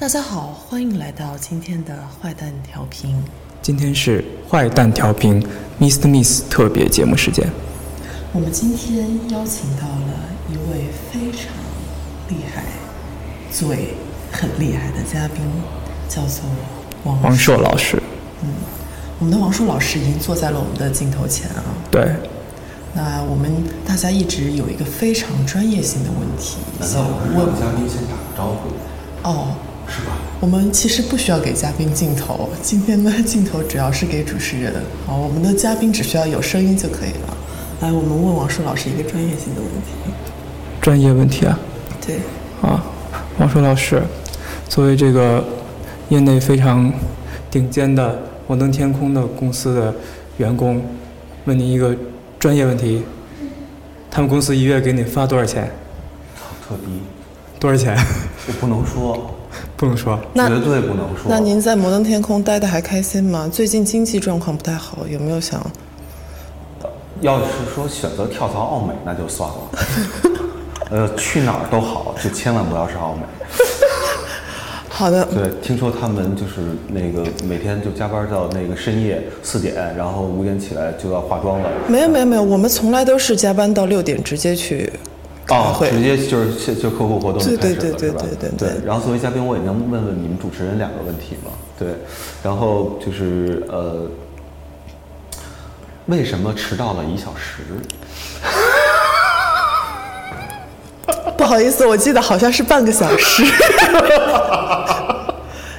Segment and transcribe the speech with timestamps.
[0.00, 3.22] 大家好，欢迎来到今天的坏蛋调频。
[3.60, 5.46] 今天是坏蛋调频
[5.78, 6.06] Mr.
[6.06, 7.46] Miss 特别节目时间。
[8.32, 11.52] 我们今天邀请到了一位非常
[12.30, 12.64] 厉害、
[13.52, 13.88] 嘴
[14.32, 15.44] 很厉害的嘉宾，
[16.08, 16.44] 叫做
[17.04, 18.02] 王王硕老师，
[18.42, 18.48] 嗯
[19.18, 21.62] 我们的王硕老师已经坐在了我们的镜头前啊。
[21.90, 22.10] 对，
[22.94, 23.52] 那我们
[23.86, 27.04] 大家一直有一个非常专业性的问题想
[27.36, 29.54] 问让嘉宾先打个招呼，哦。
[29.90, 30.12] 是吧？
[30.38, 34.72] 我们其实不需要给嘉宾镜头，今天的镜头主要是给主持人。
[35.04, 37.36] 好，我们的嘉宾只需要有声音就可以了。
[37.80, 40.14] 来，我们问王硕老师一个专业性的问题。
[40.80, 41.58] 专业问题啊
[42.06, 42.16] 对，
[42.62, 42.82] 啊，
[43.38, 44.02] 王硕老师，
[44.68, 45.44] 作为这个
[46.08, 46.90] 业内非常
[47.50, 49.94] 顶尖的摩登天空的公司的
[50.38, 50.82] 员工，
[51.44, 51.94] 问您一个
[52.38, 53.02] 专业问题：
[54.10, 55.70] 他们公司一月给你发多少钱？
[56.66, 57.00] 特低，
[57.58, 57.94] 多少钱？
[58.46, 59.34] 我不能说，
[59.80, 60.20] 不能说。
[60.34, 61.24] 那绝对不能说。
[61.26, 63.48] 那您在摩登天空待的还开心吗？
[63.50, 65.58] 最近经济状况不太好，有没有想？
[67.22, 69.56] 要是说选择跳槽奥美，那就算了。
[70.92, 73.22] 呃，去哪儿都好，就千万不要是奥美。
[74.88, 81.70] 好的，对，听说他们就是那个每天就加班到那个深夜四点，然后五点起来就要化妆了。
[81.88, 85.09] 没有没有没有，我们从来都是加班到六点直接去开
[85.50, 85.90] 哦，会。
[85.90, 88.22] 直接就是就客户活动就开始了，对对对是吧？
[88.22, 91.50] 对对对对然后作为嘉宾，我也能问问你们主持人两个问题吗？
[91.78, 91.88] 对，
[92.42, 94.08] 然后就是呃，
[96.06, 97.62] 为什么迟到了一小时？
[101.36, 103.42] 不好意思，我记得好像是半个小时。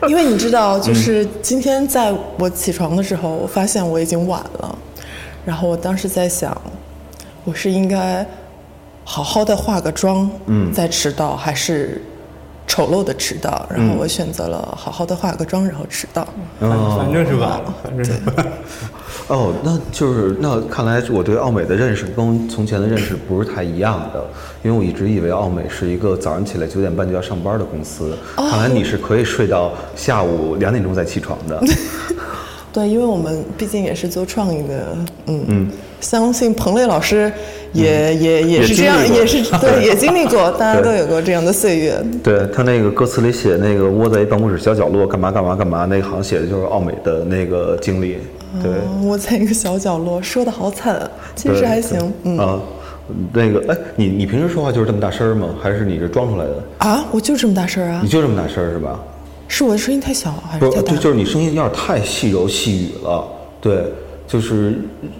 [0.09, 4.75] 因为你知道，就是今天在我起床的时候，我发现我已经晚了，
[5.45, 6.59] 然后我当时在想，
[7.45, 8.25] 我是应该
[9.03, 12.01] 好好的化个妆，嗯，再迟到，还是
[12.67, 13.65] 丑陋的迟到？
[13.69, 16.21] 然后我选择了好好的化个妆，然后迟到。
[16.59, 18.45] 哦反正是吧，反正是吧。
[19.27, 24.23] 哦，那就是那看来我对奥美的认识跟从前的认识不是太一样的，
[24.61, 31.61] 因为我一直以为奥美是一个早上起来九点半就要上班的公司，看来你是可以睡到下午两点钟再起床的。
[32.73, 35.67] 对，因为我们毕竟也是做创意的，嗯嗯，
[35.99, 37.31] 相信彭磊老师
[37.73, 42.01] 也、也也也是这样，也是 对，也经历过， 大家都有过这样的岁月。
[42.23, 48.17] 对他那个歌词里写那个窝在一办公室小角落干嘛干嘛干嘛，那个好像写的就是奥美的那个经历。
[48.61, 52.59] 对，嗯我在一个小角落，说的好惨啊，其实还行，嗯啊，
[53.33, 55.49] 那个哎，你你平时说话就是这么大声吗？
[55.61, 56.63] 还是你是装出来的？
[56.77, 58.99] 啊，我就这么大声啊你，就这么大声是吧？
[59.51, 60.91] 是我的声音太小还是，太大？
[60.93, 63.27] 就就是你声音有点太细柔细语了，
[63.59, 63.83] 对，
[64.25, 64.79] 就是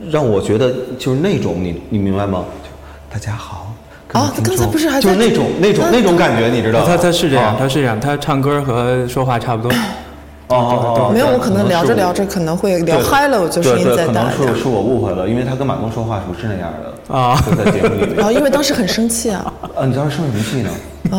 [0.09, 2.45] 让我觉得就是那种你你明白吗？
[2.63, 2.69] 就
[3.13, 3.67] 大家好。
[4.13, 6.85] 啊他刚才不是还就是那种那种啊那种感觉，你知道吗？
[6.87, 9.71] 他他是这样，啊他是这样，他唱歌和说话差不多。
[10.47, 14.63] 哦哦哦，没有，我可能聊着聊着可能会聊嗨了，我就声音对对再大一点可能是。
[14.63, 18.25] 是我误会了，因为他跟马东说话不是那样的啊就在节目里面然。
[18.25, 20.69] 后因为当时很生气啊，啊，你当时生什么气呢？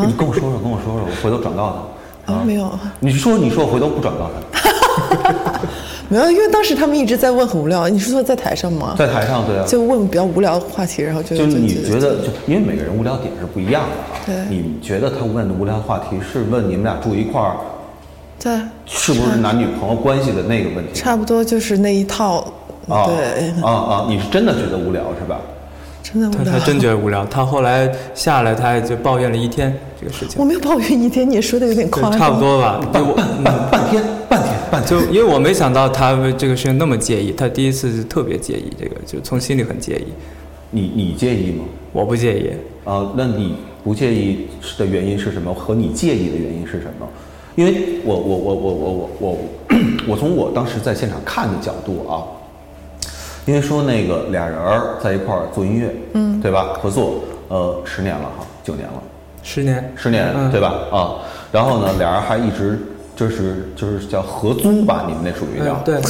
[0.07, 2.02] 你跟我说说，跟我说说，我回头转告他。
[2.27, 5.61] 啊没有你说你说，我回头不转告他。
[6.09, 7.89] 没有，因为当时他们一直在问很无聊。
[7.89, 8.95] 你是说在台上吗？
[8.99, 14.21] 在台上对啊，就问比较无聊的话题，然后就就你觉得，就因为每个人无聊点是不一样的啊。
[14.27, 17.57] 对你觉得他问的无聊的话题是问你们俩住一块儿，
[18.39, 20.93] 对，是不是男女朋友关系的那个问题？
[20.93, 22.45] 差不多就是那一套。
[22.89, 24.07] 啊对，啊啊！
[24.09, 25.41] 你是真的觉得无聊是吧？
[26.13, 26.45] 真的无聊。
[26.45, 32.19] 他他真觉得无聊，他后来下来，他也就抱怨了一天这个事情我，没有抱怨一天，你说的有点夸张。
[32.19, 32.41] 差不。
[32.41, 32.81] 多吧。
[32.93, 34.91] 就我半半天，半天，半天。
[34.91, 40.13] 就因为我没想到他为这个事情那么介意，他第一次是特别介意这个，就从心里很介意。
[40.71, 41.65] 你你介意吗？
[41.93, 42.51] 我不介意，
[42.85, 44.47] 啊，那你不介意
[44.79, 45.53] 的原因是什么？
[45.53, 47.07] 和你介意的原因是什么？
[47.55, 49.39] 因为我我我我我我我
[50.09, 52.25] 我从我当时在现场看的角度啊，
[53.45, 56.69] 因为说那个俩人儿在一块儿做音乐，嗯，对吧？
[56.81, 59.03] 合作，呃，十年了哈，九年了，
[59.43, 60.75] 十年，十年，嗯对吧？
[60.93, 61.17] 啊，
[61.51, 62.79] 然后呢，俩人还一直
[63.17, 66.03] 就是就是叫合租吧，你们那属于叫嗯，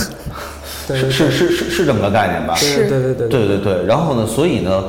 [0.86, 2.54] 对，是是是是是这么个概念吧？
[2.54, 4.84] 是对对对对对对，然后呢，所以呢，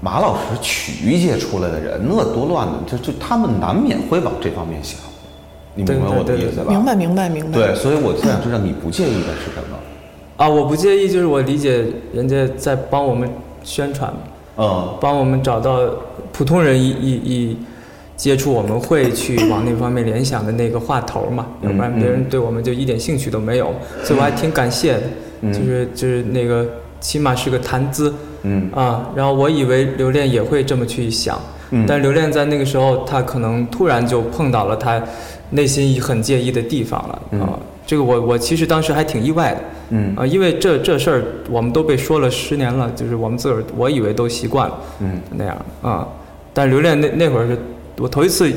[0.00, 4.98] 马老师曲艺界出来的人，那多乱呢，就就他们难免会往这方面想，
[5.76, 6.66] 你明白我的意思吧？
[6.68, 7.52] 明白，明白，明白。
[7.52, 9.78] 对，所以我特想知道你不介意的是什么？
[10.42, 13.30] 啊，我不介意，就是我理解人家在帮我们
[13.62, 14.18] 宣传嘛，
[14.56, 14.88] 嗯。
[15.00, 15.78] 帮我们找到
[16.32, 17.56] 普通人一一一
[18.16, 23.72] 接触我们会去往那方面联想的那个话头嘛，嗯要不然别人对我们就一点兴趣都没有，
[24.02, 25.02] 所以我还挺感谢的，
[25.42, 26.66] 嗯就是就是那个
[27.00, 28.12] 起码是个谈资，
[28.42, 28.68] 嗯。
[28.74, 31.40] 啊，然后我以为刘恋也会这么去想，
[31.70, 31.84] 嗯。
[31.86, 35.00] 但刘恋在那个时候，他可能突然就碰到了他
[35.50, 39.60] 内心很介意的地方了啊、嗯这个我我其实当时还挺意外的，
[39.92, 40.16] 嗯。
[40.16, 45.20] 啊、因为这这事儿我们都被说了十年了，就是我们自个儿我以为都习惯了嗯。
[45.36, 46.08] 那样啊、
[46.52, 47.56] 但刘恋那那会儿是
[47.98, 48.50] 我头一次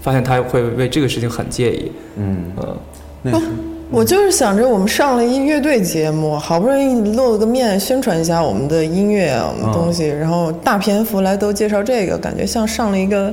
[0.00, 2.76] 发现他会为这个事情很介意，嗯，嗯、
[3.22, 3.46] 那是
[3.90, 13.32] 我就是想着我们上了一乐队节目，好不容易露了个面，宣传一下我们的音乐啊，我们东西，然后大篇幅来都介绍这个，感觉像上了一个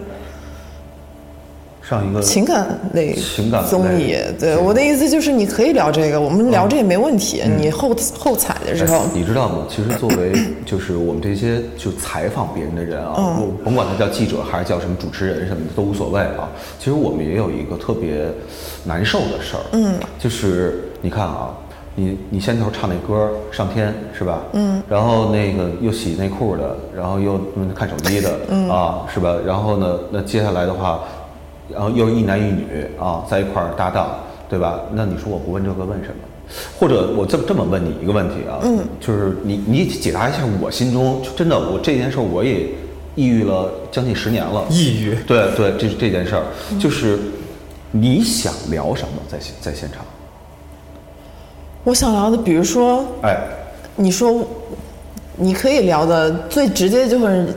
[1.88, 4.16] 上一个情感类情感综艺。
[4.40, 7.44] 对，我的意思就是你可以聊这个，我们聊这也没问题。
[7.60, 9.68] 你后后采的时候哎，你知道吗？
[9.70, 10.34] 其实作为
[10.66, 16.50] 就是我们这些就采访别人的人啊，嗯我甭管他叫记者还是叫什么主持人什么的都无所谓啊。
[16.80, 18.26] 其实我们也有一个特别
[18.84, 21.52] 难受的事儿，嗯，就是你看啊，
[21.94, 24.42] 你你先头唱那歌上天是吧？
[24.54, 29.36] 嗯，然后那个又洗内裤的，然后又嗯看手机的，嗯啊是吧？
[29.46, 31.02] 然后呢，那接下来的话，
[31.72, 32.66] 然后又是一男一女
[33.00, 34.20] 啊在一块儿搭档，
[34.50, 34.82] 对吧？
[34.94, 36.16] 那你说我不问这个问什么？
[36.80, 42.68] 或者我这么这么问你一个问题啊，嗯，就是你你解答一下我心中就真的我这件事儿我也
[43.16, 46.44] 抑郁了将近十年了，抑郁对对，这这件事儿
[46.80, 47.18] 就是
[47.90, 50.06] 你想聊什么在现在现场？
[51.84, 53.40] 我想聊的，比如说哎，
[53.96, 54.46] 你说
[55.36, 57.48] 你可以聊的最直接就是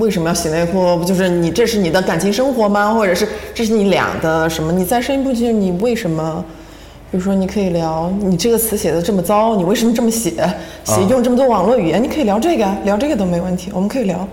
[0.00, 0.96] 为什么要洗内裤？
[0.96, 2.92] 不就是你这是你的感情生活吗？
[2.92, 4.72] 或者是这是你俩的什么？
[4.72, 6.44] 你再深一步就是你为什么？
[7.10, 10.32] 比如说你可以聊你这个词写的这么糟，你为什么这么写？
[10.84, 14.26] 写用这么多网络语言，你可以聊这个，聊这个都没问题，我们可以聊，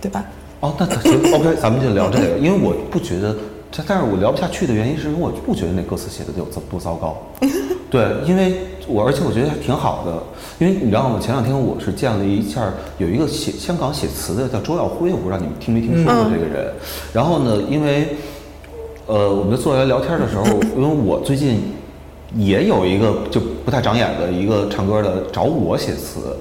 [0.00, 0.24] 对吧？
[0.60, 3.34] 哦，那那行，OK，咱们就聊这个，因为我不觉得，
[3.70, 7.16] 这但是我聊不下去的原因是因为我不觉得那歌词写的有多多糟糕，
[7.90, 8.54] 对，因为
[8.86, 10.12] 我而且我觉得还挺好的，
[10.58, 11.18] 因为你知道吗？
[11.20, 16.72] 前两天我是见了一下有一个写香港写词的叫周耀辉，我不知道你们听没听说过这个人，
[17.12, 18.16] 然后呢，因为
[19.06, 20.44] 呃，我们在坐下来聊天的时候，
[20.76, 21.60] 因为我最近
[22.36, 26.36] 也有一个就不太长眼的一个唱歌的找我写词，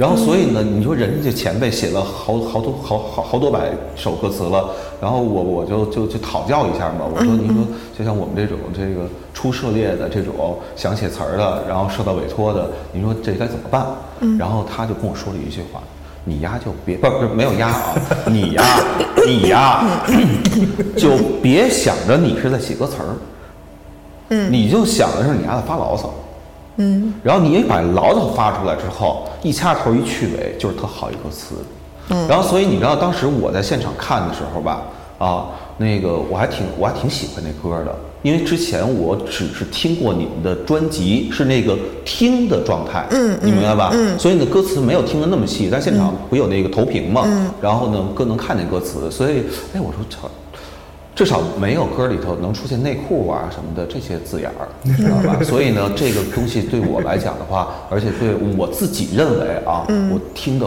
[0.00, 7.56] 然后所以呢，你说人家前辈写了好好多好好好多百首歌词了，然后我我就就就讨教一下嘛，我说您说
[7.98, 13.84] 就像我们这种这个初涉猎的这种想写词儿的，然后受到委托的，您说这该怎么办？
[14.38, 15.82] 然后他就跟我说了一句话。
[16.24, 17.94] 你呀就别不是不是没有呀啊，
[18.24, 18.62] 你呀
[19.26, 20.00] 你呀
[20.96, 23.16] 就别想着你是在写歌词儿，
[24.28, 26.10] 嗯，你就想的是你丫在发牢骚，
[26.80, 31.56] 嗯，然后你把牢骚发出来之后，一掐头一去尾，就是特好一个词，
[32.08, 34.82] 嗯，然后所以你知道当时我在现场看的时候吧，
[35.18, 43.90] 啊，那个我还挺我还挺喜欢那歌的，因为之前我只是听过你们的专辑，是那个听的状态，嗯，你明白吧？
[43.92, 49.42] 嗯，所以你的歌词没有听得那么细，但现场不有那个投屏嘛，嗯，然后呢更能看见歌词，所以
[49.74, 50.28] 哎，我说操。
[51.20, 55.38] 至少没有歌里头能出现内裤啊什么的这些字眼儿，知道吧？
[55.44, 60.66] 所以呢，这个东西对我来讲的话，而且对我自己认为啊，我听的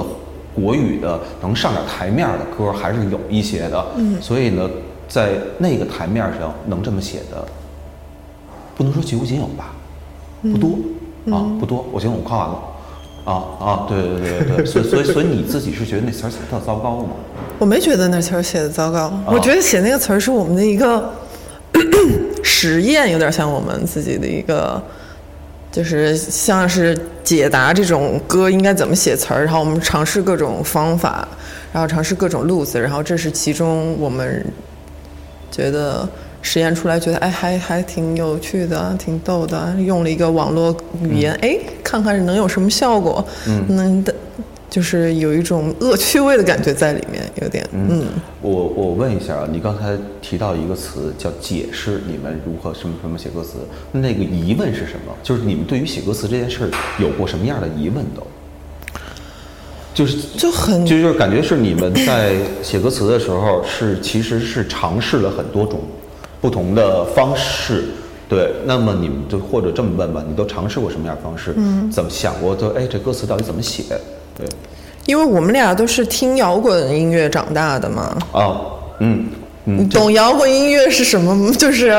[0.54, 3.84] 国语的能上点台面的歌还是有一些的。
[4.22, 4.70] 所以呢，
[5.08, 7.44] 在那个台面上能这么写的，
[8.76, 9.74] 不能说绝无仅有吧，
[10.44, 10.78] 不多
[11.36, 11.84] 啊，不多。
[11.92, 12.62] 我行，我夸完了。
[13.26, 17.10] 啊啊，对对对对对，所以所以所以你自己是觉得那词儿写的特糟糕吗？
[17.60, 21.10] 我没觉得那词儿写的糟糕，我觉得写那个词儿是我们的一个
[22.44, 24.82] 实验，有点像我们自己的一个，
[25.72, 31.26] 就是像是解答这种歌应该怎么写词儿，然后我们尝试各种方法，
[31.72, 34.46] 然后尝试各种路子，然后这是其中我们
[35.50, 36.08] 觉得
[36.44, 44.14] 实验出来，觉得哎还还挺有趣的，挺逗的，用了一个网络语言，哎、看看能有什么效果，嗯，能的。
[44.70, 48.08] 就是有一种恶趣味的感觉在里面，有点，嗯，
[48.42, 53.60] 我我问一下啊，你刚才提到一个词叫解释你们如何什么什么写歌词，
[53.92, 55.14] 那个疑问是什么？
[55.22, 58.26] 就是你们对于写歌词这件事儿有过什么样的疑问都？
[59.94, 65.82] 就是就很就就是感觉是你们在写歌词的时候是其实是尝试了很多种
[66.44, 67.86] 不同的方式。
[68.28, 71.54] 对，那么你们就或者这么问吧，你都尝试过什么样的方式？
[71.56, 72.54] 嗯，怎么想过？
[72.54, 73.84] 就哎，这歌词到底怎么写？
[74.38, 74.46] 对，
[75.06, 78.60] 因为我们俩都是听摇滚音乐长大的嘛，啊，
[79.00, 79.28] 嗯
[79.66, 81.50] 嗯，你懂摇滚音乐是什么？
[81.56, 81.92] 就是，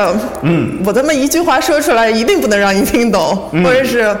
[0.43, 4.15] 嗯，我这么一句话说出来，一定不能让你听懂，或者是，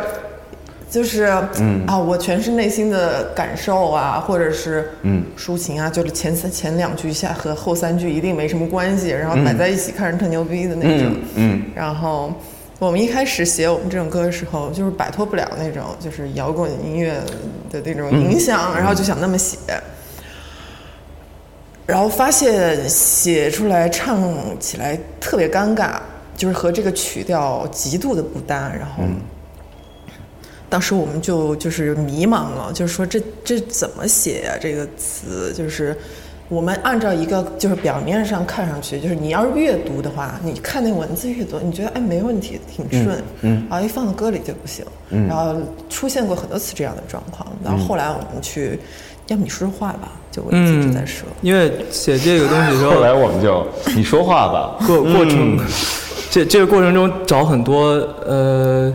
[0.95, 1.25] 就是，
[1.59, 12.33] 嗯啊，我全是内心的感受啊，或者是，嗯，抒情啊，就是前三前两句下和后三句一定没什么关系，然后摆在一起看着特牛逼的那种，嗯，然后。
[12.77, 17.13] 我们一开始写我们这种歌的时候，就是摆脱不了那种就是摇滚音乐
[17.71, 19.57] 的那种影响，然后就想那么写。
[21.85, 25.91] 然后发现写出来唱起来特别尴尬，
[26.35, 28.69] 就是和这个曲调极度的不搭。
[28.77, 29.03] 然后，
[30.75, 35.95] 当时我们就就是迷茫了，就是说这这怎么写呀、这个词就是。
[36.47, 45.55] 我们按照一个就是表面上看上去，就是你要是阅读的话，你看那个文字阅读，你觉得哎没问题，挺顺，嗯，然后一放到歌里就不行，嗯，然后
[45.89, 48.77] 出现过很多次这样的状况，然后后来我们去，
[49.27, 53.65] 要不你说说话吧，就我一直在说，因为写这个东西的时候， 后来我们就
[53.95, 55.57] 你说话吧，过过程，
[56.29, 57.85] 这这个过程中找很多
[58.23, 58.93] 呃，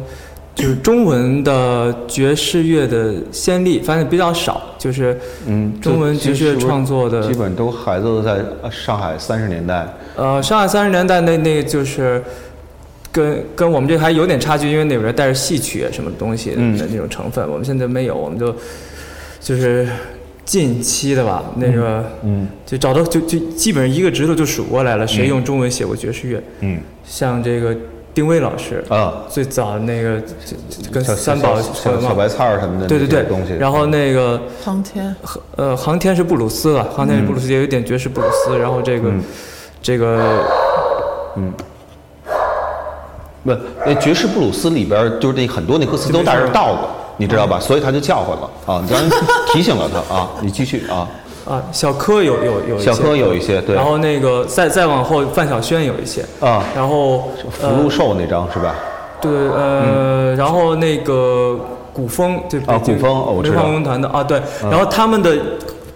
[0.54, 8.40] 就是中文的爵士乐的先例，发现比较少，就是嗯，中文爵士乐创作的基本都孩子都在
[8.70, 12.22] 上海三十年代，呃，上海三十年代那那个就是
[13.10, 16.76] 跟跟我们这还有点差距，因为那边带着戏曲什么东西的嗯。
[16.90, 18.54] 那种成分，我们现在没有，我们就
[19.40, 19.88] 就是
[20.44, 22.46] 近期的吧，那个嗯。
[22.66, 26.42] 就找到就就基本上一个指头就数过来了，谁用中文写过爵士乐？
[26.60, 26.80] 嗯。
[27.04, 27.74] 像这个
[28.12, 30.20] 丁薇老师，啊，最早那个
[30.92, 33.22] 跟小三宝小小小白菜儿什么的对对对。
[33.24, 35.14] 东西，然后那个航天，
[35.56, 38.58] 呃，航天是布鲁斯了，航天是布鲁斯，也有点爵士布鲁斯。
[38.58, 39.22] 然后这个、嗯。
[39.82, 40.44] 这个
[41.36, 41.52] 嗯。
[43.42, 47.58] 不，那爵士布鲁斯里边儿就是那很多那歌词都带着倒的，你知道吧？
[47.58, 49.16] 所以他就叫唤了啊，你刚才
[49.52, 51.08] 提醒了他啊，你继续啊。
[51.48, 58.74] 啊，小柯有有有一些小柯有一些对然后那个再再往后，范晓萱有一些啊然后福禄寿那张是吧？
[59.20, 61.58] 对呃，然后那个
[61.92, 65.36] 古风就嗯啊古风哦我知道嗯梅花文团的啊，对，然后他们的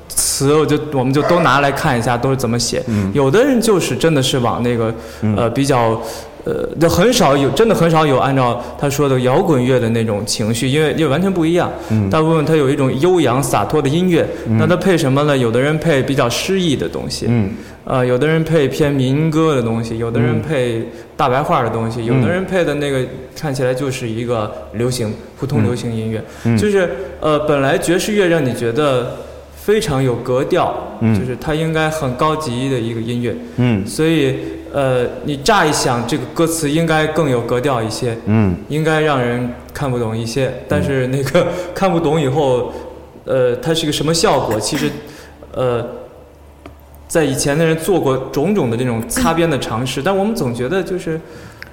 [0.09, 2.83] 词我就我们就都拿来看一下，都是怎么写。
[2.87, 4.93] 嗯有的人就是真的是往那个
[5.37, 6.01] 呃比较。
[6.45, 11.73] 呃，就很少有，真的很少有按照他说的摇滚乐的那种情绪，因为因为完全不一样。
[11.91, 12.11] 嗯。
[12.11, 14.27] 大部分他有一种悠扬洒脱的音乐，
[14.59, 15.37] 那他配什么呢？
[15.37, 17.51] 有的人配比较诗意的东西，嗯。
[17.87, 20.83] 呃，有的人配偏民歌的东西，有的人配
[21.17, 26.57] 大白话的东西，有的人配的那个看起来就是一个流行普通流行音乐，嗯。
[26.57, 26.89] 就是
[27.21, 29.17] 呃，本来爵士乐让你觉得
[29.55, 31.19] 非常有格调，嗯。
[31.19, 33.87] 就是它应该很高级的一个音乐，嗯。
[33.87, 34.37] 所以
[34.75, 38.57] 呃，你乍一想这个歌词应该更有格调一些，嗯。
[38.69, 42.73] 应该让人看不懂一些，但是那个看不懂以后，
[43.25, 44.59] 呃，它是一个什么效果？
[44.59, 44.91] 其实，
[45.55, 45.87] 呃，
[47.07, 51.21] 在以前的人做过种种的这种擦边的尝试，但我们总觉得就是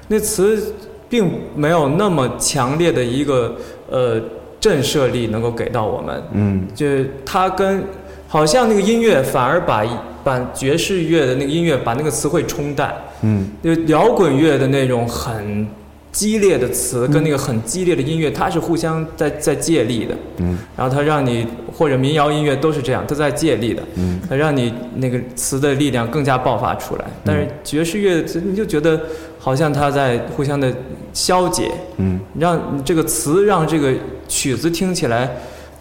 [0.08, 0.76] 那词
[1.10, 3.56] 并没有那么强烈的一个
[3.90, 4.22] 呃
[4.60, 6.68] 震慑力能够给到我们，嗯。
[6.76, 6.86] 就
[7.26, 7.84] 它跟
[8.32, 9.84] 好像那个音乐反而把
[10.24, 12.96] 把爵士乐的那个音乐把那个词汇冲淡。
[13.24, 15.68] 嗯就摇滚乐的那种很
[16.14, 20.16] 激烈的词跟那个很激烈的音乐，它是互相在在借力的。
[20.38, 21.46] 嗯，然后它让你
[21.78, 23.84] 或者民谣音乐都是这样，它在借力的。
[23.96, 27.06] 嗯，它让你那个词的力量更加爆发出来。
[27.26, 28.98] 但是爵士乐你就觉得
[29.38, 30.74] 好像它在互相的
[31.12, 33.94] 消解，嗯让这个词让这个
[34.30, 35.30] 曲子听起来。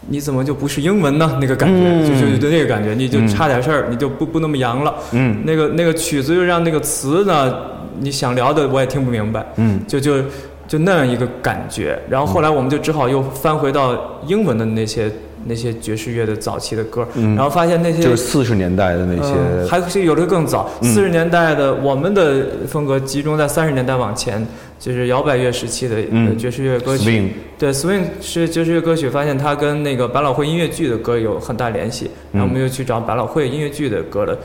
[0.09, 1.39] 你怎么就不是英文呢？
[1.41, 4.95] 那个感觉，嗯就就就那个感觉，你就差点事儿，你就不不那么洋了。
[5.13, 7.55] 嗯那个那个曲子又让那个词呢，
[7.99, 10.23] 你想聊的我也听不明白，嗯就就
[10.67, 11.99] 就那样一个感觉。
[12.09, 15.11] 然后后来我们就只好又翻回到英文的那些
[15.45, 17.35] 那些爵士乐的早期的歌，嗯。
[17.35, 24.47] 然后发现那些就是四十年代的那些嗯，还是有的更早，四十年代的我们的风格集中在三十年代往前，
[24.79, 25.97] 就是摇摆乐时期的
[26.37, 27.11] 爵士乐歌曲。
[27.11, 27.29] swing，
[27.59, 34.37] 对，swing 是爵士乐歌曲，发现它跟那个百老汇音乐剧的歌有很大联系，然后我们又去找百老汇音乐剧的歌了，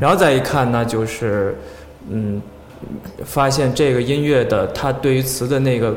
[0.00, 1.56] 然后再一看呢，就是
[2.10, 2.40] 嗯，
[3.24, 5.94] 发现这个音乐的它对于词的那个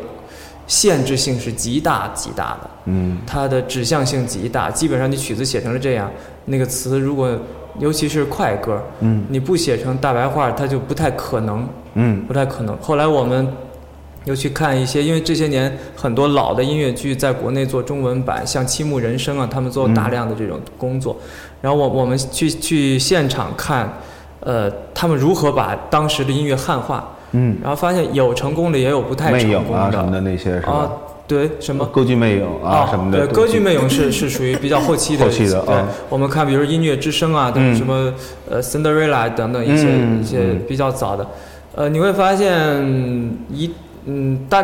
[0.67, 2.69] 限制性是极大极大的。
[2.85, 6.09] 嗯它的指向性极大，基本上你曲子写成了这样，
[6.45, 7.35] 那个词如果
[7.79, 12.77] 尤其是快歌，嗯你不写成大白话，它就不太可能，嗯不太可能。
[12.77, 13.47] 后来我们
[14.25, 21.17] 又去看一些，因为这些年很多老的音乐剧在国内做中文版，像《七木人生》啊，他们做大量的这种工作，
[21.61, 23.91] 然后我我们去去现场看，
[24.39, 30.89] 呃，他们如何把当时的音乐汉化，嗯，然后发现有成功的，也有不太成功啊什么的那些是啊？，
[31.27, 31.83] 对，什么？
[31.87, 34.29] 歌剧魅影啊什么的，对，歌剧魅影是是。
[34.29, 38.13] 属于比较后期的， 后期的对啊，我们看，比如音乐之声啊，等嗯什么
[38.49, 40.61] 呃，Cinderella 等等一些嗯一些嗯。
[40.67, 41.27] 比较早的，
[41.75, 42.51] 呃，你会发现
[43.51, 43.69] 一
[44.05, 44.63] 嗯大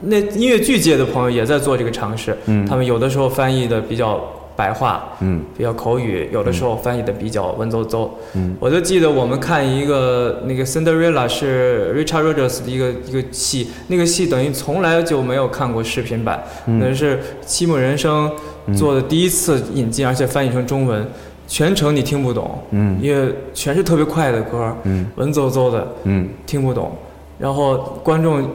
[0.00, 2.66] 那音乐剧界的朋友也在做这个尝试，嗯。
[2.66, 4.20] 他们有的时候翻译的比较
[4.56, 5.42] 白话，嗯。
[5.56, 8.08] 比较口语，有的时候翻译的比较文绉绉。
[8.34, 8.56] 嗯。
[8.60, 16.78] 我就记得我们看一个那个 Cinderella 是 Richard Rodgers 的一个一个戏，那个戏等于从来就没有看过视频版，嗯。
[16.78, 18.30] 那是七木人生
[18.76, 21.06] 做的第一次引进，而且翻译成中文。
[21.48, 26.96] 全程你听不懂，嗯，因为全是特别快的歌，嗯，文绉绉的，嗯，听不懂，
[27.38, 28.48] 然后观众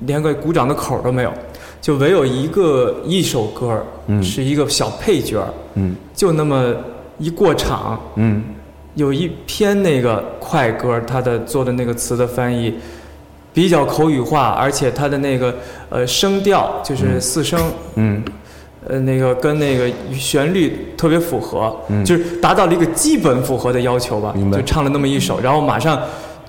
[0.00, 1.32] 连个鼓掌的口儿都没有，
[1.80, 5.42] 就唯有一个一首歌，嗯，是一个小配角，
[5.74, 6.74] 嗯，就那么
[7.18, 8.42] 一过场，嗯。
[8.96, 12.74] 有一篇那个快歌，他的做的那个词的翻译
[13.54, 15.54] 比较口语化，而且他的那个
[15.88, 17.60] 呃声调就是四声，
[17.94, 18.22] 嗯。
[18.88, 22.04] 呃那个跟那个旋律特别符合，嗯。
[22.04, 26.00] 就是达到了一个基本符合的要求吧就唱了那么一首，然后马上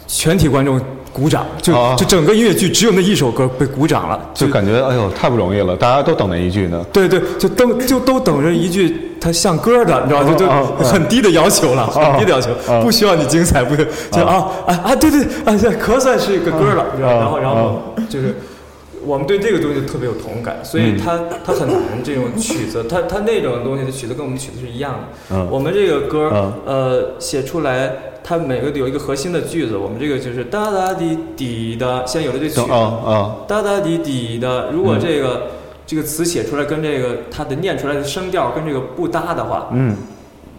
[0.08, 0.82] 全体观众
[1.13, 6.84] 鼓掌，就、啊就整个音乐剧只有那一首歌被鼓掌了，就感觉哎呦太不容易了，大家都等那一句呢。
[6.91, 10.34] 对对，就等就都等着一句它像歌的，你知道吗？
[10.34, 17.15] 就就很低的要求了，很低的要求啊，不需要你精彩，不就就啊啊啊，对对啊，这可算是一个歌了，你知道吗？
[17.15, 18.36] 啊然后然后就是。
[19.05, 25.36] 我们对这个东西特别有同感，所以它它很难这种曲子，它它那种东西的曲子跟我们曲子是一样的。
[25.36, 25.48] 嗯。
[25.50, 26.53] 我们这个歌嗯。
[26.65, 27.91] 呃写出来，
[28.24, 32.72] 它每个有一个核心的句子，我们这个就是哒哒滴滴的，先有了这曲等子，
[33.48, 34.86] 哒哒滴滴的，如嗯。
[34.86, 35.48] 果这个、
[35.88, 39.96] 这个词写出来跟这个它的念出来的声调跟这个不搭的话，嗯，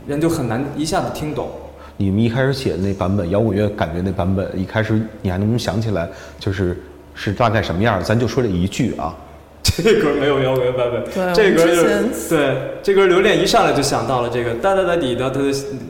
[0.06, 1.48] 人就很难一下子听懂。
[1.96, 6.08] 你们一开始写的那版本摇滚乐，感觉那版本一开始你还能不能想起来，
[6.40, 6.76] 就是
[7.14, 8.02] 是大概什么样？
[8.02, 9.14] 咱就说这一句啊。
[9.64, 15.40] 这歌没有摇滚乐版本，对这歌就是对这歌留恋一上来就想到了这个哒哒哒滴哒哒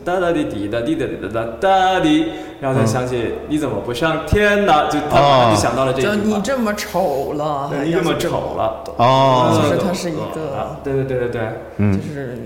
[0.04, 2.26] 哒哒滴滴哒滴哒哒哒哒滴，
[2.60, 4.88] 然后才想起你怎么不上天呢？
[4.90, 6.14] 就他马上就想到了这句话。
[6.14, 11.40] 就你这么丑了，对你这么丑了，哦其实嗯它是一个啊对对对对对，
[11.78, 12.38] 嗯就是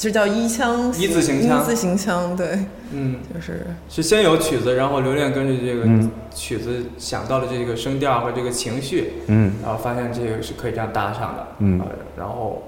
[0.00, 1.60] 这叫一腔一字形腔。
[1.60, 2.58] 一字行腔，对，
[2.90, 3.16] 嗯。
[3.34, 3.66] 就是。
[3.90, 6.10] 是先有曲子，然后刘恋根据这个嗯。
[6.34, 9.52] 曲子想到的这个声调和这个情绪，嗯。
[9.62, 11.78] 然后发现这个是可以这样搭上的，嗯。
[11.80, 12.62] 呃然后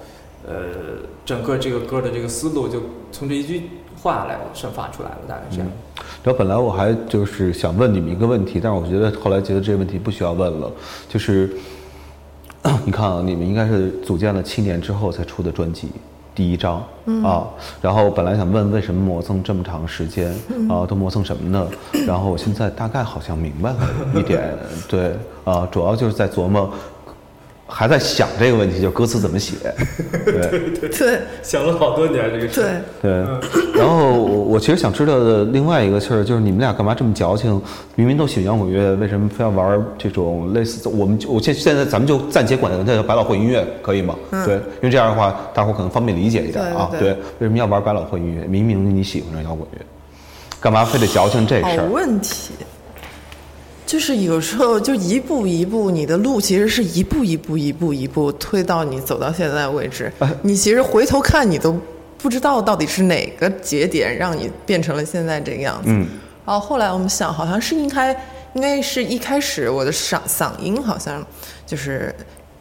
[0.47, 0.55] 呃，
[1.25, 5.67] 整个这个歌的这个思路就从这一句话来生发出来了，大概这样。
[6.23, 10.71] 然后本来我还就是想问你们一个问题，但是我觉得后来觉得这个问题不需要问了，
[11.09, 11.49] 就是
[12.85, 15.89] 你看啊，你们应该是组建了七年之后才出的专辑。
[16.35, 16.83] 第一章
[17.23, 17.47] 啊，
[17.81, 20.33] 然后本来想问为什么磨蹭这么长时间
[20.69, 21.69] 啊，都磨蹭什么呢？
[22.07, 23.79] 然后我现在大概好像明白了
[24.15, 24.57] 一点，
[24.89, 25.15] 对
[25.45, 26.71] 啊，主要就是在琢磨，
[27.75, 29.55] 还在想这个问题，就是歌词怎么写，
[30.25, 30.71] 对。
[30.79, 32.61] 对对想了好多年这个事。
[33.01, 33.11] 对，对，
[33.75, 37.61] 然后我我其实想知道的另外一个事儿就是你们俩干嘛这么矫情？
[37.95, 40.87] 明明都喜欢摇滚乐，为什么非要玩这种类似？
[40.89, 44.15] 我们就我现现在咱们就暂且管它叫百老汇音乐，可以吗？
[44.45, 46.89] 对，因为这样的话大伙儿可能方便理解一点啊。
[46.91, 48.45] 对对对为什么要玩百老汇音乐？
[48.47, 49.79] 明明你喜欢上摇滚乐，
[50.61, 51.89] 干嘛非得矫情这好事儿？
[51.91, 52.53] 问题。
[53.93, 60.11] 就是有时候就一步一步，你的路其实是一步一步、一步一步推到你走到现在为止。
[60.41, 61.79] 你其实回头看，你都
[62.17, 65.91] 不知道到底是哪个节点让你变成了现在这个样子。
[65.91, 66.09] 嗯
[66.47, 68.17] 然后后来我们想，好像是应该，
[68.55, 71.23] 应该是一开始我的嗓嗓音好像
[71.67, 72.15] 就是，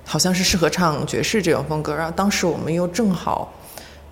[0.03, 1.95] 好像是适合唱爵士这种风格。
[1.95, 3.53] 然后当时我们又正好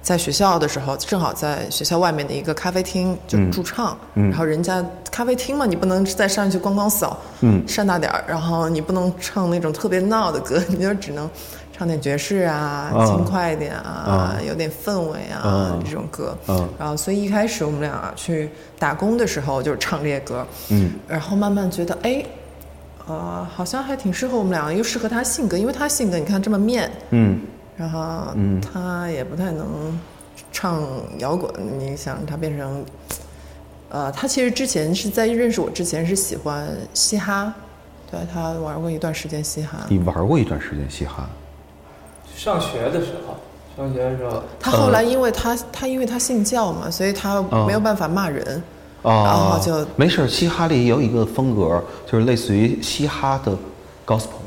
[0.09, 7.63] 在学校的时候，正好在学校外面的一个咖啡厅就驻唱，然后人家咖啡厅嘛，你不能再上去咣咣扫，嗯。
[7.67, 11.29] 扇大点儿，然后你不能唱那种特别闹的歌，你就只能
[11.71, 13.05] 唱点爵士啊，啊。
[13.05, 16.35] 轻快一点啊，有点氛围啊、嗯这种歌。
[16.47, 20.93] 嗯然后所以一开始我们俩去打工的时候就是唱这些歌，嗯。
[21.07, 22.25] 然后慢慢觉得哎。
[23.07, 27.39] 呃，好像还挺适合我们俩，又适合他性格，因为他性格你看这么面，嗯
[27.79, 29.97] 然后嗯他也不太能
[30.51, 30.83] 唱
[31.19, 32.83] 摇滚，你想他变成，
[33.87, 37.53] 呃，他其实之前是在认识我之前是喜欢嘻哈，
[38.11, 41.29] 对他玩过一段时间嘻哈，你玩过一段时间嘻哈？
[42.35, 43.37] 上学的时候，
[43.77, 48.61] 上学的时候，他后来因为他他因为他信教嘛，所以他没有办法骂人，
[49.03, 50.27] 哦，然后就没事。
[50.27, 53.57] 嘻哈里有一个风格，就是类似于嘻哈的
[54.05, 54.43] gospel。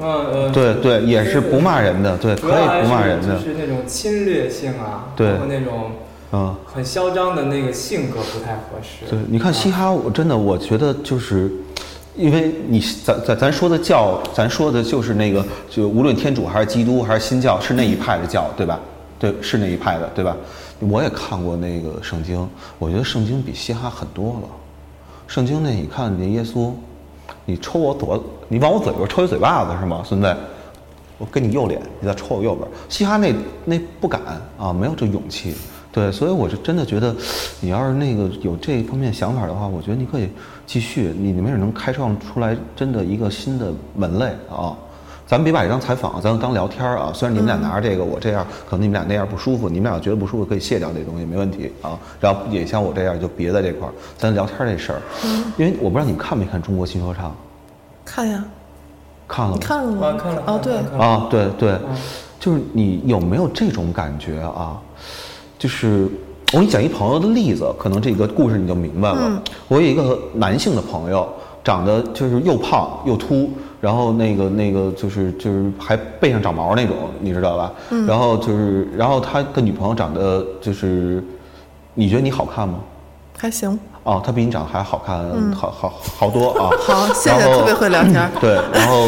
[0.00, 5.90] 嗯呃，对对，也是不骂人的，对，可以不骂人的是就，是那种侵略性啊，对包括那种
[6.32, 6.56] 嗯。
[6.64, 9.10] 很嚣张的那个性格不太合适。
[9.10, 11.50] 对，你看嘻哈，我真的我觉得就是，
[12.16, 18.80] 因为你咱咱咱说的教，咱说的就是那个，就无论天主还是基督还是新教，是那一派的教，对吧？
[19.18, 20.34] 对，是那一派的，对吧？
[20.78, 24.48] 我也看过那个圣经，我觉得圣经比嘻哈狠多了。
[25.26, 26.72] 圣经那你看那耶稣，
[27.44, 30.36] 你抽我左，你往我嘴边抽一嘴巴子是吗，孙子？
[31.18, 32.66] 我跟你右脸，你再抽我右边。
[32.88, 34.20] 嘻哈那那不敢
[34.58, 35.54] 啊，没有这勇气。
[35.92, 37.14] 对，所以我是真的觉得，
[37.60, 40.28] 你要是那个有这方面想法的话，我觉得你可以
[40.64, 44.76] 继续，你你没准能开创出来真的一个新的门类啊。
[45.30, 47.12] 咱们别把这当采访，咱就当聊天儿啊。
[47.14, 51.96] 虽然你们俩拿着这个，我这样，可能你们俩那样不舒服，你们俩觉得不舒服可以卸掉这东西，没问题啊。
[52.18, 55.00] 然后也像我这样，就别在这块儿，咱聊天儿这事儿。
[55.56, 57.30] 因为我不知道你们看没看《中国新说唱》，
[58.04, 58.44] 看呀，
[59.28, 59.58] 看了吗？
[59.62, 60.06] 看了吗？
[60.08, 61.78] 啊看了哦，对，啊，对对，
[62.40, 64.76] 就是你有没有这种感觉啊？
[65.60, 66.08] 就是
[66.52, 69.40] 我给你讲一朋友的例子，可能这个故事你就明白了。
[69.68, 71.28] 我有一个男性的朋友，
[71.62, 73.48] 长得就是又胖又秃，
[73.80, 77.72] 然后那个那个就是就是还背上长毛那种，你知道吧？
[78.06, 81.22] 然后就是然后他的女朋友长得就是，
[81.94, 82.80] 你觉得你好看吗？
[83.38, 83.78] 还行。
[84.02, 85.22] 哦，他比你长得还好看，
[85.54, 86.70] 好好好多啊！
[86.80, 88.30] 好， 谢谢，特别会聊天。
[88.40, 89.06] 对，然后，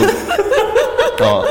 [1.18, 1.44] 呃，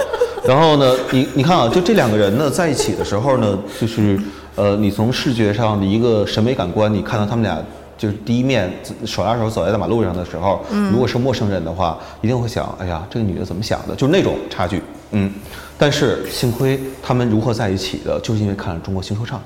[0.45, 4.19] 然后呢，你你看啊，就这两个人呢在一起的时候呢，就是
[4.55, 7.57] 呃，你从视觉上的一个审美感官，你看到他们俩
[8.01, 8.67] 就是第一面
[9.05, 13.93] 手拉手走在大马路上的时候，如果是陌生人的话，一定会想，哎呀，这个女的怎么想的？
[13.93, 15.31] 就是那种差距，嗯。
[15.77, 19.37] 但是幸亏他们如何在一起的，就是因为看了《中国新说唱》。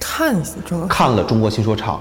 [0.00, 0.34] 看
[0.66, 1.94] 中国看了《中国新说唱》，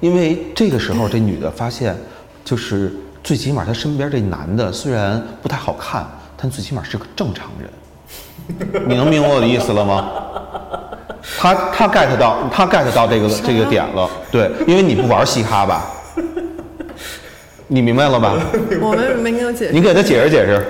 [0.00, 1.96] 因为这个时候这女的发现，
[2.44, 8.86] 就是最起码她身边这男的虽然不太好看，但最起码是个正常人。
[8.86, 10.10] 你能明白我的意思了吗？
[11.38, 15.90] 他他 get 到他 get 到这个 这个点了，对，因为你不玩嘻哈吧？
[17.68, 18.34] 你明白了吧？
[18.82, 19.72] 我们没给我解释。
[19.72, 20.62] 你给他解释解释。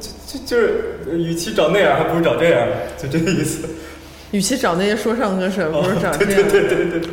[0.00, 2.66] 就就就是，与其找那样，还不如找这样，
[3.00, 3.68] 就这个意思。
[4.32, 6.42] 与其找那些说唱歌手，不如找这样。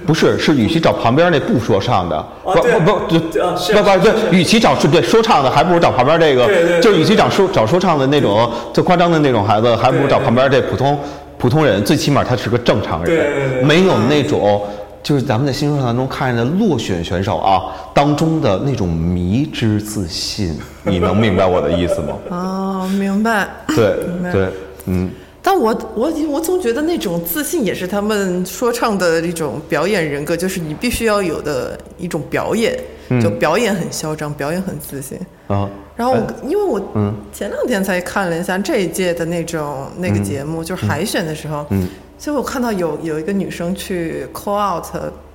[0.05, 10.99] 不是，是与其找旁边那不说唱的，不对不不，不不对与其找对说唱的，还不如找旁边这个，对对对就与其找说找说唱的那种最夸张的那种孩子，还不如找旁边这普通
[11.37, 14.61] 普通人，最起码他是个正常人，对对对没有那种。
[15.03, 22.17] 就是咱们在新说唱当中看见的落选选手啊，当中的那种迷之自信，你能明白我的意思吗？
[22.29, 23.47] 哦，明白。
[23.67, 24.47] 对 明白对，
[24.87, 25.09] 嗯，
[25.41, 32.77] 但我我我总觉得那种自信也是他们说唱的一种表演人格，就是你必须要有的一种表演，
[33.21, 35.19] 就表演很嚣张，表演很自信。
[35.47, 37.13] 啊，然后我、因为我嗯。
[37.31, 41.87] 前两天才看了一下这一届的那种那个节目，就是海选的时候，嗯。
[42.17, 44.85] 所以我看到有有一个女生去 call out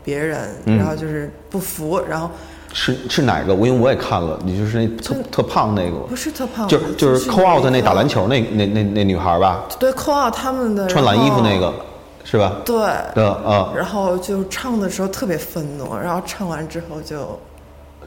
[0.04, 0.76] 别人，嗯。
[0.76, 2.28] 然后就是不服，然后
[2.72, 3.54] 是是哪个？
[3.54, 11.72] 我因为我也看了，你就是那特特胖那个，不是特胖的，就就是 call out 那打篮球，那那那那女孩吧，对 call out 他们的穿蓝衣服那，个，
[12.24, 12.56] 是吧？
[12.64, 12.74] 对，
[13.14, 17.38] 对啊，然后就唱的时候特别愤怒，然后唱完之后就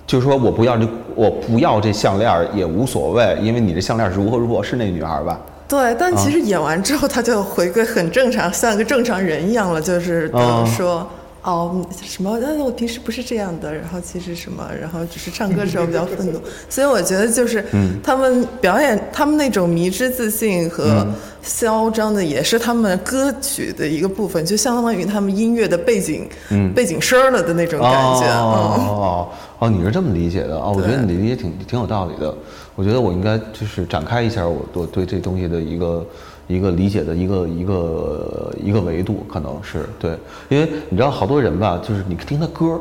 [0.07, 5.39] 就是说我不要这我不要这项链儿也无所谓，因为你这项链儿是如何如何，是那女孩吧？
[5.67, 10.31] 对，但啊其实演完之后他就回归很正常，像个正常人一样了，就是
[10.77, 11.07] 说。
[11.45, 12.39] 哦，什么？
[12.41, 21.13] 但是我平时不是这样的，然后其实什么，然后只是唱歌的时候比较愤怒，所以我觉得就是嗯他们表演，他们那种迷之自信和嗯
[21.43, 26.27] 嚣张的，也是他们歌曲的一个部分，就相当于他们音乐的背景，
[26.73, 28.25] 背景声儿了的那种感觉。
[28.25, 29.27] 嗯，哦
[29.59, 30.69] 哦哦，你是这么理解的啊？
[30.69, 32.33] 我觉得你的理解挺挺有道理的。
[32.75, 36.05] 我觉得我应该就是展开一下我我对这东西的一个
[36.47, 40.11] 一个理解的一个一个一个维度，可能是对，
[40.49, 42.79] 因为你知道好多人吧，就是你听他歌，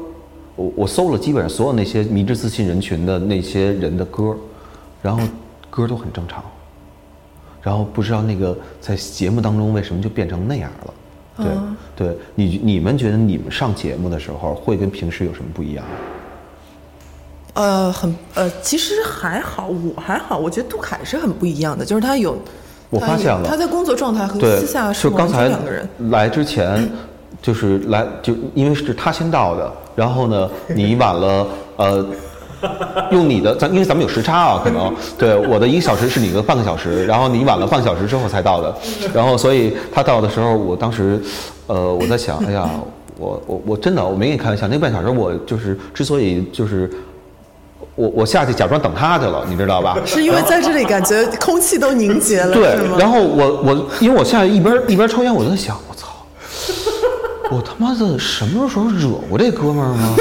[0.57, 4.37] 我我搜了基本上所有那些迷之自信人群的那些人的歌，
[5.01, 5.23] 然后
[5.71, 6.43] 歌都很正常，
[7.63, 10.95] 然后不知道那个在节目当中为什么就变成那样了。
[11.37, 15.85] 对、对，你你们觉得你们上节目的时候会跟平时有什么不一样？
[17.55, 22.37] 呃，很呃，其实还好，我还好，我觉得杜凯是很不一样的，就是他有，
[22.91, 25.89] 我发现了他在工作状态和私下，是刚才全两个人。
[26.11, 26.91] 来之前，
[27.41, 32.05] 就是来就因为是他先到的，然后呢， 你晚了，呃，
[33.13, 38.75] 用你的咱因为咱们有时差啊，可能 对我的一个小时是你的半个小时，然后你晚了半个小时之后才到的，
[39.15, 41.23] 然后所以他到的时候，我当时，
[41.69, 42.69] 呃，我在想，哎呀，
[43.17, 46.91] 我我我真的我没跟你开玩笑，那半小时我就是之所以就是。
[47.97, 49.97] 我我下去假装等他去了，你知道吧？
[50.05, 56.09] 是因为在这里感觉空气都凝结了，对？，然后我我因为我下去一边一边抽烟，我就在想，我操，
[57.51, 60.15] 我他妈的什么时候惹过这哥们儿吗？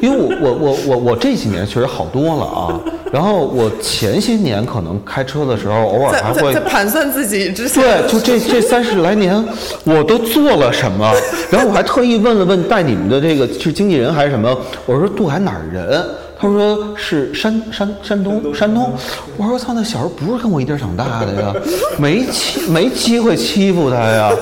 [0.00, 2.80] 因为我我我我我这几年确实好多了啊，
[3.12, 9.44] 然后我前些年可能开车的时候偶尔还会在盘算自己之前，对，就这这三十来年，
[9.84, 11.12] 我都做了什么？
[11.50, 14.56] 然后我还特意问了问带你们的这个是经纪人还是什么？
[14.86, 16.04] 我说杜海哪儿人？
[16.42, 18.90] 他说是山山山东山东。
[19.36, 21.54] 我说操，那小时候不是跟我一地儿长大的呀，
[22.00, 24.32] 没欺没机会欺负他呀。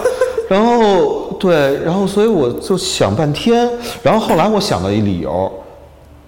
[0.48, 3.68] 然后对，然后所以我就想半天，
[4.02, 5.50] 然后后来我想到一理由，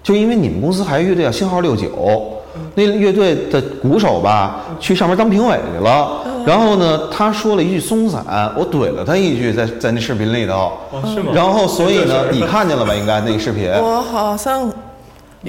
[0.02, 2.32] 就因为你们公司还有乐队叫星号六九，
[2.74, 6.22] 那乐队的鼓手吧，去上面当评委去了。
[6.46, 8.24] 然后呢，他说了一句松散，
[8.56, 10.72] 我怼了他一句，在在那视频里头。
[11.14, 12.94] 是吗然后所以呢，你看见了吧？
[12.94, 13.70] 应该那个视频。
[13.70, 14.72] 我好像，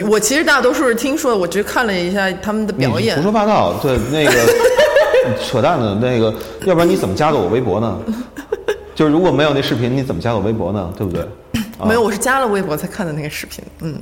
[0.09, 3.21] 我其实大多数是听说的，我只是看了一下他们的表演胡。
[3.21, 4.31] 说八道，对那个
[5.41, 6.33] 扯淡的那个，
[6.65, 7.97] 要不然你怎么加的我微博呢？
[9.01, 10.93] 就是如果没有那视频，你怎么加我微博呢？
[10.95, 11.23] 对不对？
[11.79, 13.63] 啊 没有，我是加了微博才看的那个视频。
[13.79, 13.99] 嗯，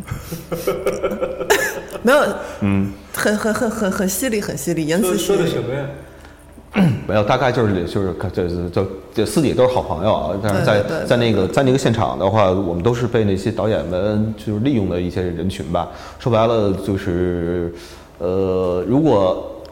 [2.04, 2.20] 没有，
[2.60, 5.44] 嗯，很很很很很犀利，很犀利，言辞犀利。
[5.56, 6.86] 么呀？
[7.08, 15.88] 没有，大概就是就是这这这这私底下都是好朋友啊，但是在在那个在那个现场的话，我们都是被那些导演们就是利用的一些人群吧。
[16.20, 17.74] 说白了就是，
[18.18, 19.64] 呃，如果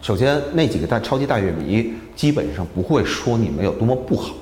[0.00, 4.32] 首先那几个大超级大乐迷基本上不会说你们有多么不好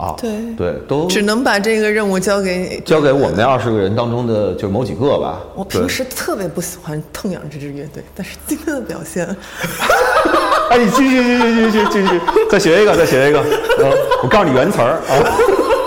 [0.00, 5.40] 啊，对对，都只能把这个任务交给交给我们那二十个人当中的就是某几个吧。
[5.54, 9.26] 我平时特别不喜欢痛仰这支乐队，但是今天的表现，
[10.70, 13.42] 哎，你继续继续继续继续，再学一个，再学一个。
[13.78, 15.12] 然后我告诉你原词儿啊。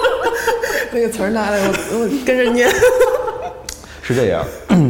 [0.93, 2.69] 那个词儿拿来，我我跟着念。
[4.03, 4.45] 是这样，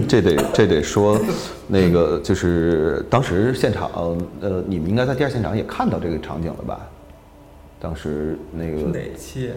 [0.06, 1.18] 这得这得说，
[1.68, 3.90] 那个就是当时现场，
[4.42, 6.80] 呃，你们应该在第二现场也看到这个场景了吧？
[7.84, 9.52] 当时那个哪期？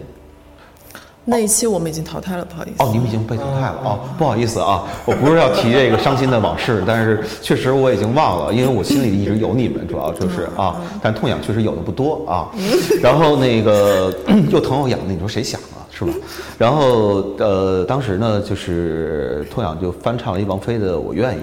[1.23, 2.83] 那一期我们已经淘汰了，不好意思。
[2.83, 12.51] 哦，你们已经被淘汰了哦，不好意思啊，我不是要提这个伤心的往事，但是确实我已经忘了，因为我心里一直有你们，主要就是啊，但痛痒确实有的不多啊。
[13.01, 14.13] 然后那个
[14.51, 16.11] 又疼又痒的，你说谁想啊，是吧？
[16.57, 21.39] 然后呃，当时呢，就是痛痒就翻唱了一王菲的《我愿意》。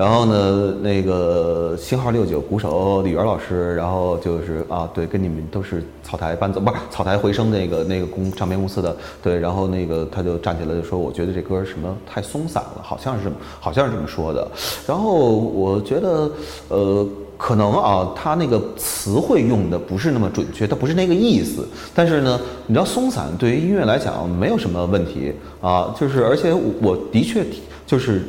[0.00, 14.50] 然后呢，那个星号六九鼓手李源老师，然后就是啊，对，跟你们都是草台班子，不是草台回声那个那个公唱片公司的，对，然后那个他就站起来就说，我觉得这歌什么太松散了，好像是这么，好像是这么说的。
[14.86, 16.30] 然后我觉得，
[16.68, 17.06] 呃。
[17.42, 21.66] 可能啊，他那个词汇用的不是那么准确，它不是那个意思。
[21.94, 27.42] 但是呢，你知道松散对于音乐来讲没有什么问题啊，就是而且我的确
[27.86, 28.22] 就是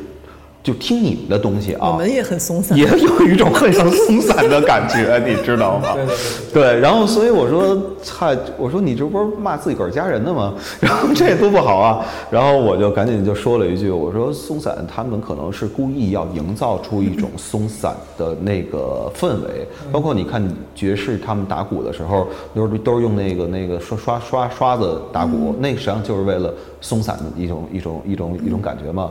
[0.62, 5.92] 就听你们的东西啊，我们也很松散也有一种很像松散的感觉，你知道吗？
[5.96, 6.16] 对对
[6.52, 7.76] 对对，然后所以我说，
[8.08, 10.54] 嗨，我说你这不是骂自己个儿家人的吗？
[10.78, 12.06] 然后这多不好啊！
[12.30, 20.40] 然后我就赶紧就说了一句，我说松散他们可能是故意要营造出一种松散的那个氛围，包括你看
[20.76, 29.10] 爵士他们打鼓的时候，都是都是用那个那个刷刷刷刷子打鼓，那实际上就是为了松散的一种一种一种一种感觉嘛。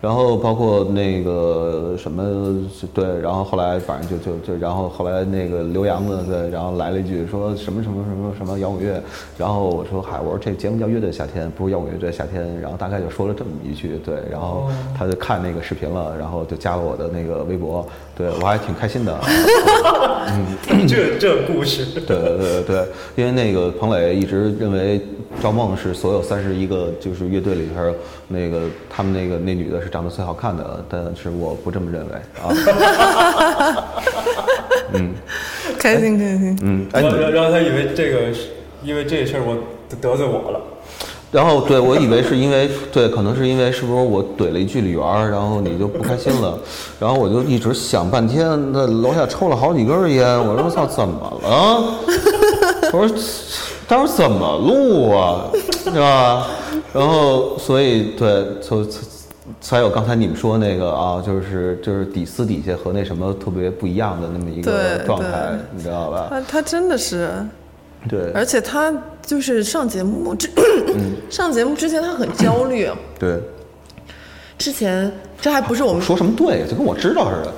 [0.00, 2.22] 然后包括那个什么
[2.94, 9.02] 对，然后后来反正就就就，然后后来那个刘洋呢，对，然后来了一句说什么什么什么什么摇滚乐，
[9.36, 17.84] 然后我说嗨，我说这节目叫乐队夏天，不是摇滚乐队夏天，然后大概就说了这么一句，对，然后他就看那个视频了，然后就加了我的那个微博，
[18.16, 19.18] 对我还挺开心的，
[20.86, 25.00] 这这故事，对对对对，因为那个彭磊一直认为
[25.42, 27.94] 赵梦是所有三十一个就是乐队里边
[28.28, 32.48] 那个他们那个那女的是长得最好看的，但是我不这么认为啊。
[34.94, 35.14] 嗯
[35.78, 36.58] 开心开心。
[36.62, 38.48] 嗯，哎，然后然后他以为这个是
[38.82, 39.54] 因为这事儿我
[39.88, 40.60] 得得罪我了。
[41.30, 46.58] 然后对我以为是因为对，可能是因为是不是我怼了一句李媛儿，然后你就不开心了，
[46.98, 51.84] 然后我就一直想半天，那楼下抽了好几根烟，我说我操怎么了？
[52.92, 53.14] 我说
[53.88, 55.50] 当时怎么录啊，
[55.82, 56.46] 是吧？
[56.92, 59.00] 然后所以对，就才
[59.60, 66.26] 才有刚才你们说那个啊，就是就是底私底下和那什么特别不一样的那么一个状态，你知道吧？
[66.28, 67.30] 他他真的是，
[68.08, 68.92] 对而且他
[69.24, 70.50] 就是上节目之
[71.30, 72.88] 上节目之前他很焦虑。
[73.18, 73.40] 对。
[74.68, 77.54] 之前这还不是我们说什么对，就跟我知道似的。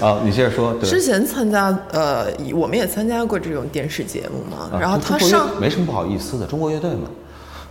[0.06, 0.72] 啊，你接着说。
[0.80, 4.70] 对之前参加呃，我们也参加过这种电视节目嘛。
[4.72, 7.10] 啊然后他上没什么不好意思的，中国乐队嘛。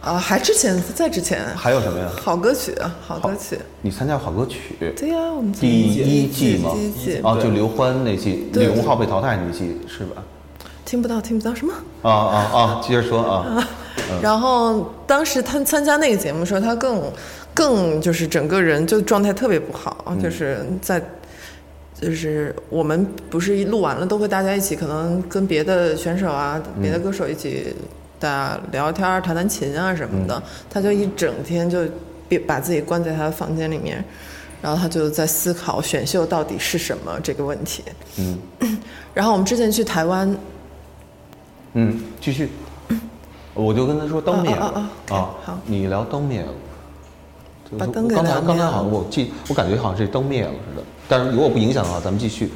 [0.02, 2.08] 啊，还之前在之前还有什么呀？
[2.22, 3.58] 好歌曲，好歌曲。
[3.82, 7.20] 你参加好歌曲对呀，我们第一季嘛第一季？
[7.24, 10.22] 啊，就刘欢那季，对李荣浩被淘汰那季是吧？
[10.86, 11.74] 听不到，听不到什么？
[12.04, 12.82] 啊啊啊！
[12.88, 13.68] 接着说啊。
[14.24, 17.04] 然后当时他参加那个节目的时候，他更
[17.60, 21.02] 更就是整个人就状态特别不好，嗯就是在
[22.00, 27.76] 就是我们不是一录完了都会大家一起可能跟别的选手啊、别的歌手一起
[28.18, 31.80] 大家聊聊天儿、弹弹琴啊什么的，他就一整天就
[32.30, 34.02] 别把自己关在他的房间里面。
[34.62, 37.84] 然后他就在思考选秀到底是什么这个问题。
[38.18, 38.38] 嗯
[39.14, 40.34] 然后我们之前去台湾，
[41.74, 42.50] 嗯，继续。
[43.54, 46.48] 我就跟他说灯灭了啊啊啊好你聊灯灭了。
[47.78, 48.90] 把灯给刚才刚才好像了。
[48.90, 50.84] 我记，我感觉好像是灯灭了似的。
[51.08, 52.52] 但是如果不影响的话，咱们继续。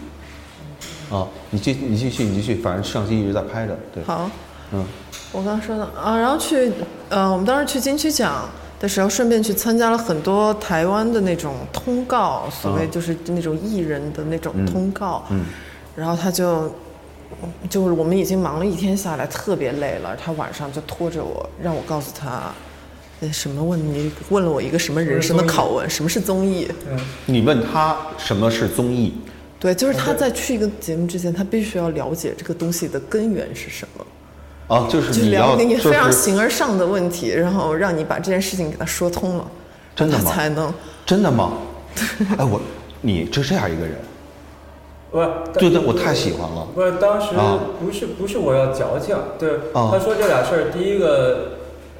[1.12, 3.78] 啊，你继你继续你继续，反正摄像机一直在拍着。
[3.94, 4.30] 对，好，
[4.72, 4.84] 嗯
[5.32, 6.72] 我刚说的啊，然后去，
[7.10, 8.50] 呃，我们当时去金曲奖
[8.80, 15.24] 的时候，顺便去参加了很多台湾的那种通告，所谓嗯就是那种艺人的那种通告。
[15.30, 15.46] 嗯
[15.96, 16.72] 然后他就，
[17.70, 22.52] 就是我们已经忙了一天下来，特别累了，他晚上就拖着我，让我告诉他，呃，
[23.32, 26.68] 什么问你问了我一个什么人生的拷问，什么是综艺？
[26.90, 29.14] 嗯，你问他什么是综艺？
[29.60, 34.06] 对，就是他在去一个节目之前，他必须要了解这个东西的根源是什么。
[34.68, 39.46] 啊，就是就是你要聊给你就非常是形而上的问题，然后让你把这件事情给他说通了，
[39.96, 40.74] 真的吗才能
[41.06, 41.54] 真的吗？
[42.38, 42.60] 哎，我
[43.02, 43.96] 你就这样一个人，
[45.12, 46.68] 不是，对对，我太喜欢了。
[46.74, 51.52] 不是当时啊不是不是我要矫情，对，啊他说这俩事儿，第一个，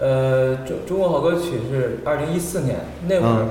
[0.04, 2.76] 呃，中中国好歌曲是二零一四年
[3.08, 3.50] 那会儿嗯，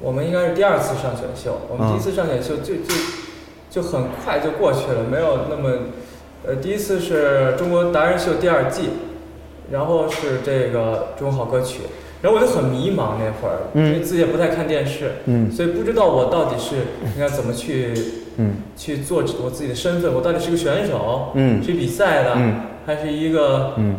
[0.00, 1.90] 我们应该是第二次上选秀，我们嗯。
[1.90, 2.94] 第一次上选秀就就
[3.68, 5.78] 就很快就过去了，没有那么，
[6.46, 8.90] 呃，第一次是中国达人秀第二季，
[9.72, 11.80] 然后是这个中国好歌曲，
[12.22, 13.88] 然后我就很迷茫那会儿，嗯。
[13.88, 15.50] 因为自己也不太看电视，嗯。
[15.50, 16.76] 所以不知道我到底是
[17.16, 17.92] 应该怎么去。
[18.36, 18.58] 嗯。
[18.76, 21.60] 去做我自己的身份，我到底是个选手，嗯。
[21.64, 22.60] 是比赛的，嗯。
[22.86, 23.96] 还是一个嗯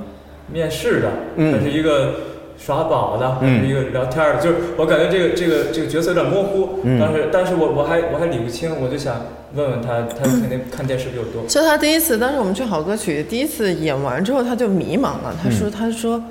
[0.51, 2.13] 面试的，嗯还是一个
[2.57, 4.41] 耍宝的，嗯还是一个聊天的？
[4.41, 9.21] 就是我感觉这个这个这个角色有点模糊，嗯但是但是我我还我还理不清，我就想
[9.55, 11.43] 问问他，他肯定看电视比我多。
[11.47, 15.35] 就他第一次，当时我们去好歌曲第一次演完之后，他就迷茫了。
[15.41, 16.21] 他嗯说：“他说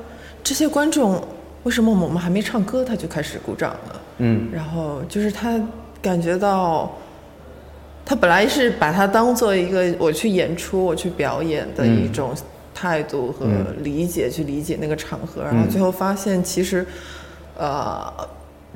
[0.43, 1.23] 这些观众
[1.65, 4.01] 为什么我们还没唱歌他就开始鼓掌了？
[4.19, 5.59] 嗯然后就是他
[6.03, 6.95] 感觉到，
[8.05, 12.31] 他本来是把它当做一个我去演出、我去表演的一种
[12.81, 16.87] 态度和嗯理解，去理解那个场合，然后最后发现其实，
[17.59, 18.11] 呃。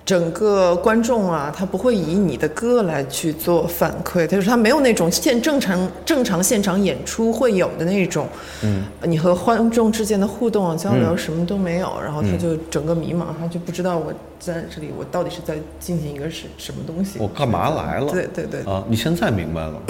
[0.06, 8.28] 整个观众啊，他不会以你的歌来去做反馈，就是他没有那种现正常正常现场演出会有的那种，
[8.62, 17.18] 嗯，你和观众之间的互动啊、交流什么都没有，然后他就整个迷茫，他就不知道我在这里我到底是在进行一个什什么东西。
[17.18, 18.12] 我干嘛来了？
[18.12, 19.80] 对对对，啊，你现在明白了，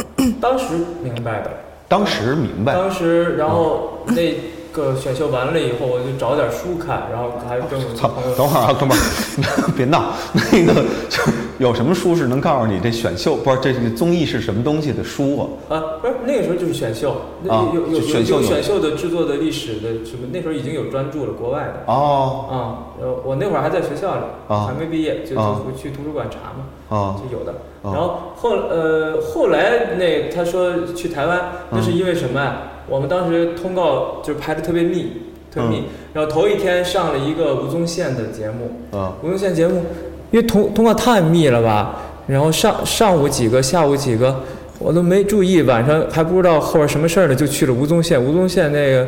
[0.41, 0.67] 当时
[1.03, 1.51] 明白的，
[1.89, 2.73] 当时明白。
[2.75, 4.35] 当时然后那
[4.73, 10.13] 个选秀完了以后，我就找点书看，然后还跟我操，等会儿啊，哥们儿， 别闹。
[10.33, 15.39] 那个就是有什么书是能告诉你这选秀不是这是综艺是什么东西的书
[15.69, 15.77] 啊？
[15.77, 21.93] 啊，不是那个时候就是选秀，那啊有有有选秀有有选秀的制作的历史的什么，那时候已经有专注了，国外的。
[21.93, 22.55] 哦啊，
[23.01, 25.37] 呃，我那会儿还在学校里，啊还没毕业，就
[25.77, 27.53] 去图书馆查嘛，哦就有的。
[27.83, 32.63] 啊然后后呃后来那他说去台湾，那是因为什么呀？
[32.89, 35.13] 我们当时通告就是排的特别密，
[35.53, 35.85] 特别密。
[36.13, 39.83] 然后头一天上了一个吴宗宪的节目，啊吴宗宪节目，
[40.35, 41.95] 因为通通话太密了吧，
[42.27, 44.35] 然后上上午几个，下午几个，
[44.81, 48.21] 我都没注意，晚上还不知道后边什么事儿呢，就去了吴宗宪。
[48.21, 49.07] 吴宗宪那个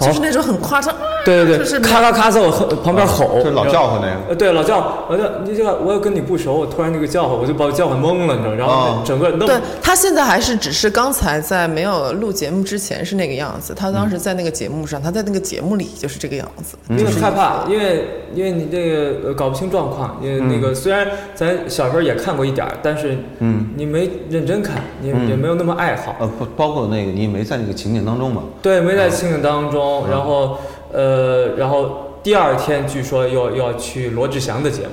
[0.00, 9.02] 就是那种很夸张，啊对对对，就是咔咔咔在我后旁边吼，就是老叫唤那个呃，对，老叫唤，我就你这个我也跟你不熟，我突然那个叫唤，我就把我叫唤懵了，你知道，然后啊。
[9.04, 9.46] 整个弄。
[9.46, 16.76] 对他现在还是只是刚才在没有录节目之前是那个样子，他当时在那个节目上，他在那个节目里就是这个样子。
[16.90, 18.04] 因为害怕，因为
[18.34, 23.66] 因为你这个呃搞不清状况，因为那个虽然咱小时候也看过一点儿，但是嗯。
[23.76, 25.28] 你没认真看，你嗯。
[25.28, 28.42] 也没有那么爱好，呃，不包括那个你也没在那个情景当中嘛？
[28.62, 30.58] 对，没在情景当中，然后
[30.92, 34.92] 呃，然后第二天据说又又要去罗志祥的节目。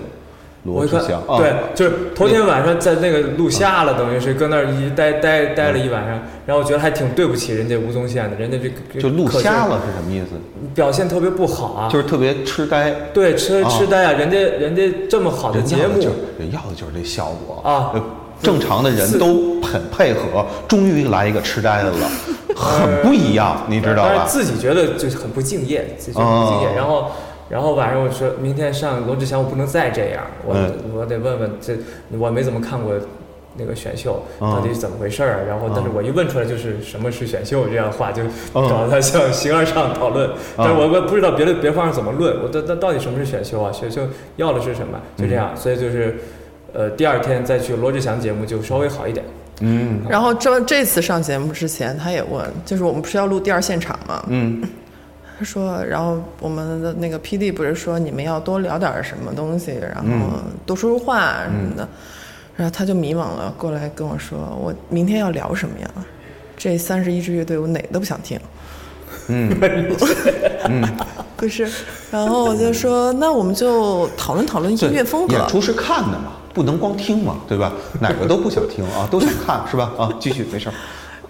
[0.65, 6.11] 罗志祥啊，对，就是头天晚上在那个录瞎了，等于是搁那儿一待待待了一晚上，
[6.45, 8.57] 然后我觉得还挺对不起人家吴宗宪的，人家
[8.93, 10.39] 这就录瞎了是什么意思？
[10.73, 12.91] 表现特别不好啊，就是特别痴呆。
[13.13, 18.01] 对痴啊痴呆啊，人家人家这么好的节目人要的就是人要的就是这效果啊呃
[18.41, 22.09] 正常的人都很配合，终于来一个痴呆的了，
[22.55, 24.11] 很不一样，你知道吧？
[24.15, 27.11] 但是自己觉得就是很不敬业，自己觉得很不敬业，哦然后。
[27.49, 31.75] 然后晚上我说明天上罗志祥，我不能再这样，我、嗯我得问问这，
[32.17, 32.93] 我没怎么看过
[33.57, 35.39] 那个选秀，嗯到底是怎么回事儿啊？
[35.49, 40.27] 然后，但是我一问出来就是什么是选秀这样的话，就嗯找他向形而上讨论。
[40.57, 43.71] 但是我我不知道别的别方向怎么论，我到到到底什么是选秀啊？
[43.71, 44.01] 选秀
[44.37, 44.97] 要的是什么？
[45.17, 46.17] 就这样，所以就是，
[46.71, 49.23] 呃，第二天再去罗志祥节目就稍微好一点。
[49.59, 54.23] 嗯然后这这次上节目之前，他也问，就是我们不是要录第二现场吗？
[54.27, 54.61] 嗯
[55.37, 61.87] 他说，然后我们的那个 P D 不是说你们要多聊点什么东西，然后多说说话什么的，
[62.55, 65.89] 然后他就迷茫了，过来跟我说，我明天要聊什么呀？
[66.55, 68.39] 这三十一支乐队我哪个都不想听。
[69.27, 69.49] 嗯
[71.35, 71.67] 不是，
[72.11, 75.35] 然后我就说，那我们就讨论讨论音乐风格。
[75.35, 77.73] 演出是看的嘛，不能光听嘛，对吧？
[77.99, 79.91] 哪个都不想听啊，都想看是吧？
[79.97, 80.75] 啊，继续没事儿。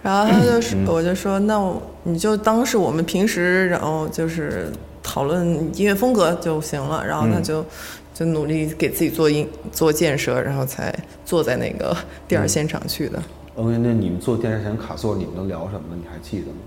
[0.01, 4.69] 然后他就说，我就说，那我你就当是我们平时，然后就是
[5.01, 5.47] 讨论
[5.77, 7.05] 音乐风格就行了。
[7.05, 7.65] 然后他就
[8.13, 10.93] 就努力给自己做音做建设，然后才
[11.25, 11.95] 坐在那个
[12.27, 13.23] 第二现场去的。
[13.55, 15.95] OK，那你们做电视前卡座，你们都聊什么呢？
[15.95, 16.57] 你还记得吗？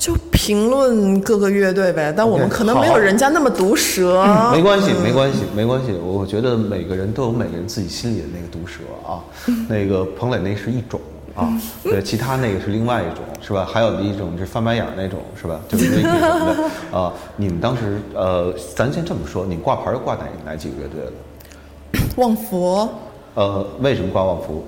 [0.00, 4.24] 就评论各个乐队呗，但我们可能没有人家那么毒舌。
[4.50, 5.92] 没关系，没关系，没关系。
[5.92, 9.20] 我觉得每个人都有每个人自己心里的那个毒舌啊。
[9.68, 10.98] 那个彭磊那是一种
[11.34, 11.52] 啊，
[11.84, 13.68] 对，其他那个是另外一种，是吧？
[13.70, 15.60] 还有一种是翻白眼那种，是吧？
[15.68, 17.12] 就是那个什么的啊。
[17.36, 21.12] 你们当时呃，咱先这么说，你挂牌儿挂哪哪几个乐队了？
[22.16, 22.88] 望佛，
[23.34, 24.64] 呃，为什么挂旺福？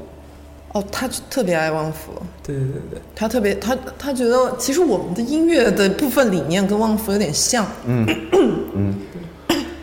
[0.72, 2.12] 哦，他特别爱旺福，
[2.42, 7.66] 对对对对，他特别他他觉得其实我们的音乐的部分理念跟旺福有点像。
[7.86, 8.06] 嗯
[8.74, 8.94] 嗯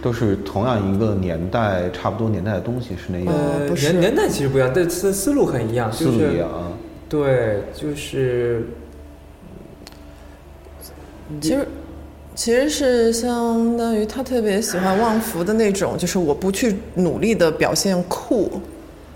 [0.01, 6.71] 都是同样一个年代，差不多年代的东西，是那个呃不是年年代其实不一样，但思思路很一样，思就是路一样啊。
[7.09, 8.63] 对，就是
[11.41, 11.67] 其实，
[12.33, 18.49] 其实是相当于他特别喜欢旺福的那种，就是我不去努力的表现酷，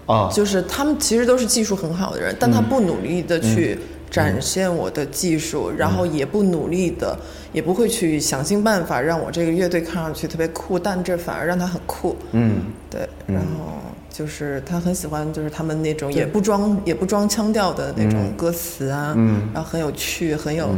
[0.05, 3.77] 啊，就是他们其实都是技术很好的人，但他不努力的去
[4.11, 7.17] 展现我的技术，然后也不努力的，
[7.51, 12.15] 也不会去想尽办法让我这个乐队看上去特别酷，但这反而让他很酷。
[12.31, 12.63] 嗯。
[12.89, 13.79] 对，然后
[14.09, 19.49] 就是他很喜欢，就是他们那种也不装也不装腔调的那种歌词啊，嗯。
[19.53, 20.69] 然后很有趣，很有、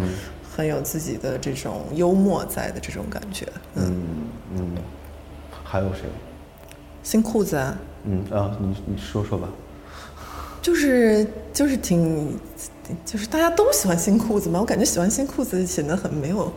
[0.56, 3.46] 很有自己的这种幽默在的这种感觉。
[3.74, 3.84] 嗯，
[4.54, 4.78] 嗯嗯，
[5.64, 6.04] 还有谁？
[7.04, 9.47] 新裤子啊，嗯啊，你你说说吧。
[10.62, 12.38] 就是就是挺。
[13.03, 16.53] 就是大家都喜欢新裤子嘛，我感觉喜欢新裤子显得很没有，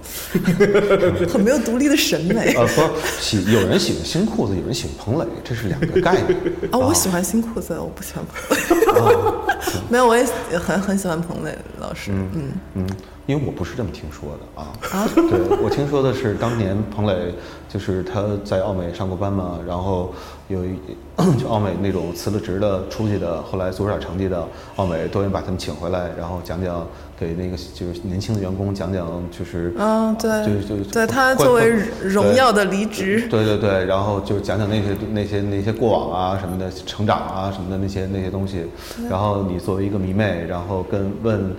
[1.26, 2.82] 很没有独立的审美啊，不是
[3.18, 6.38] 喜，有人喜欢新裤子，有人喜欢彭磊，这是两个概念。
[6.70, 6.76] 啊！
[6.76, 9.42] 我喜欢新裤子，我不喜欢彭磊。
[9.88, 10.22] 没有，我也
[10.58, 12.10] 很很喜欢彭磊老师。
[12.12, 12.86] 嗯嗯，
[13.24, 15.08] 因为我不是这么听说的啊啊。
[15.14, 17.34] 对，我听说的是当年彭磊
[17.70, 20.12] 就是他在奥美上过班嘛，然后
[20.48, 20.70] 有一
[21.38, 24.46] 就奥美那种辞了职的出去的，后来做出点成绩的，
[24.76, 26.86] 奥美都愿意把他们请回来，然后讲讲
[27.18, 31.68] 给那个就是年轻的员工讲讲就是啊，对，就就对他作为
[32.02, 38.64] 荣耀的离职，对对对，然后就讲讲那些那些那些过往啊什么的，成长啊什么的那些那些东西。
[39.10, 41.52] 然后你作为一个迷妹，然后跟问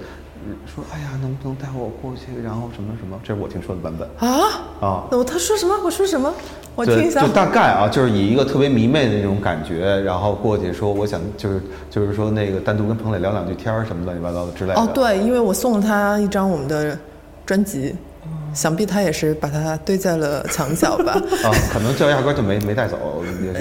[0.66, 2.42] 说，哎呀，能不能带我过去？
[2.42, 5.04] 然后什么什么，这是我听说的版本啊啊。
[5.12, 5.76] 那我他说什么？
[5.84, 6.34] 我说什么？
[6.76, 7.28] 我，听一下就。
[7.34, 14.80] 大概啊，就是以一个特别迷妹的那种感觉，然后过去说，我想就是就是说那个单独跟彭磊聊两句天儿什么乱七八糟的之类的。
[14.80, 16.98] 哦，对，因为我送了他一张我们的
[17.46, 17.94] 专辑，
[18.54, 21.14] 想必他也是把它堆在了墙角吧。
[21.44, 22.98] 啊， 可能就压根儿就没没带走。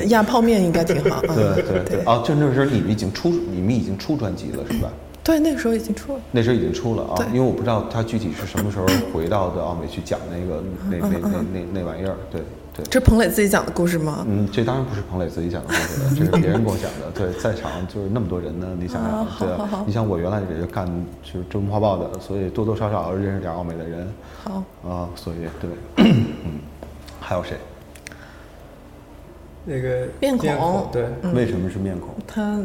[0.06, 1.20] 压泡面应该挺好。
[1.28, 4.88] 嗯对对对哦，就那时候你们已经出你们已经出专辑了是吧？
[5.28, 6.20] 对，那个时候已经出了。
[6.32, 12.40] 那时候已经出了啊，因为我不知道他具体是什么时候回到的奥美去讲那个那那那那那玩意儿，对
[12.72, 12.82] 对。
[12.88, 14.24] 这彭磊自己讲的故事吗？
[14.26, 17.10] 嗯，这当然不是彭磊自己讲的故事了，这是别人跟我讲的。
[17.14, 20.86] 对，在场就是那么多人呢，你想想，对啊，你想我原来也是干
[21.22, 24.08] 就是《周末画报》的，所以多多少少认识点奥美的人
[24.42, 26.24] 好，啊，所以对，嗯，
[27.20, 27.58] 还有谁？
[29.66, 31.04] 那个面孔对，
[31.34, 32.14] 为什么是面孔？
[32.26, 32.58] 他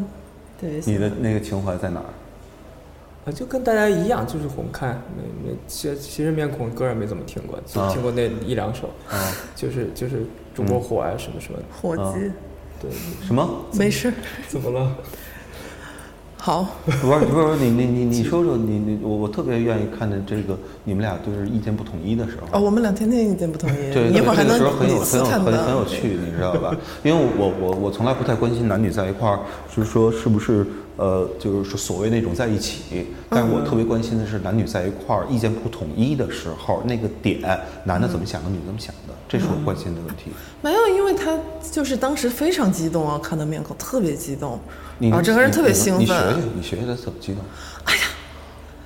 [0.61, 2.05] 对你的那个情怀在哪儿？
[3.25, 12.31] 啊，就跟大家一样，就是红看，没没，其实其实面孔歌也没怎么听过，就啊听过那一两首，啊，就是就是中国火啊什么什么的，火鸡，
[12.81, 12.91] 对，
[13.25, 13.49] 什么？
[13.73, 14.11] 没事，
[14.49, 14.91] 怎么了？
[16.35, 22.47] 好，不是不是，你你你你 说说你你我我特别愿意看见这个你们俩就是意见不统一的时候。
[22.51, 26.75] 哦，我们俩天天意见不统一，对，你一会儿还能这个时候很有很有很很有趣，你知道吧？
[27.01, 29.39] 因为我我我从来不太关心男女在一块儿，
[29.73, 30.67] 就是说是不是
[30.97, 33.07] 呃，就是说所谓那种在一起。
[33.29, 37.41] 但是我特别关心的是男女在一块儿意见不统一的时候，那个点
[37.83, 40.31] 男的怎么想的，女的怎么想的，这是我关心的问题。
[40.61, 41.37] 没有，因为他
[41.71, 44.59] 就是当时非常激动啊，看到面孔特别激动，
[44.99, 46.01] 你然后整个人特别兴奋。
[46.01, 47.43] 你学学，你学学他怎么激动。
[47.85, 48.01] 哎呀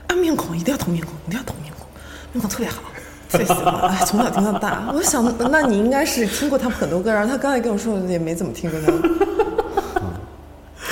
[0.07, 1.85] 啊，面孔一定要投面孔，一定要投面孔，
[2.31, 2.81] 面孔特别好，
[3.29, 4.89] 特别喜欢，哎，从小听到大。
[4.93, 8.91] 我想，那你应该是听过他们很多歌，然后他刚才跟我说，我也没怎么听过他。
[8.91, 9.46] 我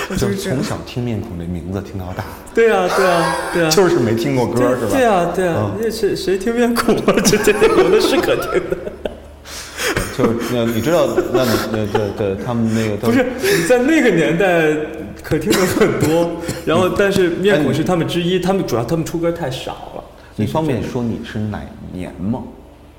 [0.10, 0.64] 就就是从。
[0.64, 4.92] 小听面孔这名字听到大，对啊对啊对啊，就是没听过歌是吧？
[4.92, 7.14] 对啊对啊，那谁谁听面孔啊？
[7.24, 8.78] 这这有的是可听的。
[10.18, 13.26] 就是那你知道，那你那对对，他们那个都不是
[13.68, 14.74] 在那个年代
[15.22, 16.32] 可听的很多，
[16.66, 20.04] 然后但是面孔是他们之一，他们主要他们出歌太少了。
[20.38, 21.60] 你方便说你是哪
[21.94, 22.42] 年吗？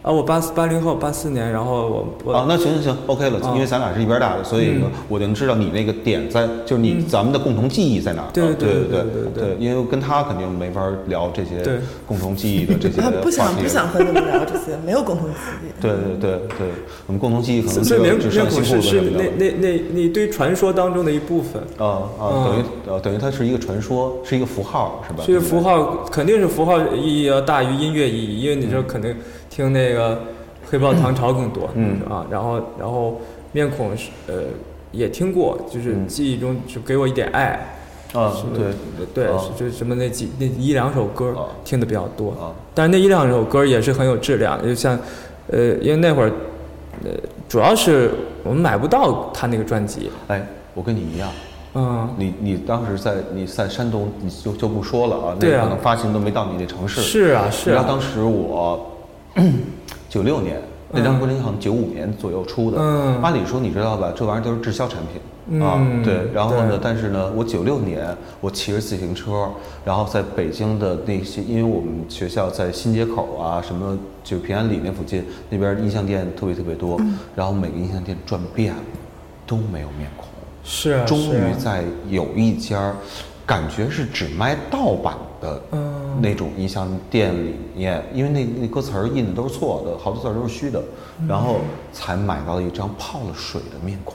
[0.06, 4.74] 啊，我八四八零后，八四年，然后我我啊，那行行行，OK 了，啊因为咱俩是一边大的，所以
[5.08, 8.28] 我就能知道你那个点在，就是你咱们的共同记忆在哪儿。
[8.32, 13.16] 对啊对对对对对对因为跟他肯定没法聊这些共同记忆的这些话 题。
[13.20, 15.34] 不想不想和你们聊这些，没有共同记
[15.66, 15.72] 忆。
[15.82, 16.68] 对对对对，
[17.08, 19.24] 我们共同记忆可能只剩面孔新裤子是是那什么的。
[19.36, 25.24] 那那那一堆传说当中的一部分，啊啊，嗯等于呃等于它是一个传说，是一个符号，是吧？
[25.26, 29.12] 这个符号肯定是符号意义要大于音乐意义，因为你这嗯肯定
[29.56, 30.20] 听那个
[30.70, 31.98] 黑豹唐朝更多，嗯。
[32.10, 33.18] 啊，然后然后
[33.52, 34.34] 面孔是呃
[34.92, 36.06] 也听过，就是嗯。
[36.06, 37.58] 记忆中就给我一点爱，
[38.12, 38.66] 啊，对。
[39.14, 39.26] 对，
[39.58, 41.48] 就是什么那几那一两首歌啊。
[41.64, 42.52] 听的比较多，啊。
[42.74, 44.98] 但是那一两首歌也是很有质量，就像
[45.50, 46.30] 呃，因为那会儿
[47.02, 47.10] 呃
[47.48, 48.10] 主要是
[48.44, 51.30] 我们买不到他那个专辑，哎，我跟你一样。
[51.78, 57.00] 嗯，你你当时在你在山东，你就就不说了啊，那可能发行都没到你那城市。
[57.00, 58.95] 是啊是啊，你知道当时我
[60.08, 60.60] 九六年
[60.90, 63.20] 那张专辑好像九五年左右出的，嗯。
[63.22, 66.30] 按理说你知道吧，这玩意儿都是滞销产品、啊嗯，对。
[66.32, 69.50] 然后呢，但是呢，我九六年我骑着自行车，
[69.84, 77.18] 然后在北京的那些，因为我们学校在新街口啊，什么就平安里那附近，那边音像店特别特别多，嗯。
[77.34, 78.80] 然后每个音像店转遍了，
[79.46, 80.28] 都没有面孔。
[80.64, 82.96] 是啊，终于在有一家儿，
[83.46, 86.20] 感觉是只卖盗版的嗯。
[86.20, 90.82] 那种音像店里面，因为那那歌词儿印的都是错的，好多字儿都是虚的，
[91.20, 91.28] 嗯。
[91.28, 91.58] 然后
[91.92, 94.14] 才买到了一张泡了水的面孔，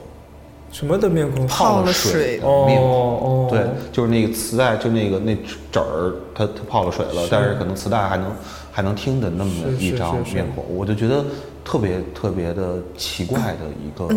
[0.71, 1.45] 什么的面孔？
[1.47, 2.89] 泡了水水的面孔。
[2.89, 3.47] 哦哦。
[3.49, 8.31] 对，就是那个磁带，就那个那纸儿，它它泡了水了，但是可能磁带还能
[8.71, 11.23] 还能听的那么一张面孔，我就觉得
[11.63, 14.07] 特别特别的奇怪的一个、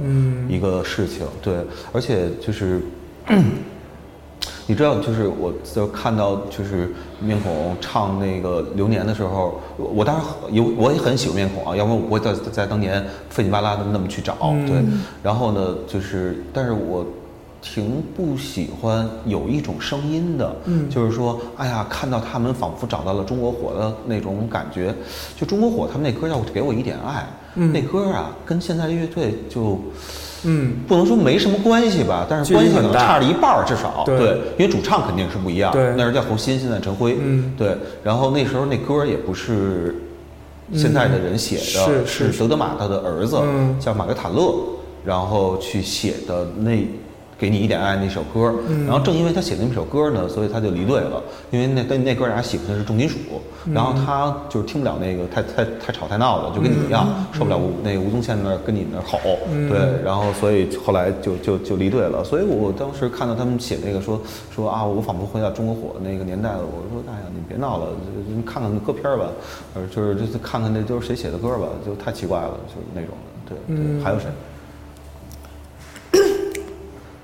[0.00, 0.46] 嗯。
[0.48, 1.54] 一个事情，对，
[1.92, 2.82] 而且就是。
[4.66, 14.36] 你知道，就是我就看到，就是面孔唱那个《流年》的时候，我我当时有我也很喜欢面孔啊，要不然我不会在在当年费劲巴拉的那么去找，
[14.66, 14.82] 对。
[15.22, 17.04] 然后呢，就是，但是我
[17.60, 24.94] 挺不喜欢有一种声音的，嗯就是说，哎呀，看到他们仿佛找到了中国火的那种感觉。
[25.36, 27.26] 就中国火他们那歌要给我一点爱，
[27.56, 29.78] 嗯那歌啊，跟现在的乐队就。
[30.44, 34.02] 嗯，不能说没什么关系吧，但是关系可能差了一半儿至少。
[34.04, 34.16] 对
[34.58, 35.72] 因为主唱肯定是不一样。
[35.72, 37.16] 对那时候叫侯鑫，现在陈辉。
[37.20, 37.76] 嗯对。
[38.02, 39.94] 然后那时候那歌也不是
[40.74, 44.54] 现在的人写的，嗯是是德德玛他的儿子、嗯叫马格塔勒，
[45.04, 46.86] 然后去写的那。
[47.42, 51.20] 给你一点爱那首歌，嗯然后正因为他写的那首歌呢，所以他就离队了。
[51.50, 53.18] 因为那那那哥俩喜欢的是重金属，
[53.66, 59.18] 嗯然后他就是听不了那个太太太吵太闹的，就跟你一样，受不了吴那个吴宗宪那儿跟你那儿吼，
[59.50, 62.22] 嗯对，然后所以后来就就就离队了。
[62.22, 64.22] 所以我当时看到他们写那个说
[64.54, 66.60] 说啊，我仿佛回到中国火的那个年代了。
[66.60, 69.26] 我说哎呀，你别闹了，就就看看歌片儿吧，
[69.74, 73.56] 呃，就是就是看看那都是谁写的歌吧，就太奇怪了，就是那种的。
[73.66, 74.26] 对，对，还有谁？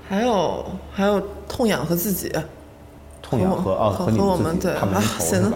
[0.09, 2.31] 还有还有痛痒和自己，
[3.21, 4.89] 痛痒和啊和和你我们对啊
[5.19, 5.51] 显得？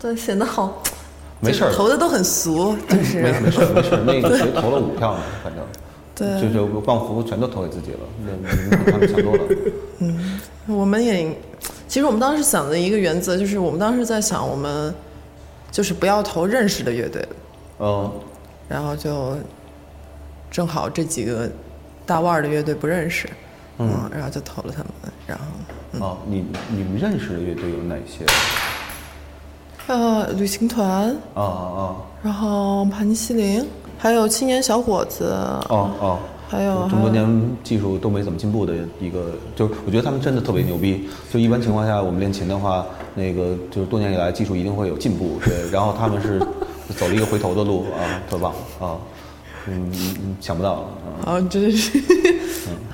[0.00, 0.82] 对显得好，
[1.40, 5.20] 没事儿投的都很俗，就是没没事儿没事儿， 那个谁投了五票呢？
[5.44, 5.62] 反正。
[6.14, 9.42] 对就是旺福全都投给自己了，那那比他们强多了。
[10.00, 11.34] 嗯我们也，
[11.88, 14.94] 其实我们当时想的一个原则就是，我们当时在想，我们
[15.70, 17.26] 就是不要投认识的乐队，
[17.78, 18.10] 嗯，
[18.68, 19.34] 然后就
[20.50, 21.50] 正好这几个
[22.04, 23.26] 大腕儿的乐队不认识，
[23.80, 24.92] 嗯，然后就投了他们，
[25.26, 28.26] 然后哦，你你们认识的乐队有哪些？
[29.86, 33.66] 呃，旅行团，啊啊然后盘尼西林，
[33.98, 35.64] 还有青年小伙子，啊！
[35.70, 41.08] 哦哦，还有这么多年技术都没怎么进步的一个，就是我觉得他们真的特别牛逼。
[41.32, 45.70] 就一般情况下，我们练琴的话，那个就是多年以来技术一定会有进步，对。
[45.70, 46.38] 然后他们是
[46.98, 48.98] 走了一个回头的路啊，特棒啊！
[49.68, 49.92] 嗯，
[50.40, 50.84] 想不到啊。
[51.24, 51.98] 好，这是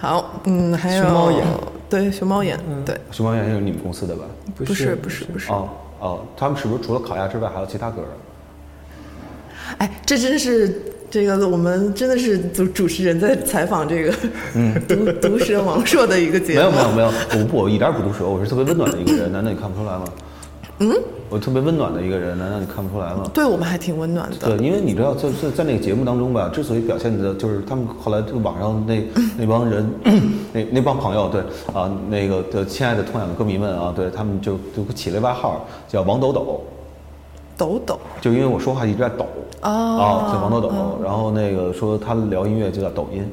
[0.01, 1.45] 好，嗯，还有熊猫眼，
[1.89, 4.25] 对，熊猫眼，对，熊猫眼也是你们公司的吧？
[4.57, 5.69] 不不是不是不是，哦
[6.01, 8.03] 哦，他们是不是除了烤鸭之外还有其他歌？
[9.79, 14.15] 哎，这真是这个我们真的是主主持人在采访这个
[14.55, 17.09] 嗯 毒毒舌王朔的一个节目，没有没有没有，
[17.41, 20.05] 我不我一点儿不毒舌，我是特别温暖的一个人，难道你看不出来吗？
[20.79, 20.93] 嗯，
[21.29, 23.29] 我特别温暖的一个人，难道你看不出来吗？
[23.35, 29.03] 对我们还挺温暖的，对，因为你知道，在在在那个节目当中吧，之所以表现的就是他们后来就网上那
[29.39, 29.91] 那帮人，
[30.53, 31.41] 那那帮朋友，对
[31.75, 36.61] 啊，那个的亲爱的痛痒的歌迷们啊，对他们就就起了一外号叫王抖抖，
[37.57, 39.27] 抖抖就因为我说话一直在抖。
[39.61, 40.71] 啊啊，叫王抖抖，
[41.03, 43.27] 然后那个说他聊音乐就叫抖音，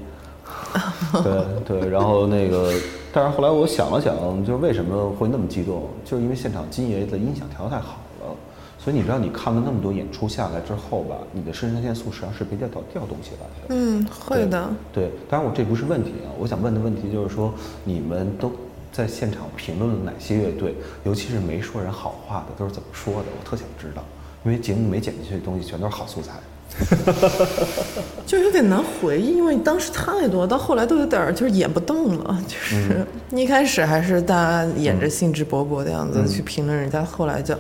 [1.22, 2.72] 对对，然后那个，
[3.16, 8.36] 但是后来我想了想，就是为什么会那么激动，就是因为现场金爷的音响调得太好了，
[8.80, 13.76] 所以你知道，你看了那么多演出下来之后吧，你的肾上腺素实际上是被调调调动起来的。
[13.76, 14.68] 嗯，会的。
[14.92, 17.54] 对，当然我这不是问题啊，我想问的问题就是说，
[17.84, 18.52] 你们都
[18.92, 23.26] 在现场评论了哪些乐队，尤其是没说人好话的，都是怎么说的？
[23.40, 24.04] 我特想知道，
[24.44, 26.34] 因为节目没剪进去的东西全都是好素材。
[28.26, 32.38] 就有点难回忆，因为当时太多，到后来都有点就是演不动了。
[32.48, 37.56] 就是一开始还是大家演着兴致勃勃的样子去评论人家，后来就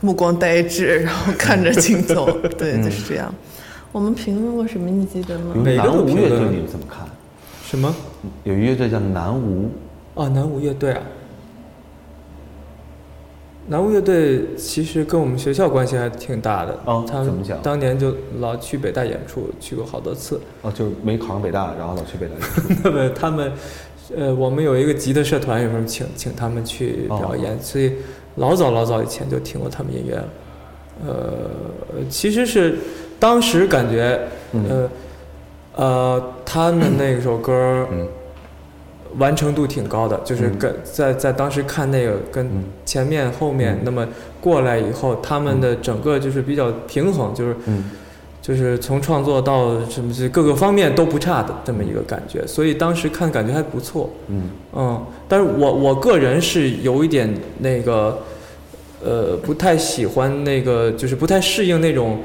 [0.00, 3.32] 目光呆滞，然后看着镜头， 对，就是这样。
[3.92, 4.90] 我们评论过什么？
[4.90, 5.54] 你记得吗？
[5.56, 7.06] 哪个南无乐队你们怎么看？
[7.64, 7.94] 什么？
[8.42, 9.70] 有一乐队叫南无，
[10.14, 11.00] 哦，南无乐队啊。
[13.66, 16.78] 南无乐队其实跟我们学校关系还挺大的。
[16.84, 20.40] 哦他怎么讲当年就老去北大演出，去过好多次。
[20.62, 22.74] 哦，就是没考上北大，然后老去北大演出。
[22.84, 23.52] 那么他们，
[24.14, 27.92] 呃，我们有一个吉他社团，有时候请请他们去表演，所以
[28.36, 30.28] 老早老早以前就听过他们音乐了。
[31.06, 31.50] 呃，
[32.10, 32.76] 其实是
[33.18, 34.20] 当时感觉，
[34.52, 34.90] 呃，
[35.74, 38.06] 呃，他们那首歌，嗯
[39.18, 42.64] 完成度挺高的，就是跟在在当时看那个跟嗯。
[42.84, 44.06] 前面后面，那么
[44.40, 47.90] 过来以后，他们的整个就是比较平衡，就是嗯。
[48.42, 54.10] 就是从创作到什么是各个方面都不差的这么一个感觉，所以当时看感觉还不错。
[54.28, 54.50] 嗯。
[54.74, 57.26] 嗯，但是我我个人是有一点
[57.60, 58.18] 那个，
[59.02, 62.18] 呃，不太喜欢那个，就是不太适应那种，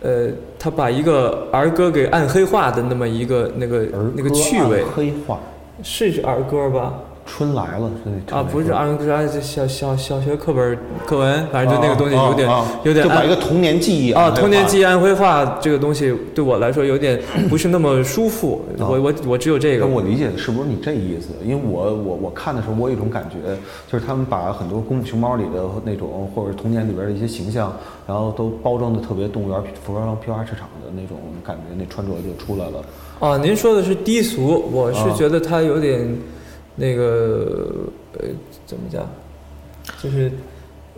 [0.00, 4.80] 呃，他把一个儿歌给暗黑化的那么一个那个儿那个趣味。
[4.80, 5.38] 暗，黑化，
[5.82, 6.94] 是儿歌吧？
[7.24, 7.88] 春来了
[8.32, 10.76] 啊，不是儿歌，啊，这小小小学课本
[11.06, 19.86] 课文，反正就那个东西啊有点啊有点就把一个童年记忆啊，童年记忆安徽话这个东西对我来说有点 不是那么舒服，啊我我我只有这个。
[19.86, 21.28] 我理解的是不是你这意思？
[21.44, 23.56] 因为我我我看的时候，我有一种感觉，
[23.90, 27.72] 就是他们把很多功夫熊猫里的那种，或者童年里边的一些形象，
[28.04, 32.82] 然后都包装的特别动物园服装批发市场的那种感觉，那穿着就出来了。
[33.22, 36.04] 啊，您说的是低俗，我是啊觉得他有点
[36.74, 37.68] 那个
[38.18, 38.26] 呃，
[38.66, 39.08] 怎么讲，
[40.02, 40.32] 就是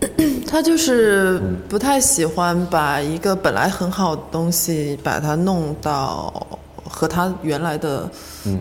[0.49, 6.33] 他就是不太喜欢把一个本来很好的东西，把它弄到
[6.83, 8.09] 和他原来的、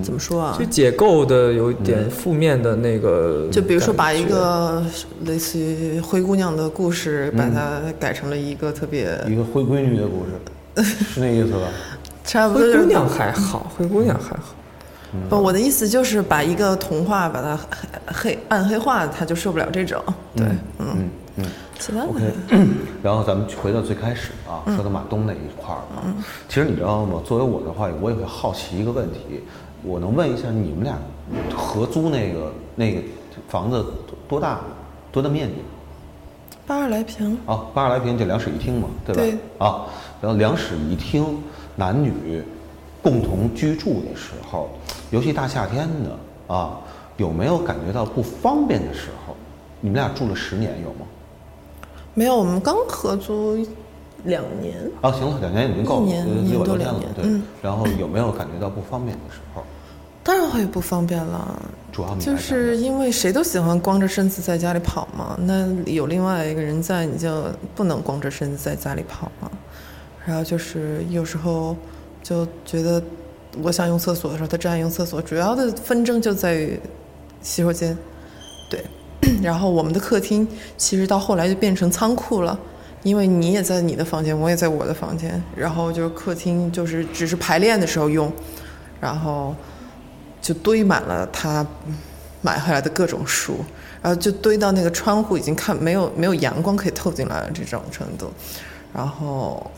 [0.03, 0.66] 怎么说啊就？
[0.66, 4.26] 解构的有点负面的那个，就比如说把一。
[4.26, 4.84] 个
[5.24, 10.84] 类似于灰姑娘的故事，把它改成了一个特别一个灰闺女的故事，
[11.14, 11.59] 是那意思吧？
[12.24, 14.53] 差不多就是灰姑娘还好，灰姑娘还好。
[15.30, 17.55] 不，我的意思就是把一个童话把它
[18.07, 20.01] 黑黑暗黑化，他就受不了这种。
[20.36, 21.45] 对，嗯，嗯嗯。
[21.78, 22.21] 其他的 OK，
[23.03, 26.01] 然后咱们回到最开始啊，说到马东那一块儿啊，
[26.47, 27.21] 其实你知道吗？
[27.26, 29.43] 作为我的话，我也会好奇一个问题，
[29.84, 30.95] 我能问一下你们俩
[31.55, 33.01] 合租那个那个
[33.49, 33.86] 房子
[34.28, 34.59] 多大？
[35.11, 35.55] 多大面积？
[36.65, 39.21] 八十来平，啊，八十来平就两室一厅嘛，对吧？
[39.21, 39.86] 对啊，
[40.21, 41.38] 然后两室一厅，
[41.76, 42.43] 男女
[43.01, 44.69] 共同居住的时候，
[45.11, 46.80] 尤其大夏天的啊，
[47.17, 49.36] 有没有感觉到不方便的时候？
[49.82, 51.05] 你们俩住了十年有吗？
[52.13, 53.57] 没有，我们刚合租
[54.24, 57.26] 两年，啊，行了，两年已经够了，一年多两，年对。
[57.26, 59.63] 嗯然后有没有感觉到不方便的时候？
[60.24, 61.61] 当然会不方便了。
[61.91, 67.43] 主要就是因为谁都喜欢光着身子在家里跑嘛，那有另外一个人在，你就
[67.76, 69.51] 不能光着身子在家里跑嘛。
[70.26, 71.76] 然后就是有时候
[72.21, 73.01] 就觉得
[73.61, 76.80] 我想用厕所的时候，他正爱用厕所，主要的纷争就在于
[77.41, 77.97] 洗手间，
[78.69, 78.84] 对。
[79.41, 80.47] 然后我们的客厅
[80.78, 82.59] 其实到后来就变成仓库了。
[83.03, 88.32] 因为你也在你的房间，我也在我的房间，然后就客厅就是只是排练的时候用，
[89.01, 89.53] 然后
[90.41, 91.67] 就堆满了他
[92.41, 93.57] 买回来的各种书，
[94.01, 98.32] 然后就堆到那个窗户已经看没有没有阳光可以透进来了这种程度，
[98.93, 99.69] 然后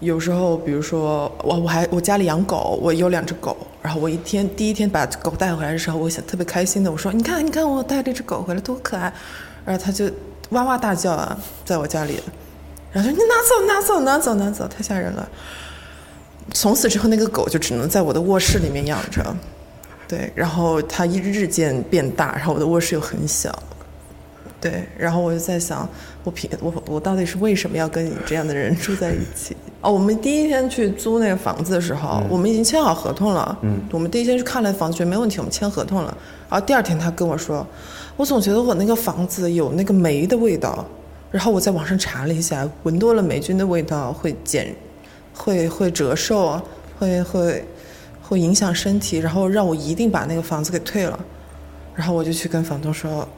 [0.00, 9.12] 有时候比如说我我还我家里养狗，我有两只狗，然后我一天第一天把狗带回来的时候，我想特别开心的，我说你看你看我带这只狗回来多可爱，
[9.64, 10.10] 然后它就
[10.50, 12.20] 哇哇大叫啊，在我家里，
[12.92, 15.26] 然后说你拿走拿走拿走拿走，太吓人了。
[16.52, 19.36] 从此之后，那个狗就只能在我的卧室里面养着，
[20.06, 23.52] 对，然后它一日渐变大，然后我的卧室又很小，
[24.60, 25.88] 对，然后我就在想，
[26.26, 29.56] 我平我我到底是为什么要跟你这样的人住在一起？
[29.80, 36.18] 哦，我们第一天去租那个房子的时候，我们已经签好合同了，嗯，我们第一天去看了房子，觉得没问题，我们签合同了，
[36.50, 37.64] 然后第二天他跟我说，
[38.16, 40.84] 我总觉得我那个房子有那个霉的味道，
[41.30, 44.74] 然后我在网上查了一下，闻多了霉菌的味道会减。
[45.38, 46.62] 会会折寿啊，
[46.98, 47.62] 会会
[48.22, 51.20] 会影响身体，然后让我一定把那个房子给退了，
[51.94, 53.28] 然后我就去跟房东说，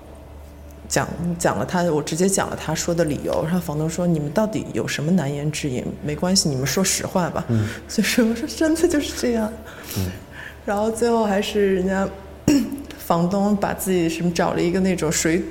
[0.89, 1.07] 讲
[1.39, 5.85] 讲了他，我直接讲了他说的理由，然后房东说你们到底有什么难言之隐？
[6.03, 7.45] 没关系，你们说实话吧。
[7.49, 9.53] 嗯， 所以说我说真的就是这样。
[9.99, 10.07] 嗯，
[10.65, 12.09] 然后最后还是人家
[12.99, 15.43] 房东把自己什么找了一个那种水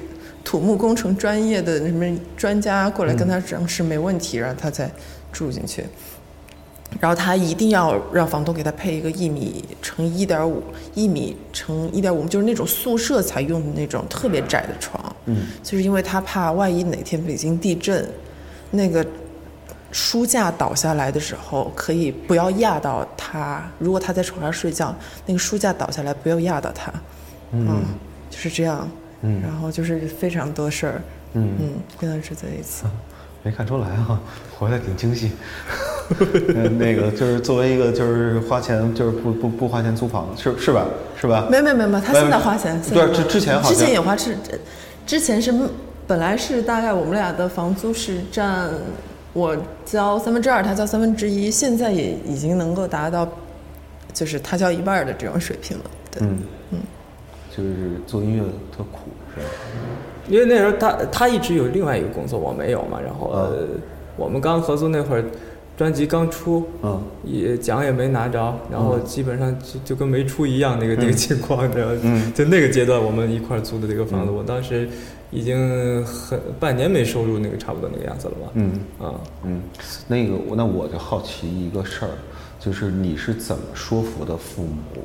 [0.43, 4.89] 土木工程专业的什么专家过来跟他讲是没问题，然后他才
[5.31, 5.83] 住进去。
[6.99, 10.63] 然后他一定要让房东给他配一个一米乘一点五，
[10.95, 15.15] 一米乘一点五，就是那种宿舍才用的那种特别窄的床。
[15.25, 18.09] 嗯，就是因为他怕万一哪天北京地震，
[18.71, 19.05] 那个
[19.91, 23.69] 书架倒下来的时候，可以不要压到他。
[23.77, 26.91] 如果他在床上睡觉，那个书架倒下来不要压到他。
[27.51, 27.83] 嗯，
[28.29, 28.89] 就是这样。
[29.21, 31.01] 嗯，然后就是非常多事儿。
[31.33, 32.85] 嗯嗯，跟他住在一起。
[33.47, 34.19] 没看出来啊，
[34.59, 35.31] 活得挺精细。
[36.77, 40.85] 那个就是作为一个就是花钱就是不不不花钱租房是是吧
[41.19, 41.47] 是吧？
[41.49, 42.77] 没没没没，他现在花钱。
[42.81, 44.37] 对，之之前好像之前也花是，
[45.05, 45.53] 之前是
[46.05, 48.69] 本来是大概我们俩的房租是占
[49.31, 53.25] 我交三分之二，他交三分之一，现在也已经能够达到
[54.13, 55.83] 就是他交一半的这种水平了。
[56.11, 56.39] 对，嗯
[56.71, 56.79] 嗯，
[57.55, 58.43] 就是做音乐
[58.75, 59.49] 特苦是吧？
[60.28, 63.67] 因为那时候他他一直有另外一个工作，我没有嘛，然后呃
[64.15, 65.23] 我们刚合作那会儿。
[65.78, 74.89] 专辑刚出，嗯，也奖也没拿着，然后基本上就就跟没出一样那个那个情况，知道嗯，就那个阶段我们一块租的这个房子，我当时
[75.30, 78.51] 已经很半年没收入，那个差不多那个样子了吧？
[78.55, 78.71] 嗯。
[78.99, 79.13] 啊。
[79.43, 79.61] 嗯，
[80.07, 82.11] 那个那我就好奇一个事儿，
[82.59, 85.03] 就是你是怎么说服的父母，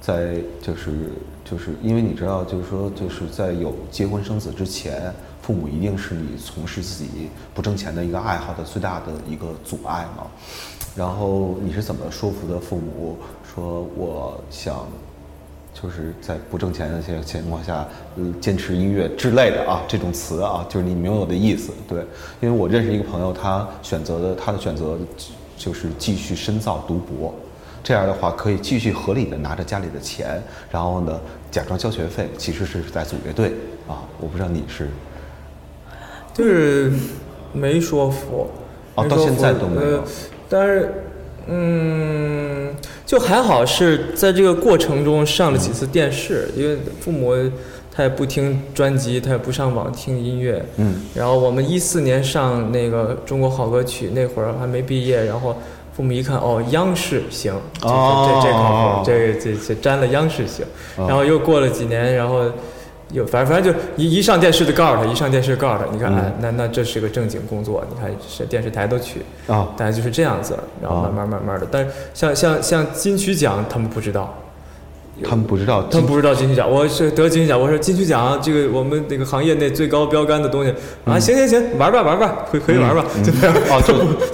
[0.00, 0.92] 在就是
[1.44, 5.12] 就是因为你知道，就是说就是在有结婚生子之前。
[5.42, 10.26] 父母一定是你从事自己不挣钱的一个爱好的最大的一个阻碍嘛？
[10.94, 13.16] 然后你是怎么说服的父母
[13.52, 14.86] 说我想
[15.74, 19.82] 就是在不挣钱的些情况下，嗯，坚持音乐之类的啊？
[19.88, 22.00] 这种词啊，就是你明白我的意思，对？
[22.40, 24.96] 因为我认识一个朋友，他选择的他的选择
[25.56, 27.34] 就是继续深造读博，
[27.82, 31.20] 这样的话可以继续合理的拿着家里的钱，然后呢
[31.50, 33.52] 假装交学费，其实是在组乐队
[33.88, 34.02] 啊。
[34.20, 34.88] 我不知道你是。
[36.32, 36.92] 就是
[37.52, 38.48] 没说服，
[38.94, 40.02] 哦，到现在都没有。
[40.48, 40.92] 但是，
[41.46, 42.74] 嗯，
[43.04, 47.34] 就还好是在这个过程中上了几次电视，因为父母
[47.92, 50.64] 他也不听专辑，他也不上网听音乐。
[50.76, 51.02] 嗯。
[51.14, 55.56] 然后我们一四年上那个《中国好歌曲》，那会儿还没毕业，然后
[56.00, 60.64] 父母一看，哦，央视行，这这这靠谱，这这这沾了央视行。
[60.96, 62.50] 然后又过了几年，然后。
[63.12, 74.32] 又，反正反正就一一上电视就告诉他，一上电视告诉他，你看，哎，那那这是个正经工作，你看是电视台都去啊，大概就是这样子，然后慢慢慢慢的，但是像像像金曲奖，他们不知道，
[75.24, 80.72] 他们不知道，他们不知道金曲奖，我是得金曲奖，我说金曲奖这个我们那个行业内最高标杆的东西
[81.04, 83.80] 啊，行行行，玩吧玩吧，可可以玩吧，就这样，哦，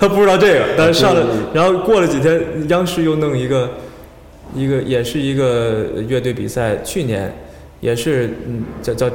[0.00, 3.70] 他不知道这个，但是上了，然后过了几天，央视又弄一个
[4.54, 7.32] 一个也是一个乐队比赛，去年。
[7.80, 9.08] 也是，嗯，叫叫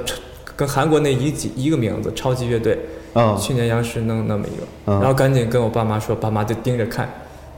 [0.56, 2.78] 跟韩国那一几一个名字，超级乐队。
[3.12, 3.36] 啊。
[3.36, 7.10] 去年央视弄那么一个，然后赶紧跟我爸妈说，爸妈就盯着看。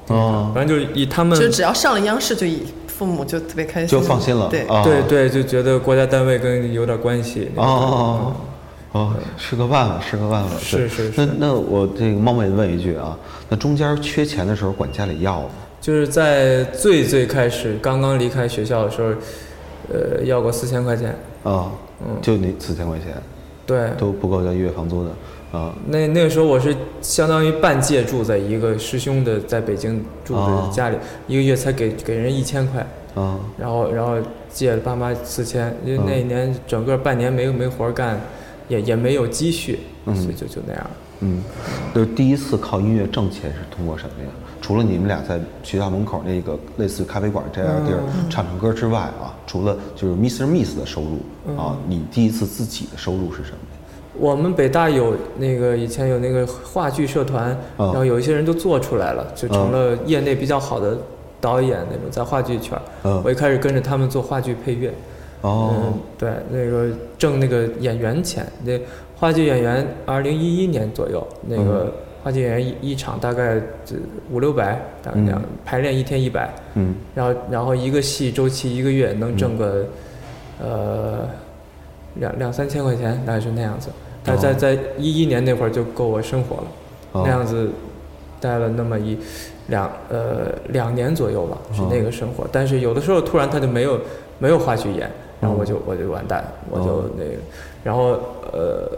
[0.08, 0.50] 哦。
[0.56, 1.38] 反正就是以他们。
[1.38, 2.64] 就只要上了央视，就以
[2.98, 3.90] 父母就特别开心。
[3.90, 4.50] 就放心了。
[4.50, 7.52] 对对对，就觉得国家单位跟有点关系。
[7.56, 8.36] 哦哦
[8.92, 9.00] 哦。
[9.00, 10.56] 哦，是个办法，是个办法。
[10.60, 11.14] 是是是。
[11.16, 13.18] 那那我这个冒昧问一句啊，
[13.50, 15.50] 那中间缺钱的时候管家里要吗？
[15.82, 19.12] 就是在最最开始刚刚离开学校的时候。
[19.92, 21.10] 呃，要过四千块钱
[21.44, 21.70] 啊，
[22.00, 23.08] 嗯，就那四千块钱，
[23.66, 25.10] 对，都不够交月房租的
[25.54, 25.74] 啊。
[25.88, 30.98] 那那个时候我是相当于半借住在一个师兄的在北京住的家里，
[31.28, 32.86] 一个月才给给人一千块
[33.16, 33.40] 啊。
[33.58, 34.18] 然后然后
[34.52, 38.20] 借了爸妈四千，因为那一年整个半年没没活干，
[38.68, 40.90] 也也没有积蓄，所以就就那样。
[41.22, 41.42] 嗯，
[41.96, 44.30] 就是第一次靠音乐挣钱是通过什么呀？
[44.62, 48.00] 除了你们俩在学校门口那个类似于咖啡馆这样的地儿
[48.30, 50.46] 唱唱歌之外啊，除了就是 Mr.
[50.46, 51.20] Miss 的收入
[51.58, 53.58] 啊，你第一次自己的收入是什么？
[54.20, 60.98] 我们北大有那个以前有那个话剧社团，然后有一些人都做出来了，就成了业内比较好的
[61.42, 62.78] 导演那种，在话剧圈。
[63.24, 64.94] 我一开始跟着他们做话剧配乐。
[65.42, 65.94] 哦。
[66.18, 68.80] 对，那个挣那个演员钱，那
[69.18, 71.92] 话剧演员二零一一年左右那个。
[72.24, 73.62] 话剧演员一一场大概
[74.32, 79.86] 五六百，大概这样，排练一天一百，嗯，然后然后一个戏周期一个月能挣个，
[80.58, 81.28] 呃，
[82.16, 83.90] 两两三千块钱，大概是那样子。
[84.24, 86.64] 但在在一一年那会儿就够我生活了，
[87.26, 87.70] 那样子
[88.40, 89.18] 待了那么一
[89.68, 92.48] 两呃两年左右吧，是那个生活。
[92.52, 94.00] 但是有的时候突然他就没有
[94.40, 95.12] 没有话剧演，
[95.42, 97.32] 然后我就我就完蛋，我就那个，
[97.84, 98.18] 然后
[98.54, 98.90] 呃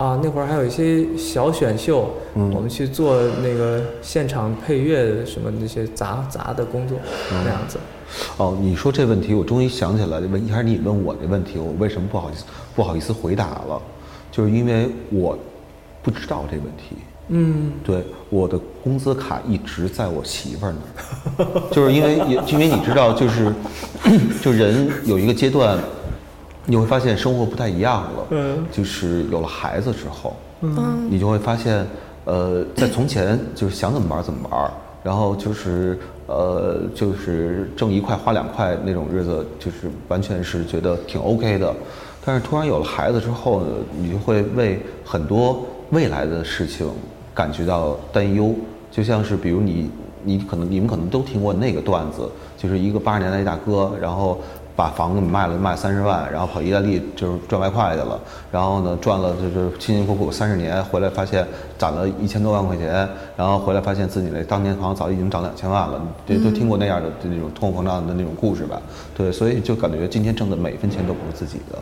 [0.00, 6.96] 啊那会儿还有一些小选秀，嗯我们去做那个现场配乐什么那些杂杂的工作
[7.30, 7.78] 嗯那样子。
[8.38, 12.44] 哦，你说这问题，我终于想起来，问一开始你问我这问题，我为什么不好意思
[12.74, 13.78] 不好意思回答了？
[14.32, 15.38] 就是因为我
[16.02, 16.96] 不知道这问题。
[17.28, 20.74] 嗯，对，我的工资卡一直在我媳妇儿
[21.36, 23.52] 那儿， 就是因为因为你知道，就是
[24.40, 25.78] 就人有一个阶段，
[26.70, 28.26] 你会发现生活不太一样了。
[28.30, 31.84] 嗯就是有了孩子之后，嗯你就会发现，
[32.24, 34.70] 呃，在从前就是想怎么玩怎么玩，
[35.02, 35.98] 然后就是
[36.28, 41.74] 呃，就是挣一块花两块那种日子，就是完全是觉得挺 OK 的。
[42.24, 43.66] 但是突然有了孩子之后呢，
[43.98, 46.86] 你就会为很多未来的事情
[47.34, 48.54] 感觉到担忧，
[48.92, 49.90] 就像是比如你，
[50.22, 54.38] 你可能你们可能都听过那个段子，就是一个八十年代一大哥，然后
[54.80, 58.18] 把房子卖了卖三十万，然后跑意大利就是赚外快去了，
[58.50, 63.06] 然后呢赚了就是辛辛苦苦三十年，回来发现攒了一千多万块钱，
[63.36, 68.80] 然后回来发现自己那当年房子早已经涨两千万了，这都听过那样的那种通货膨胀的那种故事吧？
[69.14, 71.78] 对，所以就感觉今天挣的每一分钱都不是自己的。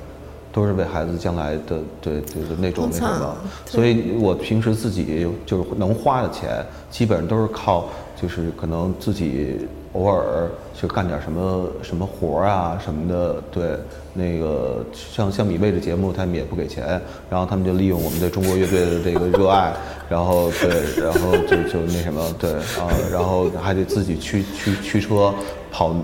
[0.51, 3.36] 都是为孩子将来的对对的那种那什么，
[3.66, 7.84] 对所以我平时自己就是能花的钱，基本上都是靠
[8.20, 13.70] 就是可能自己偶尔去干点什么什么活儿啊什么的，对，
[14.12, 19.72] 那个像像米未的节目他们也不给钱，然后他们就利用我们对中国乐队的这个热爱，
[20.09, 25.32] 然后对，然后就就那什么对啊，然后还得自己驱驱驱车。
[25.70, 25.94] 跑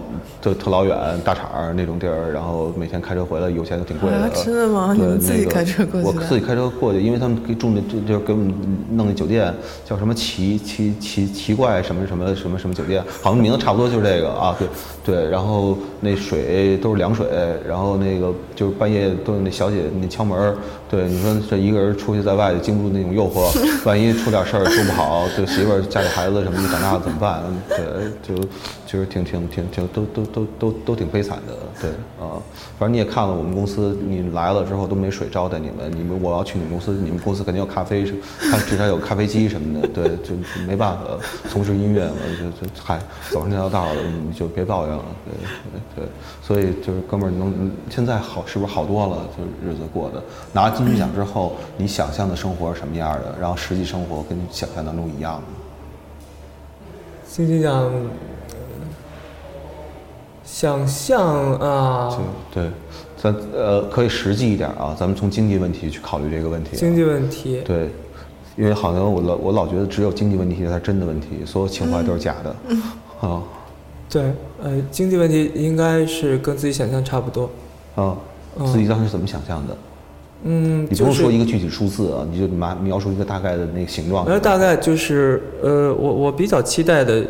[0.41, 4.17] 特特老远大厂儿那种地儿，然后每天开车回来，油钱都挺贵的。
[4.17, 8.53] 啊真的吗对你们自己开车过去的我自己开车过去，因为他们给住那就就是给我们
[8.91, 9.53] 弄那酒店
[9.85, 14.69] 叫什么奇奇奇奇怪什么什么什么什么酒店，好像名字差不多就是这个啊，对
[15.05, 17.27] 对，然后那水都是凉水，
[17.67, 20.57] 然后那个就是半夜都有那小姐那敲门儿，
[20.95, 23.51] 对，你说这一个人出去在外经不住那种诱惑，
[23.85, 27.43] 万一出点事儿说不好，对媳妇儿家里孩子什么的长大了怎么办？
[27.69, 27.79] 对，
[28.23, 28.41] 就
[28.87, 31.91] 就是挺挺挺挺都都都都都挺悲惨的，对
[32.25, 32.39] 啊，
[32.79, 41.01] 反正你也看了我们公司，你来了之后都没水招待你们，你们我要去你们公司，你们公司肯定有咖啡，至少有咖啡机什么的，对，就没办法
[41.51, 45.05] 从事音乐嘛，就就嗨，走上这条道了，你就别抱怨了，
[45.97, 46.09] 对对，
[46.41, 49.17] 所以就是哥们儿，能现在好是不是好多了？
[49.37, 50.23] 就日子过的，
[50.53, 53.35] 拿了金曲奖之后，你想象的生活是什么样的？
[53.41, 55.43] 然后实际生活跟你想象当中一样吗？
[57.27, 57.91] 金曲奖，呃
[60.45, 62.71] 想象啊就，对，
[63.17, 67.91] 咱呃可以实际一点啊，咱们从经济问题去考虑这个问题啊、经济问题，对，
[68.57, 72.55] 因为好像我老我老觉得只有经济问题才是真的问题，所有情怀都是假的。
[73.27, 73.43] 啊
[74.09, 74.33] 对，
[74.63, 77.51] 呃，经济问题应该是跟自己想象差不多。
[77.97, 78.17] 啊，
[78.67, 79.77] 自己当时怎么想象的？
[80.43, 84.27] 嗯，你不用说一个具体数字啊，你就描描述一个大概的那个形状。
[84.27, 87.25] 然后大概就是，呃，我我比较期待的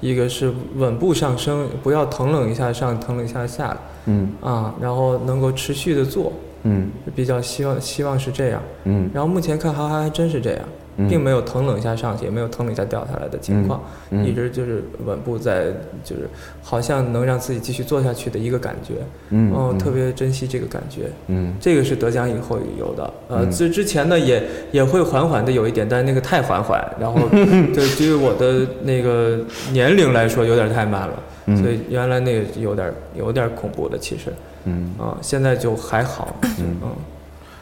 [0.00, 3.76] 一个是稳步上升，不要腾冷一下上，腾冷一下下
[4.06, 6.32] 嗯啊，然后能够持续的做，
[6.64, 8.62] 嗯比较希望希望是这样。
[8.84, 14.22] 嗯然后目前看哈哈还真是这样，嗯并没有腾冷一下上去，也没有腾冷一下掉下来的情况，嗯。
[14.22, 14.26] 嗯。
[14.26, 15.66] 一直就是稳步在，
[16.04, 16.28] 就是
[16.62, 18.94] 好像能让自己继续做下去的一个感觉。
[19.30, 21.10] 嗯特别珍惜这个感觉。
[21.28, 21.54] 嗯。
[21.60, 23.50] 这个是得奖以后有的，呃，嗯。
[23.50, 29.38] 之之前呢也也会缓缓的有一点，但是那个太缓缓，然后 对对于我的那个
[29.72, 31.56] 年龄来说有点太慢了，嗯。
[31.56, 34.32] 所以原来那个有点有点恐怖的其实，
[34.64, 36.76] 嗯，啊、现在就还好，嗯。
[36.82, 36.90] 嗯，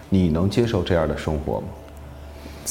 [0.09, 1.67] 你能接受这样的生活吗？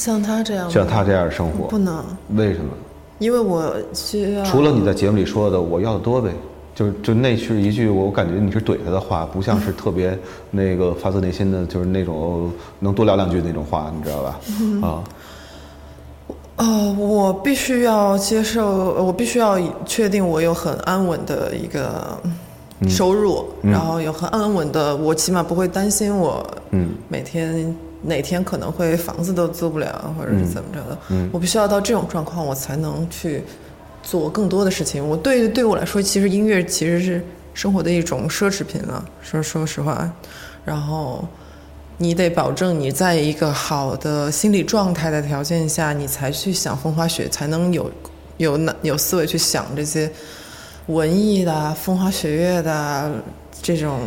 [0.00, 2.02] 像他这样吗，像他这样的生活不，能，
[2.34, 2.70] 为什么？
[3.18, 6.30] 因为我需要除了你在节目里说的“我要的多呗”，
[6.74, 10.18] 就是就那是一句我感觉你是怼他的话，不像是特别
[10.50, 14.40] 那个发自内心的，就是那种能多聊两句那种话，你知道吧？
[14.80, 15.04] 啊，
[16.56, 18.66] 呃，我必须要接受，
[19.04, 22.18] 我必须要确定我有很安稳的一个
[22.88, 23.70] 收入，嗯。
[23.70, 26.88] 然后有很安稳的，我起码不会担心我嗯。
[27.06, 30.98] 每天哪天可能会房子都租不了，或者是怎么着的。
[31.10, 33.42] 嗯我必须要到这种状况，我才能去
[34.02, 35.06] 做更多的事情。
[35.06, 37.22] 我对对我来说，其实音乐其实是
[37.52, 40.10] 生活的一种奢侈品了，说说实话。
[40.64, 41.26] 然后
[41.98, 47.90] 你得保证你在一个好的心理状态的条件下，你才去想风花雪，才能有
[48.38, 50.10] 有那有思维去想这些
[50.86, 53.10] 文艺的啊、风花雪月的啊
[53.60, 54.00] 这种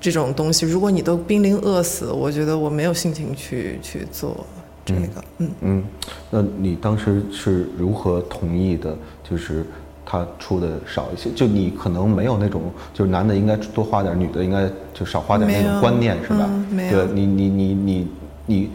[0.00, 0.66] 这种东西。
[0.66, 4.44] 如果你都濒临饿死，我觉得我没有心情去去做
[4.84, 5.00] 这个。
[5.38, 5.84] 嗯嗯，
[6.30, 8.96] 那你当时是如何同意的？
[9.28, 9.64] 就是
[10.06, 11.28] 他出的少一些？
[11.36, 12.62] 就你可能没有那种，
[12.94, 16.48] 就是男的应该多花点，女的应该就少花点那种观念，是吧？
[16.48, 18.08] 嗯没有对你你你你
[18.46, 18.70] 你，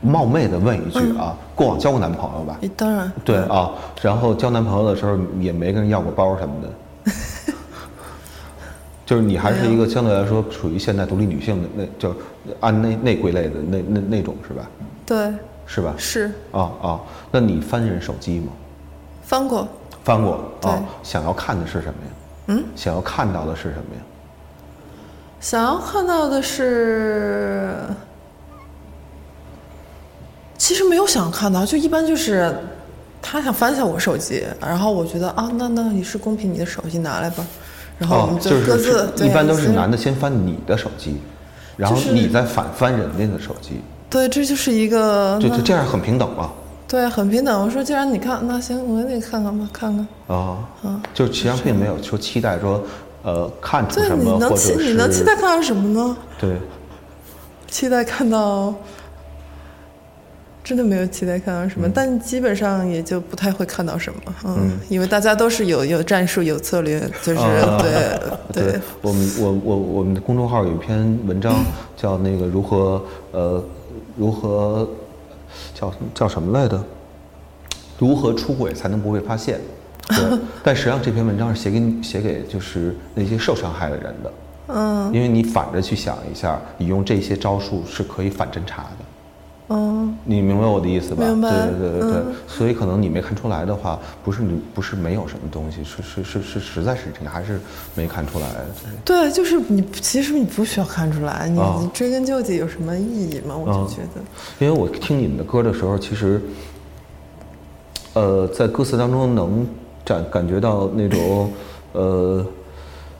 [0.00, 2.56] 冒昧的问一句啊，过往交过男朋友吧？
[2.60, 7.12] 诶当然，对啊，然后交男朋友的时候也没跟人要过包什么的，
[9.08, 12.14] 就是你还是一个相对来说属于现代独立女性的，那就
[12.60, 14.68] 按那那归类的那那那种是吧？
[15.06, 15.32] 对，
[15.64, 15.94] 是吧？
[15.96, 17.00] 是啊啊，
[17.30, 18.52] 那你翻人手机吗？
[19.22, 19.66] 翻过，
[20.04, 22.10] 翻过对啊，想要看的是什么呀？
[22.48, 24.02] 嗯，想要看到的是什么呀？
[25.40, 27.78] 想要看到的是，
[30.58, 32.54] 其实没有想看到，就一般就是
[33.22, 37.42] 他想翻一下我手机，然后我觉得啊，那那你是公平，你的手机拿来吧，
[37.98, 41.16] 然后我们哦就是各自、是一般都是男的先翻你的手机，
[41.76, 46.50] 然后你再反翻人家的手机，对，这就是一个就就这样很平等嘛。
[46.86, 47.62] 对很平等。
[47.62, 50.36] 我说既然你看，那行，我给你看看吧，看看。
[50.36, 50.58] 啊，
[51.12, 52.82] 就实际上并没有说期待说，
[53.22, 56.16] 呃，看出对，什么，你能或者你能期待看到什么呢？
[56.40, 56.56] 对，
[57.70, 58.74] 期待看到，
[60.64, 67.78] 真的没有期待看到什么，但基本上也就不太会看到什么，嗯，因为大家都是有有战术、有策略，就是、啊
[68.52, 71.54] 对 对我们我我我们的公众号有一篇文章
[71.96, 73.02] 叫那个如何
[73.32, 73.64] 呃
[74.16, 74.88] 如何
[75.74, 76.82] 叫叫什么来着？
[77.98, 79.58] 如何出轨才能不被发现？
[80.08, 84.32] 对，但实际上这篇文章是写给你写给就是那些受伤害的人的，
[84.68, 89.04] 嗯因为你反着去想一下，你用这些招数是可以反侦查的。
[89.70, 91.24] 嗯，你明白我的意思吧？
[91.24, 91.50] 明白。
[91.50, 92.34] 对对对对对，嗯。
[92.46, 97.60] 所以可能你没看出来的话，不是你不是没有什么东西，是是是是实在是你还是
[97.94, 98.46] 没看出来。
[99.04, 101.60] 对对，就是你其实你不需要看出来，你、
[101.92, 103.54] 追根究底有什么意义吗？
[103.56, 104.22] 我就嗯觉得，
[104.58, 106.40] 因为我听你们的歌的时候，其实，
[108.14, 109.66] 呃，在歌词当中能
[110.04, 111.50] 感感觉到那种，
[111.92, 112.46] 呃，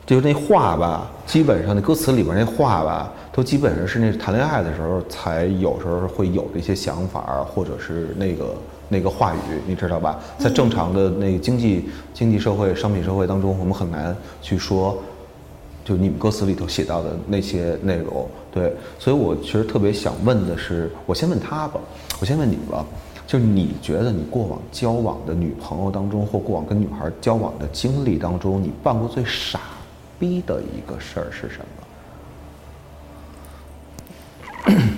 [0.09, 8.55] 就是那话吧，基本上那歌词里边那话吧，都基本上是那谈恋爱的时候才有时候会有的一些想法，或者是那个
[8.89, 10.19] 那个话语，你知道吧？
[10.39, 14.97] 在正常的那个经济经济社会、商品社会当中，我们很难去说。
[15.85, 21.81] 就你们歌词里头写到的那些内容，对，所以我其实特别想问的是，我先问他吧，
[22.21, 22.85] 我先问你吧，
[23.27, 29.61] 就是你觉得你过往交往的女朋友当中，或过往跟女孩交往的经历当中，你办过最傻
[30.19, 31.59] 逼的一个事儿是什
[34.67, 34.75] 么？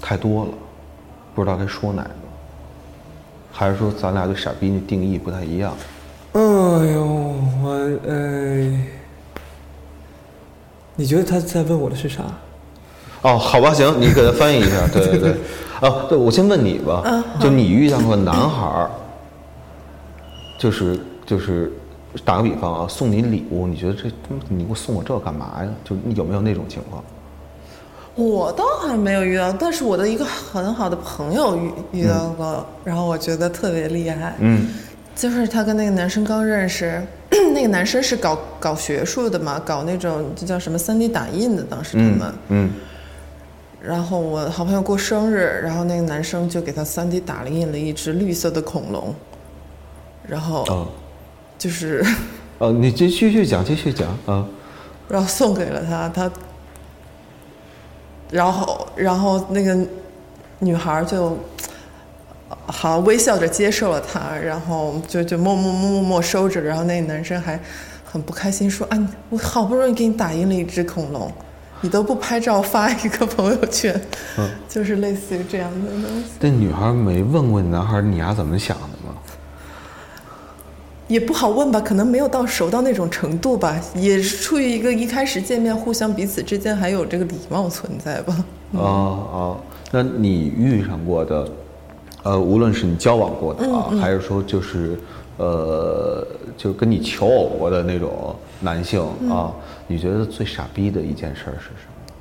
[0.00, 0.50] 太多了，
[1.34, 2.10] 不知道该说哪个，
[3.52, 5.74] 还是说咱俩对傻逼的定义不太一样？
[6.32, 7.04] 哎呦，
[7.62, 7.74] 我
[8.08, 8.86] 哎，
[10.96, 12.22] 你觉得他在问我的是啥？
[13.22, 15.36] 哦，好吧，行，你给他翻译一下，对对对。
[15.82, 17.02] 哦，对，我先问你吧，
[17.40, 18.90] 就你遇到过男孩儿，
[20.56, 21.72] 就是就是，
[22.24, 24.08] 打个比方啊，送你礼物，你觉得这
[24.48, 25.68] 你给我送我这干嘛呀？
[25.84, 27.02] 就你有没有那种情况？
[28.14, 34.36] 我倒还没有遇到，但是我的一个很好的朋友遇遇到过，然后我觉得特别厉害。
[34.38, 34.68] 嗯
[35.14, 37.02] 就是他跟那个男生刚认识，
[37.52, 42.34] 那个男生是搞搞学术的嘛，搞那种就叫什么三 D 打印的，当时他嗯们。
[42.48, 42.70] 嗯
[43.82, 49.14] 然后我好朋友过生日，然后那个男生就给他三 D 打印了一只绿色的恐龙，
[50.26, 50.88] 然后哦
[51.58, 52.04] 就是，
[52.58, 54.46] 哦，你继续继续讲，继续讲啊。
[55.08, 56.30] 然后送给了他，他，
[58.30, 59.76] 然后然后那个
[60.60, 61.36] 女孩就。
[62.66, 67.58] 好微笑着接受了他，然后就就默默默默默收着，然后那个男生还
[68.04, 71.30] 很不开心说：“啊，我好不容易给你打印了一只恐龙，
[71.82, 74.00] 你都不拍照发一个朋友圈，
[74.66, 79.14] 就是类似于这样的东西。”那女孩没问过男孩你丫怎么想的吗？
[81.08, 88.34] 也不好问吧，可能没有到熟到那种程度吧，也是出于一个一开始见面，互相彼此之间还有这个礼貌存在吧。
[88.70, 89.60] 哦哦，
[89.90, 91.46] 那你遇上过的，
[92.22, 94.98] 呃，无论是你交往过的啊，还是说就是，
[95.36, 96.26] 呃，
[96.56, 99.52] 就跟你求偶过的那种男性啊，
[99.92, 102.14] 你觉得最傻逼的一件事儿是什么？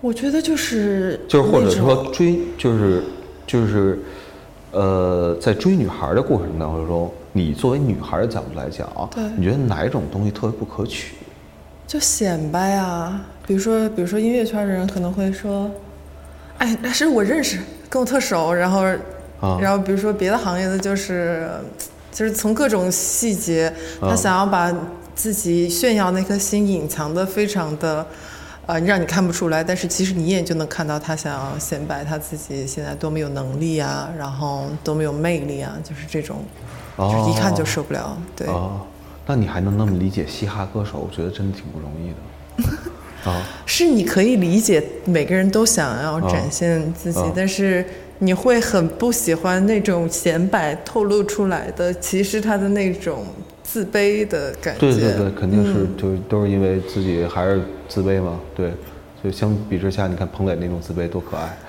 [0.00, 3.02] 我觉得就是就是或者说追，就是
[3.46, 3.98] 就是，
[4.72, 11.16] 呃，在追女孩的过程当中，你作为女孩的角度来讲，对你觉得哪一种东西特别不可取？
[11.86, 15.70] 就显摆啊，比如说比如说音乐圈的人可能会说，
[16.56, 17.58] 哎，那是我认识，
[17.90, 18.84] 跟我特熟，然后、
[19.40, 21.46] 啊然后比如说别的行业的就是
[22.10, 23.70] 就是从各种细节，
[24.00, 24.74] 他啊想要把
[25.14, 28.06] 自己炫耀那颗心隐藏的非常的。
[28.66, 36.42] 呃，让你看不出来，但是其实你一眼就能看到他想要显摆他自己现在多么有能力啊，然后多么有魅力啊，就是这种，
[36.96, 38.16] 就是一看就受不了。
[38.34, 38.80] 对，哦，
[39.26, 42.08] 那你还能那么理解嘻哈歌手，我觉得真的挺不容易
[42.64, 43.30] 的。
[43.30, 47.84] 啊， 是你可以理解每个人都想要展现自己，哦但是
[48.20, 53.26] 你会很不喜欢那种显摆透露出来的，其实他的那种
[53.64, 54.80] 自卑的感觉。
[54.80, 58.68] 对对对，肯定是嗯就是都是因为自己还是自卑嘛，对，
[59.20, 61.58] 所以相比之下，你看彭磊那种自卑多可爱。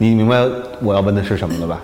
[0.00, 0.42] 你明白
[0.80, 1.82] 我要问的是什么了吧？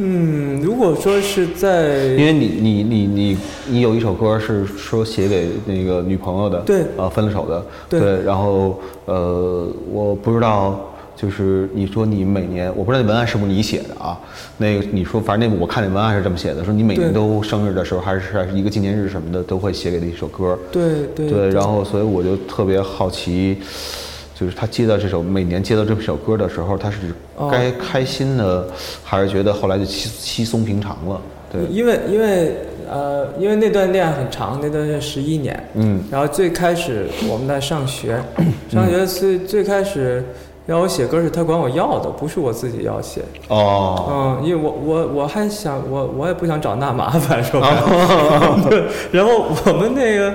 [0.00, 10.87] 嗯，如果说是在因为你你你你你有一首歌是说写给那个女朋友的，对啊，分了手的，对然后呃，我不知道，
[11.20, 14.16] 就是你说你每年，我不知道那文案是不是你写的啊？
[14.56, 23.58] 那个你说，反正那我看那文案是这么写的，说你每年都生日的时候，还是还是一个纪念日什么的，都会写给他一首歌，对对对，然后所以我就特别好奇，
[24.32, 26.98] 就是他接到这首每年接到这首歌的时候，他是
[27.34, 27.48] 哦。
[27.50, 28.64] 该开心呢，
[29.02, 31.20] 还是觉得后来就稀稀松平常了？
[31.50, 32.54] 对，因为因为
[32.88, 36.00] 呃，因为那段恋爱很长，那段恋爱十一年，嗯。
[36.12, 38.22] 然后最开始我们在上学，
[38.70, 40.22] 上学最最开始
[40.68, 43.22] 要我写歌是他管我要的，不是我自己要写。
[43.48, 48.60] 哦，嗯，因为我我我还想我我也不想找那麻烦，说白了。
[48.68, 50.34] 对，然后我们那个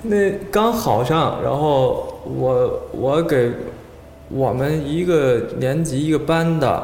[0.00, 3.52] 那刚好上，然后我我给
[4.30, 6.82] 我们一个年级一个班的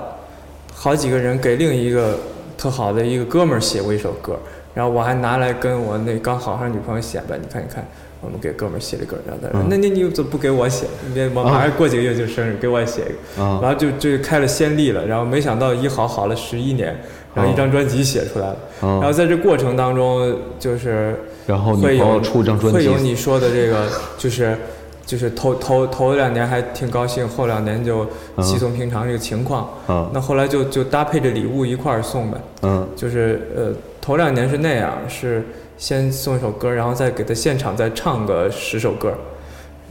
[0.74, 2.14] 好几个人给另一个
[2.58, 4.36] 特好的一个哥们儿写过一首歌，
[4.74, 7.84] 然后我还拿来跟我那刚好上女朋友显摆，你看你看。
[8.24, 10.86] 我们给哥们儿写的歌，然后他说：“那那你怎么不给我写？
[11.08, 16.96] 你别我马上过几个月就生日，给我写一个。”啊然后就就开了先例了，然后没想到一好好了十一年，
[17.34, 18.56] 然后一张专辑写出来了。
[18.82, 21.16] 哦然后在这过程当中，就是
[21.48, 24.56] 然后女会有朋友出一张专辑会有你说的这个， 就是
[25.04, 28.06] 就是头头头两年还挺高兴，后两年就
[28.40, 29.68] 稀松平常这个情况。
[29.88, 33.72] 嗯那后来就就搭配着礼物一块儿送呗，嗯就是呃
[34.02, 35.42] 头两年是那样，是
[35.78, 39.14] 先送一首歌，然后再给他现场再唱个十首歌，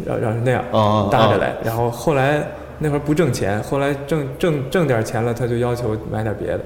[0.05, 0.63] 然后然后是那样
[1.09, 2.45] 搭着来，然后后来
[2.77, 6.59] 那会儿不挣钱，后来挣挣挣点钱了，他就要求买点别的，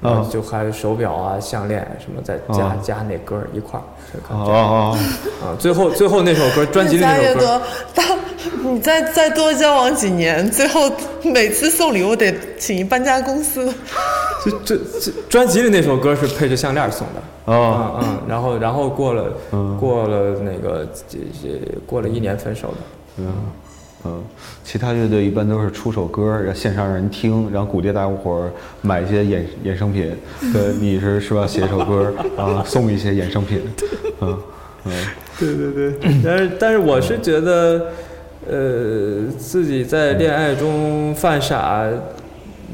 [0.00, 2.72] 然后就还有手表啊、项链什么，再加、哦。
[2.80, 4.98] 加那歌一块儿，哦哦看这样哦
[5.42, 7.60] 啊，最后最后那首歌，专辑里那首歌，
[8.62, 10.90] 你再再多交往几年，最后
[11.24, 13.72] 每次送礼物得请一搬家公司。
[14.44, 17.22] 这这这专辑里那首歌是配着项链送的。
[17.52, 22.76] 哦嗯嗯，然后然后过了、嗯过了那个这这过了一年分手的。
[23.18, 23.32] 嗯
[24.04, 24.24] 嗯，
[24.64, 30.12] 其他乐队一般都是出首歌，然后线上让人听，然后鼓励大伙儿买一些衍衍生品。
[30.52, 31.46] 对，你是是吧？
[31.46, 33.62] 写一首歌啊，送一些衍生品。
[34.20, 34.38] 嗯
[34.86, 34.92] 嗯
[35.38, 37.86] 对对对，但是但是我是觉得，
[38.50, 41.88] 呃，自己在恋爱中犯傻，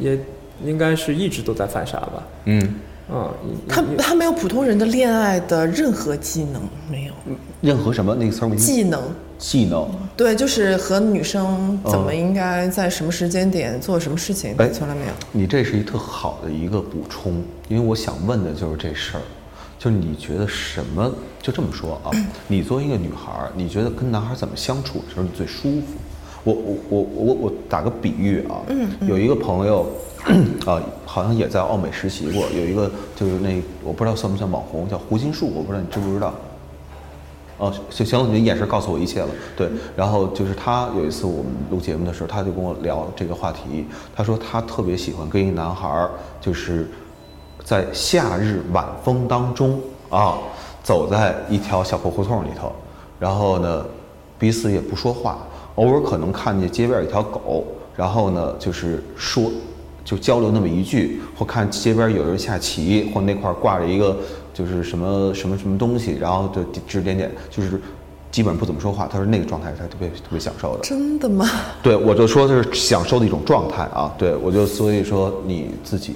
[0.01, 0.19] 也
[0.65, 2.27] 应该是一直都在犯傻吧。
[2.47, 2.75] 嗯，
[3.13, 3.31] 嗯，
[3.69, 7.13] 他他没有普通人的恋爱的任何技能，没有
[7.61, 9.03] 任何什么那个词儿技能。
[9.39, 9.89] 技能。
[10.17, 15.13] 对，就是和女生怎么应该在什么时间点做什么事情，哎从来没有。
[15.31, 19.23] 你这是一特好的一个补充，因为我想问的就是这事儿，
[19.79, 21.15] 就是你觉得什么？
[21.49, 22.13] 就这么说啊，
[22.47, 25.97] 你作为一个女孩儿，你觉得跟男孩儿怎么相处的时候你最舒服？
[26.45, 28.61] 我我我我我打个比喻啊，
[29.09, 29.87] 有一个朋友
[30.67, 36.35] 啊，好像也在奥美实习过，有一个就是那我不知道算不算网红，叫胡金树，我不知道你知不知道。
[37.57, 39.29] 哦，行行，你的眼神告诉我一切了。
[39.57, 43.87] 对，然后就是他有一次我们录节目的时候，他就跟我聊这个话题。
[44.15, 46.11] 他说他特别喜欢跟一男孩儿，
[46.43, 46.87] 就是
[47.65, 50.39] 在夏日晚风当中啊，
[50.89, 52.73] 走在一条小破胡同里头，
[53.21, 53.85] 然后呢，
[54.39, 57.63] 彼此也不说话，偶尔可能看见街边有一条狗，
[57.95, 59.53] 然后呢，就是说
[60.03, 64.17] 就交流那么一句，或看街边有人下棋，或那块儿挂着一个
[64.55, 67.79] 就是什么什么什么东西，然后就指指点点，就是
[68.31, 69.07] 基本上不怎么说话。
[69.07, 70.81] 他说那个状态是他特别特别享受的。
[70.83, 71.47] 真的吗？
[71.83, 74.11] 对，我就说这是享受的一种状态啊。
[74.17, 76.15] 对，我就所以说你自己，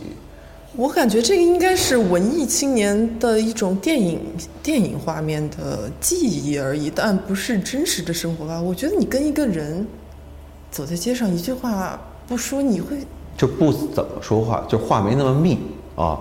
[0.74, 4.19] 我感觉这个应该是文艺青年的一种电影
[4.62, 8.59] 电影画面的记忆而已，但不是真实的生活吧。
[8.59, 9.86] 我觉得你跟一个人
[10.70, 12.97] 走在街上，一句话不说，你会，
[13.36, 15.59] 就不怎么说话，就话没那么密
[15.94, 16.19] 啊。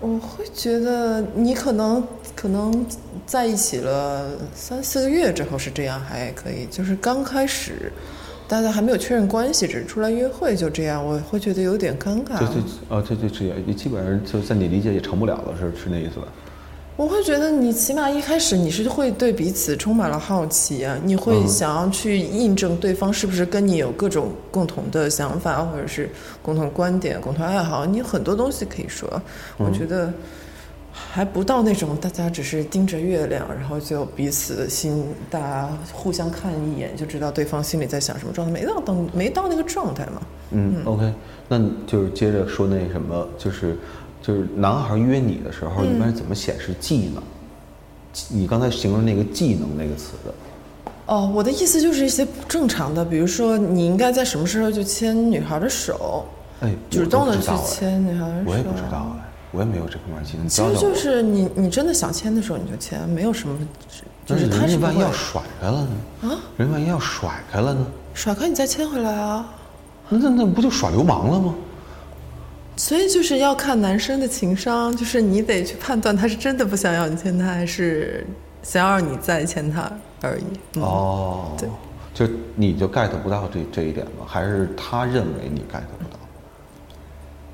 [0.00, 2.06] 我会觉得你可能
[2.36, 2.86] 可能
[3.26, 7.92] 在一起了三四个月之后是这样还可以，就是刚开始。
[8.48, 12.38] 大家还没有确认关系，只是出来约会就这样，我会觉得有点尴尬。
[12.38, 16.26] 对对啊，对对，这也基本上就在你理解也成不了了，是是那意思吧？
[16.96, 26.10] 我会觉得你起码一开始你是会对彼此充满了好奇啊，你会想要去印证对方是不是跟你有各种共同的想法，或者是
[26.42, 29.08] 共同观点、共同爱好，你有很多东西可以说。
[29.58, 30.12] 我觉得
[31.10, 40.22] 还不到那种大家只是盯着月亮，然后就彼此心，大家互相看一眼就知道对方心里在想什么状态，没到等没到那个状态嘛。
[40.50, 41.12] 嗯，OK，
[41.48, 43.76] 那就是接着说那什么，就是
[44.22, 47.22] 就是男孩约你的时候，一般是怎么显示技能？
[48.30, 50.34] 你刚才形容那个技能那个词的，
[51.06, 56.26] 哦，我的意思就是一些不正常的，比如说你应该在什么时候就牵女孩的手，
[56.60, 58.50] 哎，主动的去牵女孩的手。
[58.50, 60.48] 我也不知道哎，我也没有这方面经验。
[60.48, 63.58] 其实就是你你真的想签的时候你就签，没有什么，
[64.26, 66.30] 就是他是万一要甩开了呢？
[66.30, 67.86] 啊，人万一要甩开了呢？
[68.14, 69.54] 甩开你再签回来啊。
[70.08, 71.54] 那那那不就耍流氓了吗？
[72.76, 78.24] 所以就是要看男生的情商，就是你得去判断他是真的不想要你签他，还是
[78.62, 80.44] 想要让你再签他而已。
[80.74, 81.68] 嗯、哦，对，
[82.14, 84.24] 就你就 get 不到这这一点吗？
[84.26, 86.17] 还是他认为你 get 不到？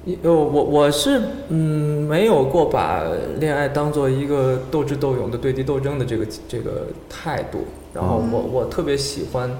[0.06, 3.04] 一呃，我我是嗯没有过把
[3.40, 7.64] 恋爱当做一个斗智斗勇的对敌斗争的这个这个态度，
[7.94, 9.50] 然后我我特别喜欢，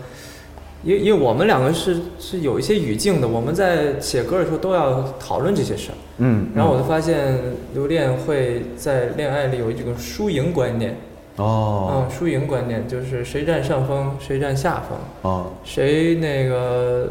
[0.83, 7.39] 因为因为我们两个是是有一些语境的，我们在写歌的时候都要讨论这些事儿，嗯，然后我就发现
[7.73, 10.95] 刘恋会在恋爱里有一种输赢观念，
[11.37, 12.07] 哦。
[12.09, 15.47] 嗯，输赢观念就是谁占上风谁占下风，哦。
[15.65, 17.09] 谁那个呃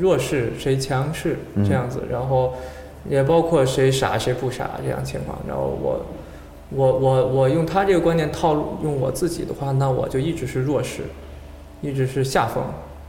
[0.00, 1.64] 弱势谁强势嗯。
[1.66, 2.54] 这样子，然后
[3.08, 5.38] 也包括谁傻谁不傻这样情况。
[5.46, 6.06] 然后我
[6.70, 11.02] 我我我用他这个观念套路用我自己的话，那我就一直是弱势，
[11.82, 12.64] 一直是下风，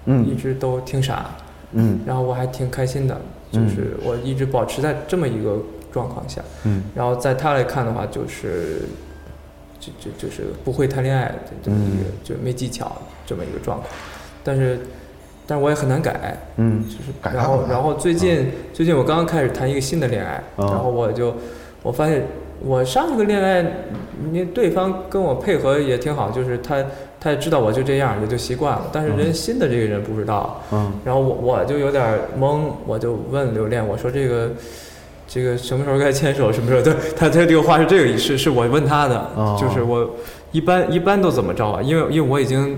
[0.06, 1.32] 嗯一直都挺傻，
[1.72, 2.00] 嗯。
[2.06, 3.20] 然后我还挺开心的，
[3.52, 5.58] 就是我一直保持在这么一个
[5.92, 6.42] 状况下。
[6.66, 6.84] 嗯。
[6.94, 8.82] 然后在他来看的话，就是
[10.00, 12.92] 就就就是不会谈恋爱的这么一个、就没技巧
[13.26, 13.90] 这么一个状况，
[14.44, 14.80] 但是
[15.48, 21.36] 但是我也很难改，嗯，就是改然后然后最近、最近我刚刚开始谈一个新的恋爱，嗯然后我就
[21.84, 22.24] 我发现
[22.62, 23.66] 我上一个恋爱，
[24.32, 26.84] 你对方跟我配合也挺好，就是他
[27.20, 30.92] 他也知道我就这样，也就习惯了，但是人新的这个人不知道，嗯。
[31.04, 34.52] 然后我我就有点懵，我就问刘恋，我说这个
[35.28, 36.82] 这个什么时候该牵手，什么时候？
[36.82, 40.10] 对，他他这个话是这个意思，是我问他的，哦就是我
[40.52, 41.82] 一般一般都怎么着啊？
[41.82, 42.78] 因为因为我已经。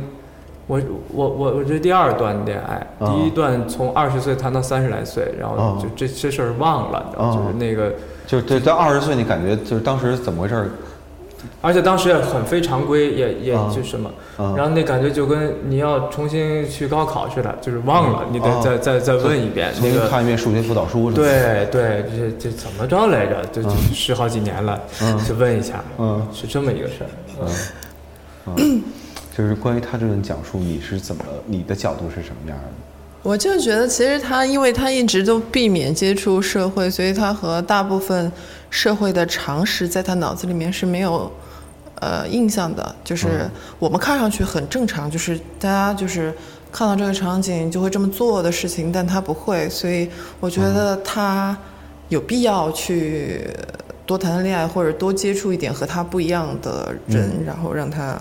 [0.70, 0.82] 我
[1.14, 7.94] 我我我这是第二段恋爱，哦第一段从二十岁谈到三十来岁，然后哦就这这事儿忘了，就是那个，
[8.26, 10.70] 就对到二十岁，你感觉就是当时怎么回事儿？
[11.62, 14.10] 而且当时也很非常规，也也哦就什么，
[14.40, 21.12] 嗯然后那感觉就跟你要重新去高考似的，就是忘了，你得哦再再再问一遍重新那个看一遍数学辅导书。
[21.12, 22.04] 对对，
[22.40, 23.46] 这这怎么着来着？
[23.52, 27.10] 这这嗯十好几年了，嗯就问一下，嗯是这么一个事儿。
[27.42, 28.84] 嗯嗯，
[29.38, 32.64] 就是关于他这种讲述，你是怎么，你的角度是什么样的？
[33.28, 38.32] 我就觉得，其实他因为他一直都避免接触社会，所以他和大部分
[38.70, 41.30] 社会的常识在他脑子里面是没有
[41.96, 42.96] 呃印象的。
[43.04, 43.50] 就是
[43.80, 46.34] 我们看上去很正常，就是大家就是
[46.72, 49.70] 看到这个场景就会这么做的事情，但他不会。
[49.70, 50.10] 所以
[50.40, 51.58] 我觉得他
[52.08, 53.46] 有必要去
[54.06, 58.18] 多谈谈恋爱，或者多接触一点和他不一样的人，然后让他。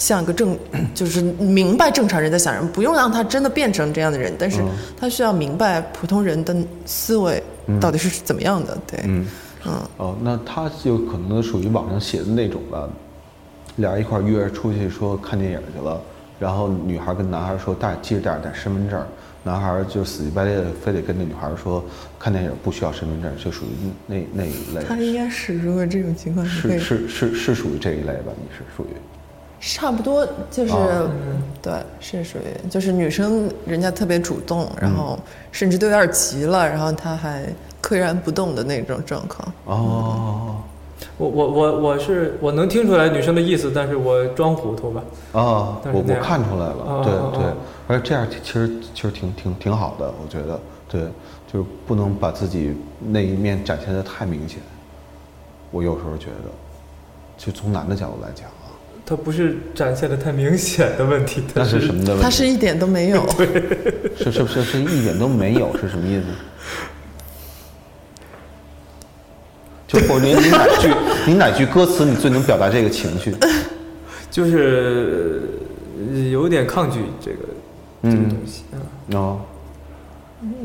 [0.00, 0.58] 像个正，
[0.94, 4.60] 就是明白正常人在想什么，不用让他真的变成这样的人，但是
[4.98, 6.56] 他需要明白普通人的
[6.86, 7.40] 思维
[7.78, 8.76] 到底是怎么样的。
[8.86, 9.26] 对，嗯
[9.66, 12.88] 嗯，哦，那他就可能属于网上写的那种吧，
[13.76, 16.00] 俩人一块儿约着出去说看电影去了，
[16.38, 19.06] 然后女孩跟男孩说带记着带着带身份证，
[19.42, 21.84] 男孩就死乞白赖的非得跟那女孩说
[22.18, 23.68] 看电影不需要身份证，就属于
[24.06, 24.82] 那那一类。
[24.88, 28.32] 他应该是，如果这种情况是是是是属于这一类吧？
[28.36, 28.96] 你是属于
[29.60, 31.10] 差不多，就是、哦
[31.62, 35.18] 对，是属于就是女生人家特别主动，然后
[35.52, 37.44] 甚至都有点急了，然后他还
[37.82, 39.52] 岿然不动的那种状况。
[39.66, 40.56] 哦
[41.16, 45.02] 我我我我是我能听出来女生的意思，但是我装糊涂吧。
[45.32, 47.52] 哦，我我看出来了，哦对对
[47.86, 50.58] 而且这样其实其实挺挺挺好的，我觉得
[50.88, 51.02] 对，
[51.50, 54.58] 就是不能把自己那一面展现的太明显。
[55.70, 56.50] 我有时候觉得，
[57.36, 58.59] 就从男的角度来讲啊，
[59.10, 62.22] 它不是展现的太明显的问题，它那是什么的问题？
[62.22, 63.28] 他是一点都没有，
[64.16, 66.26] 是是不是是一点都没有是什么意思？
[69.88, 70.94] 就或者你你哪句
[71.26, 73.34] 你哪句歌词你最能表达这个情绪？
[74.30, 75.42] 就是
[75.98, 77.38] 呃有点抗拒这个
[78.02, 78.78] 这个东西啊。
[79.18, 79.40] 哦，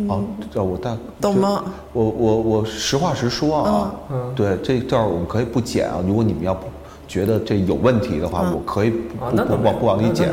[0.08, 0.24] 哦，
[0.54, 1.64] 这我大懂吗？
[1.94, 5.98] 我我我实话实说啊，嗯对，这段我们可以不剪啊。
[6.06, 6.68] 如果你们要不
[7.08, 10.30] 觉得这有问题的话，我可以不啊不往不往里那剪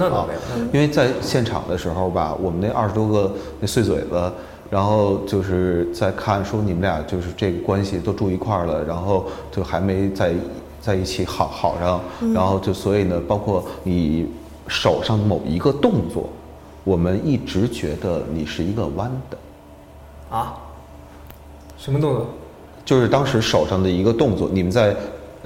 [0.73, 4.33] 因为在现场的时候吧，我们那二十多个那碎嘴子。
[4.71, 10.33] 然后就是在看说你们俩就是这个关系都住一块儿了，然后就还没在
[10.81, 12.01] 在一起好好上，
[12.33, 14.27] 然后就所以呢，包括你
[14.69, 16.27] 手上某一个动作，
[16.85, 19.37] 我们一直觉得你是一个弯的，
[20.35, 20.57] 啊，
[21.77, 22.27] 什么动作？
[22.83, 24.97] 就是当时手上的一个动作，你们在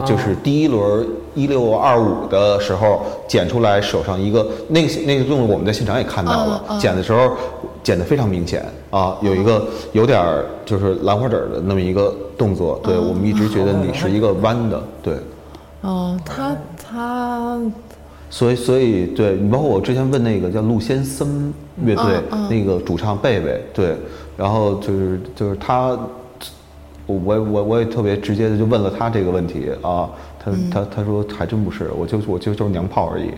[0.05, 6.81] 就是第一轮一六二五的时候剪出来手上一个那个那个动作，我们在现场也看到了，嗯嗯。
[6.81, 7.32] 剪的时候
[7.82, 15.14] 剪得非常明显啊，有一个有点儿就是兰花指的那么一个动作，对我们一直觉得你是一个弯的，对。
[15.82, 17.60] 哦，他他
[18.28, 21.55] 所以，所以对你包括我之前问那个叫陆先森
[21.85, 22.05] 乐队、
[22.51, 23.94] 那个主唱贝贝，对，
[24.36, 25.97] 然后就是就是他，
[27.06, 33.30] 我我我我也特别直接的就问了他这个问题啊，他、他他说还真不是，我就我就就是娘炮而已。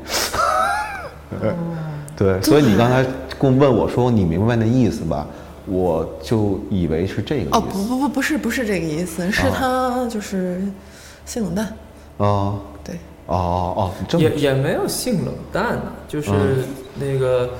[2.16, 3.04] 对，所以你刚才
[3.38, 5.26] 跟我问我说你明白那意思吧，
[5.66, 10.62] 我就以为是这个哦意思不不不不是不是这个意思，是他就是
[11.26, 11.66] 性冷淡，
[12.16, 12.54] 啊。
[12.82, 12.96] 对，
[13.26, 16.64] 哦哦也也没有性冷淡呢，就是嗯
[16.98, 17.50] 那个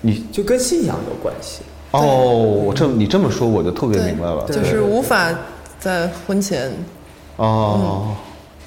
[0.00, 1.62] 你就跟信仰有关系。
[1.94, 2.32] 哦，
[2.66, 4.44] 我这你这么说我就特别明白了。
[4.46, 5.32] 就是无法
[5.78, 6.72] 在婚前
[7.36, 8.14] 哦，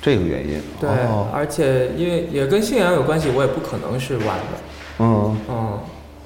[0.01, 0.61] 这个原因。
[0.79, 4.57] 对，哦，而且因为也跟信仰有关系，我也不可能是弯的。
[4.99, 5.79] 嗯，嗯，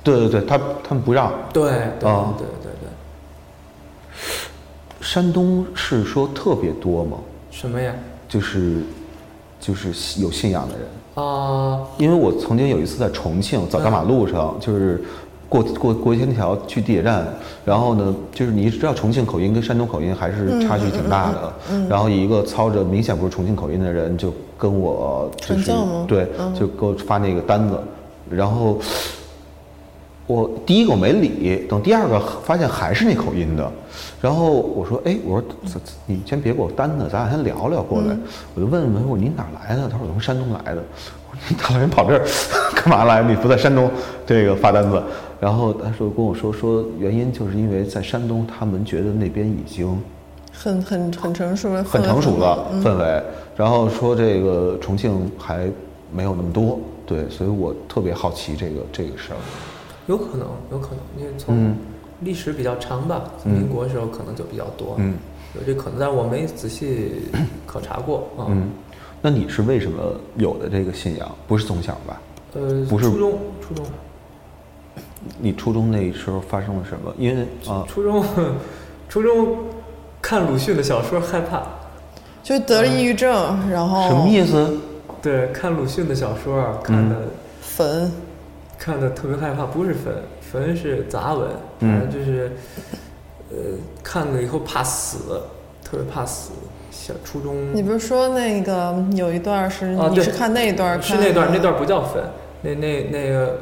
[0.04, 1.32] 对对对，他他们不让。
[1.52, 2.90] 对对哦对对对，
[5.02, 7.18] 山东是说特别多吗？
[7.50, 7.94] 什么呀？
[8.30, 8.84] 就是
[9.60, 15.04] 就是有信仰的人，啊、因为我曾经有一次在重庆走大马路上，就是
[15.52, 17.28] 过过过一天桥去地铁站，
[17.66, 21.54] 然后呢，就是你知道重庆口音跟山东口音还是差距挺大的，
[21.90, 25.74] 然后一个操着明显不是重庆口音的人就跟我就是
[26.08, 26.26] 对，
[26.58, 27.78] 就给我发那个单子，
[28.30, 28.80] 然后。
[30.28, 33.70] 我第一个我没理，等第二个发现还是那口音的，
[34.22, 38.16] 然后我说，哎，我说你先别给我单子，咱俩先聊聊过来。
[38.56, 39.90] 我就问问我你哪儿来的？
[39.90, 40.82] 他说我从山东来的。
[41.30, 42.26] 我说你大老远跑这儿
[42.74, 43.22] 干嘛来？
[43.24, 43.92] 你不在山东
[44.26, 45.04] 这个发单子？
[45.42, 50.00] 然后他说跟我说说原因就是因为在山东他们觉得那边已经
[50.54, 53.24] 很很很成熟了，很成熟了嗯氛围，
[53.58, 55.68] 然后说这个重庆还
[56.14, 59.38] 没有那么多，对，所以我特别好奇这个这个事儿。
[60.06, 61.76] 有可能，有可能，因为从
[62.20, 65.16] 历史比较长吧，从民国时候可能就比较多，嗯
[65.56, 67.24] 有这可能，但是我没仔细
[67.66, 68.46] 考察过啊。
[68.50, 68.70] 嗯，
[69.22, 70.04] 那你是为什么
[70.38, 71.28] 有的这个信仰？
[71.48, 72.22] 不是从小吧？
[72.54, 73.86] 呃，不是初中，初中，
[75.40, 77.14] 你初中那时候发生了什么？
[77.18, 78.24] 因为啊，初中，
[79.08, 79.58] 初中
[80.22, 81.64] 看鲁迅的小说害怕，
[82.44, 84.78] 就得了抑郁症，然后什么意思？
[85.22, 87.16] 对，看鲁迅的小说啊看的、
[87.62, 88.12] 坟，
[88.78, 91.50] 看的特别害怕，不是坟，坟是杂文，
[91.80, 92.52] 嗯反正就是，
[93.52, 93.58] 呃，
[94.02, 95.42] 看了以后怕死，
[95.84, 96.52] 特别怕死。
[96.90, 101.02] 小初中你不是说那个有一段是、啊你是看那一段？
[101.02, 102.22] 是那段，那段不叫坟，
[102.62, 103.60] 那那那个，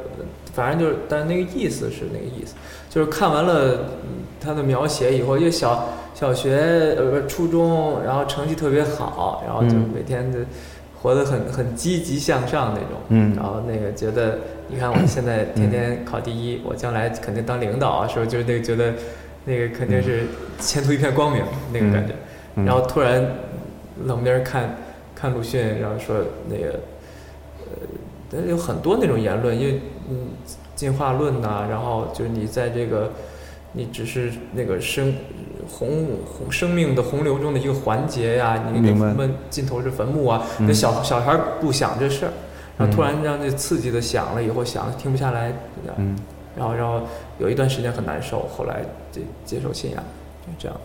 [0.60, 2.53] 反正就是，但是那个意思是那个意思，
[2.90, 10.40] 就是看完了嗯他的描写以后，因为小小学呃不是初中，然后成绩特别好，然后就嗯每天就
[11.02, 13.34] 活得很很积极向上那种，嗯。
[13.36, 14.38] 然后那个觉得，
[14.68, 18.27] 你看我现在天天考第一，我将来肯定当领导啊，是不是？
[18.27, 18.94] 就是那个觉得
[19.45, 20.26] 那个肯定是
[20.60, 21.41] 前途一片光明
[21.72, 22.14] 那个感觉，
[22.56, 22.65] 嗯。
[22.65, 23.26] 然后突然
[24.06, 24.76] 冷边儿看
[25.15, 26.15] 看鲁迅，然后说
[26.49, 26.80] 那个
[28.31, 30.15] 呃，有很多那种言论，因为嗯，
[30.76, 33.11] 进化论呐、然后就是你在这个，
[33.73, 35.14] 你只是那个生
[35.68, 42.31] 洪洪生命的洪流中的一个环节呀、你那明白个尽头是坟墓啊，嗯那小小孩儿不想这事儿，
[42.77, 45.53] 然后突然让这刺激的想了以后想停不下来，
[45.98, 46.15] 嗯
[46.57, 47.02] 然后然后
[47.38, 48.81] 有一段时间很难受，后来
[49.11, 50.03] 接接受信仰，
[50.41, 50.77] 就这样。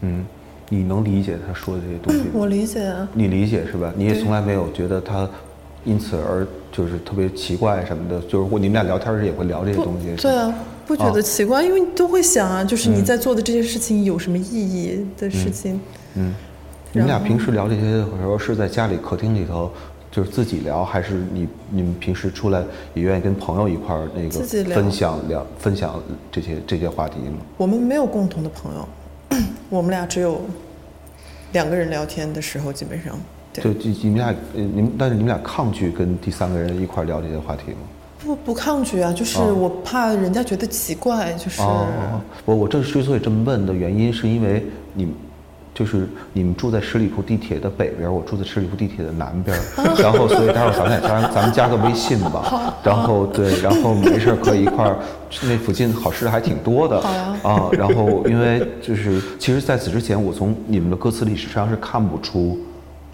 [0.00, 0.24] 嗯，
[0.68, 2.26] 你能理解他说的这些东西吗？
[2.34, 3.92] 我理解啊，你理解是吧？
[3.96, 5.28] 你也从来没有觉得他
[5.84, 10.14] 因此而就是特别奇怪什么的，就是或你们俩聊天时也会聊这些东西。
[10.16, 10.54] 对啊，
[10.86, 15.80] 不觉啊得奇怪，因为你都会想啊，就是你嗯在做的这些事情有什么意义的事情。
[16.14, 16.34] 嗯，
[16.92, 19.70] 你们俩平时聊这些的时候是在家里客厅里头，
[20.10, 22.62] 就是自己聊，还是你你们平时出来
[22.94, 27.38] 也愿意跟朋友一块儿那个分享聊分享这些这些话题吗？
[27.56, 28.88] 我们没有共同的朋友，
[29.68, 30.40] 我们俩只有
[31.52, 33.18] 两个人聊天的时候，基本上
[33.52, 37.78] 对就就你们俩，呃，你们但是你们俩抗拒跟第三个人一块儿聊这些话题吗？
[38.24, 44.64] 不不抗拒啊，就是我怕人家觉得奇怪，就是、哦，我我这之所以这么问的原因，是因为
[44.94, 45.12] 你，
[45.74, 49.58] 就是你们住在十里铺地铁的北边，我住在十里铺地铁的南边，
[50.00, 54.96] 然后所以待会儿咱们俩加咱们加个微信吧，然后对，然后没事儿可以一块儿，
[55.42, 57.00] 那附近好吃的还挺多的
[57.42, 62.56] 啊，然后因为就是其实在此之前，我从你们的歌词里实际上是看不出。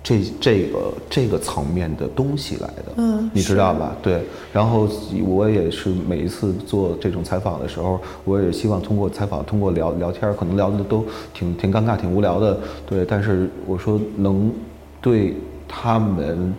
[0.02, 3.94] 这这个这个层面的东西来的，嗯你知道吧？
[4.02, 4.22] 对，
[4.52, 4.88] 然后
[5.26, 11.04] 我也是每一次做这种采访的时候，我也希望通过采访，通过聊聊天儿，可能聊的都
[11.34, 13.04] 挺挺尴尬、挺无聊的，对。
[13.04, 14.50] 但是我说能
[15.00, 15.36] 对
[15.68, 16.54] 他们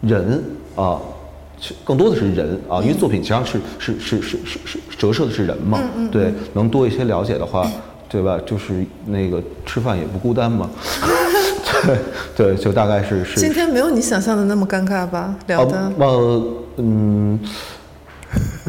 [0.00, 0.42] 人
[0.74, 1.00] 啊，
[1.60, 5.78] 是更多的是人啊，因为作品实际上是是是是是是折射的是人嘛，
[6.10, 7.70] 对，能多一些了解的话，
[8.08, 8.40] 对吧？
[8.44, 10.68] 就是那个吃饭也不孤单嘛，
[11.86, 11.98] 对
[12.36, 15.34] 对，就大概是是今天没有你想象的那么尴尬吧？
[15.46, 16.42] 聊的、啊呃
[16.76, 17.38] 嗯，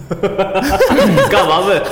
[0.10, 1.82] 你 干嘛问？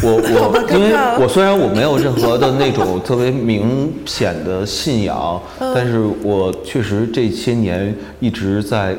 [0.00, 8.96] 我我因为我虽然我没有任何的那种特别明显的信仰，嗯但是我确实这些年一直在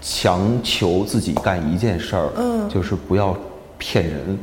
[0.00, 3.36] 强求自己干一件事儿，嗯就是不要
[3.78, 4.38] 骗人。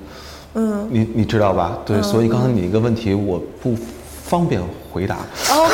[0.56, 1.78] 嗯，你你知道吧？
[1.86, 3.76] 对，所以刚才你一个问题我不
[4.30, 4.62] 方便
[4.94, 5.18] 回答。
[5.56, 5.70] 哦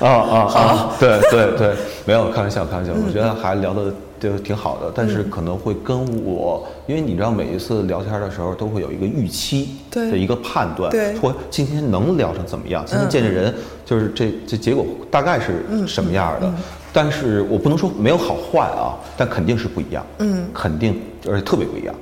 [0.00, 0.90] 啊啊 啊！
[0.98, 2.92] 对对对，没有开玩笑，开玩笑。
[2.92, 13.52] 我觉得还聊的就挺好的，但是可能会跟我，因为你知道每一次聊天的时候都会有一个预期对的一个判断，对说今天能聊成怎么样，今天见这人
[13.84, 16.52] 就是这这结果大概是什么样的。
[16.92, 21.94] 但是我不能说没有好坏啊，但肯定是不一样，嗯，肯定而且特别不一样，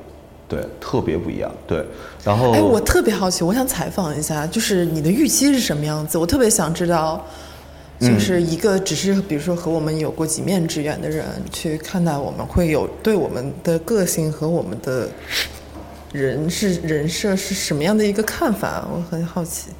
[0.48, 1.84] 对，特别不一样，对。
[2.24, 6.16] 然后哎，我特别好奇，我想采访一下，就是你的预期是什么样子？
[6.16, 7.24] 我特别想知道，
[8.00, 15.08] 就是一个只是比如说和我们有过几面之缘的人去看待我们，会有对我们的个性和我们的
[16.12, 18.86] 人是人设是什么样的一个看法？
[18.92, 19.70] 我很好奇。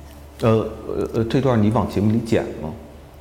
[0.41, 2.73] 呃呃呃，这段你往节目里剪吗？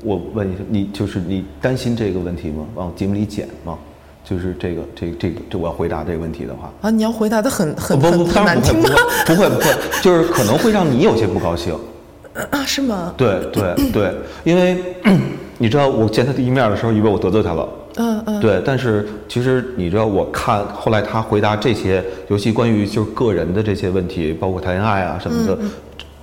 [0.04, 2.66] 我问一下，你就是你担心这个问题吗？
[2.76, 3.78] 往节目里剪吗？
[4.28, 8.90] 就是这个这个这个这我要回答这个问题的话，啊，你要回答的很很不不，很很当然不会不难听吗
[9.28, 9.36] 会？
[9.36, 9.66] 不会不会，
[10.02, 11.74] 就是可能会让你有些不高兴。
[12.52, 13.14] 啊，是吗？
[13.16, 14.78] 对对对，因为
[15.58, 17.70] 你知道我见他第一面的时候，以为我得罪他了。
[17.98, 25.58] 嗯嗯，对，但是其实你知道，我看后来他回答这些，尤其关于就是个人的这些问题，包括谈恋爱啊什么的，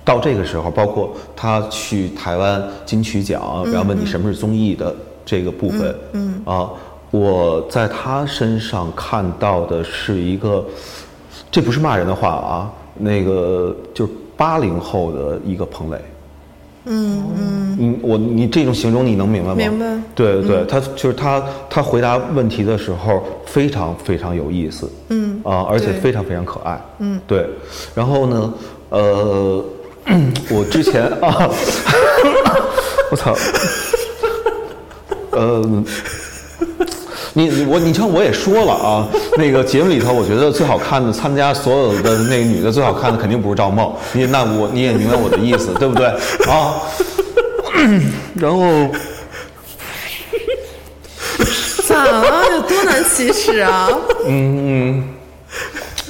[0.05, 6.69] 到这个时候，包括他去台湾金曲奖，然后问你什么是综艺的这个部分，嗯啊，
[7.13, 10.65] 我在他身上看到的是一个，
[11.51, 15.97] 这不是骂人的话啊，那个就是八零后的一个彭磊。
[16.85, 19.55] 嗯嗯，嗯，我你这种形容你能明白吗？
[19.55, 19.85] 明白
[20.15, 27.47] 对对对，他就是他他回答问题的时候非常非常有意思，嗯啊，而且非常非常可爱，嗯，对。
[27.93, 28.53] 然后呢，
[28.89, 29.63] 呃，
[30.49, 31.47] 我之前啊，
[33.11, 33.35] 我操，
[35.29, 35.83] 呃。
[37.35, 39.07] 你你我你像我也说了啊，
[39.37, 46.05] 那个节目里头，我觉得最好看的，参加所有的那个女的最好看的肯定不是赵梦，你那我你也明白我的意思，对不对
[46.47, 46.75] 啊？
[48.35, 48.61] 然后
[51.87, 52.51] 咋了？
[52.51, 53.89] 有多难启齿啊？
[54.27, 55.03] 嗯嗯，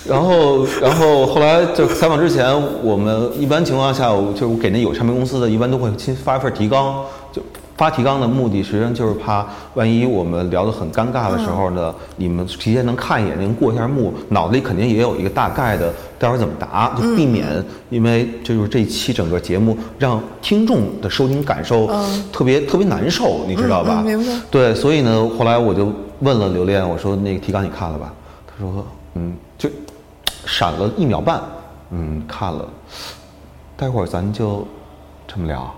[0.06, 7.42] 然后然后后来就采访之前，我们一般情况下，我就我给那有唱片公司的，一般都会先发一份提纲，就
[7.76, 24.02] 发提纲的目的，实际上就是怕万一我们聊得很尴尬的时候呢，你们提前能看一眼，能过一下目，脑子里肯定也有一个大概的，待会儿怎么答，就避免，因为这就是这一期整个节目让听众的收听感受嗯特别特别难受，你知道吧？
[24.06, 28.14] 明白对，所以呢，后来我就问了刘恋，我说那个提纲你看了吧？
[28.46, 28.86] 他说
[29.16, 29.68] 嗯，就
[30.46, 31.42] 闪了一秒半，
[31.90, 32.68] 嗯，看了。
[33.76, 34.66] 待会儿咱就
[35.28, 35.74] 这么聊，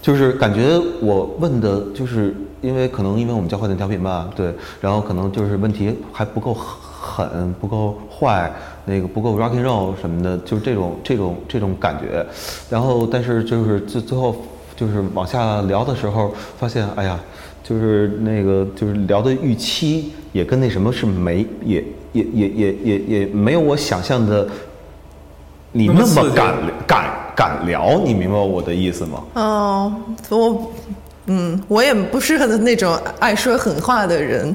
[0.00, 8.52] 就是感觉我问的，就是因为可能因为我们交换的调频吧，对，然后可能就是问题还不够狠，不够坏，
[8.84, 12.26] 那个不够 rock and roll 什么的，就是这种这种这种感觉。
[12.68, 14.34] 然后但是就是最最后
[14.76, 17.18] 就是往下聊的时候，发现哎呀。
[17.60, 24.48] 就是那个，就是聊的预期也跟那什么是没，也也也也也也没有我想象的，
[25.72, 26.72] 你那那么刺激么
[27.38, 29.22] 敢聊，你明白我的意思吗？
[29.34, 29.94] 哦，
[30.28, 30.72] 我，
[31.26, 34.52] 嗯，我也不是那种爱说狠话的人，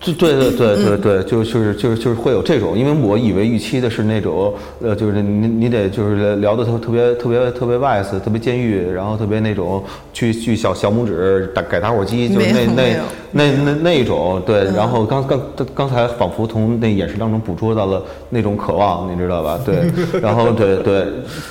[0.00, 12.96] 对对对对对对，就就是就是就是会有这种，因为我以为预期的是那种，呃，就是你你得就是聊的特特别特别特别 wise，特别监狱，然后特别那种去去小小拇指打改打火机，就是那那
[13.32, 14.64] 那那那种，对。
[14.74, 15.40] 然后刚刚
[15.74, 19.58] 刚才仿佛从那眼神当中捕捉到了那种渴望，你知道吧？
[19.66, 19.82] 对。
[20.22, 21.06] 然后对对，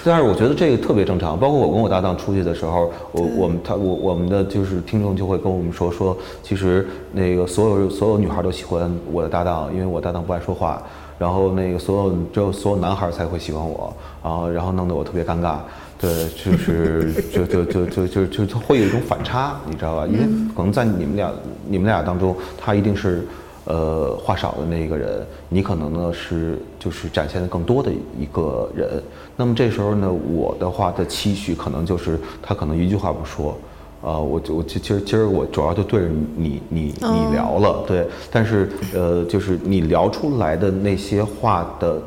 [0.06, 1.38] 但是我觉得这个特别正常。
[1.38, 6.88] 包括我跟我搭档出去的时候，我我们他我我们的就是听众就会跟我们说说，其实
[7.18, 8.38] 那个所有所有女孩。
[8.48, 10.82] 都喜欢我的搭档，因为我搭档不爱说话，
[11.20, 13.92] 然后那个所有只有所有男孩才会喜欢我，
[14.24, 15.58] 然后然后弄得我特别尴尬，
[16.00, 20.08] 对，就是就就就就就就会有一种反差，你知道吧？
[20.08, 20.20] 因为
[20.56, 21.30] 可能在你们俩
[21.68, 23.28] 你们俩当中，他一定是
[23.66, 29.04] 呃话少的那一个人，你可能呢是就是展现的更多的一个人，
[29.36, 33.58] 那么这时候呢，我的话的期许可能就是他可能一句话不说。
[34.02, 42.02] 啊，我我其其实今儿我主要就对着你你你聊了，对，但是呃，就是你聊出来的那些话的，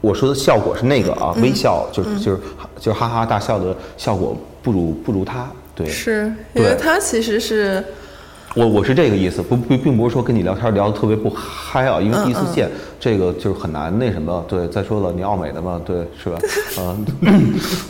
[0.00, 2.40] 我说的效果是那个啊，微笑，就是就是
[2.78, 7.84] 就是哈哈大笑的效果不如不如他，对，是因为他其实是。
[8.54, 12.68] 我我是这个意思，不不，并不是说跟你聊天聊得特别不嗨啊，因为第一次见，
[13.00, 14.44] 这个就是很难那什么。
[14.46, 16.38] 对，再说了，你奥美的嘛，对，是吧？
[16.78, 17.06] 嗯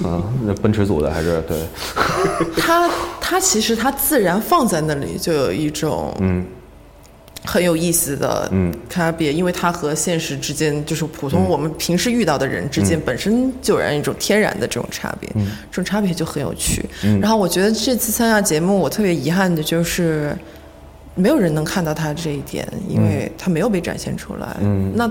[0.05, 1.59] 嗯，那奔驰组的还是对。
[2.57, 2.89] 他
[3.21, 6.45] 他其实他自然放在那里就有一种嗯
[7.45, 15.29] 很有意思的嗯差别，因为它和现实之间就是普通我们平时遇到的人之间本身就有一种天然的这种差别，
[15.71, 16.85] 这种差别就很有趣。
[17.21, 20.37] 然后我觉得这次参加节目，我特别遗憾的就是。
[21.15, 24.57] 没有人能看到他这一点，因为他没有被展现出来。
[24.63, 25.07] 嗯，那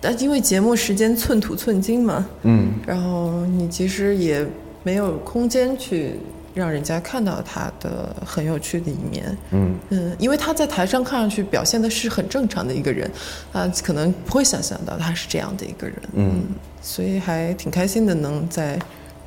[0.00, 2.24] 但因为节目时间寸土寸金嘛。
[2.42, 4.46] 嗯，然后你其实也
[4.84, 6.12] 没有空间去
[6.54, 9.36] 让人家看到他的很有趣的一面。
[9.50, 13.10] 嗯嗯，因为他在台上看上去表现的是很正常的一个人，
[13.52, 15.96] 啊，可能不会想象到他是这样的一个人。
[16.14, 16.42] 嗯，
[16.80, 18.78] 所以还挺开心的，能在。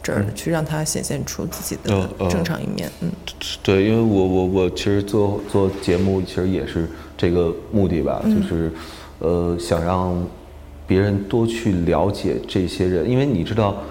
[0.06, 3.10] 这儿去让他显现出自己的正常一面，嗯，
[3.64, 8.70] 对，因为我我我其实做做节目其实也是这个目的吧，就是，
[9.20, 10.22] 呃，想让
[10.86, 13.82] 别人多去了解这些人，因为你知道，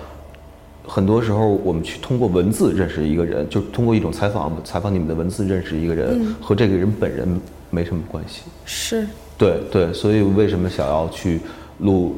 [0.94, 7.26] 很多时候我们去通过文字认识一个人，就通过一种采访采访你们的文字认识一个人，和这个人本人
[7.70, 9.06] 没什么关系，是，
[9.38, 11.40] 对对，所以为什么想要去
[11.78, 12.14] 录？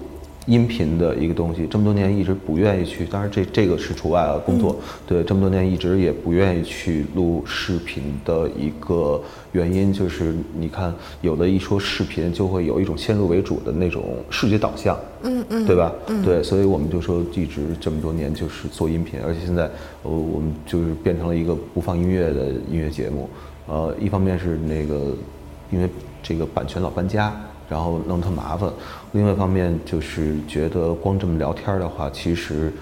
[0.47, 4.39] 音频的一个东西，这么多年一直不愿意去，当然这这个是除外啊。
[4.45, 4.77] 工作
[5.07, 9.23] 对这么多年一直也不愿意去录视频的一个
[9.53, 15.91] 原因，就是你看，有的一说视频就会有一种先入为主的那种视觉导向，嗯嗯，对吧？
[16.09, 19.65] 嗯，对，所以我们就说一直这么多年就是做音频，而且现在
[20.03, 23.31] 呃我们就是变成了一个不放音乐的音乐节目，
[23.67, 25.17] 呃，一方面是那个
[25.71, 25.89] 因为
[26.23, 27.35] 这个版权老搬家。
[27.69, 28.71] 然后弄特麻烦，
[29.13, 32.73] 另外一方面就是觉得光这么聊天的话，其实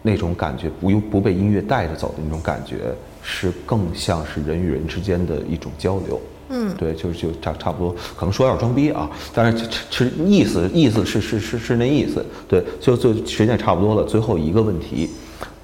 [0.00, 6.20] 那种感觉不用不被音乐带着走的那种感觉，是更像是人与人之间的一种交流。
[6.50, 12.24] 嗯，对，就是就差差不多，可能说有点装逼啊，但是其实意思意思是是是是那意思。
[12.48, 15.10] 对，就就时间也差不多了，最后一个问题，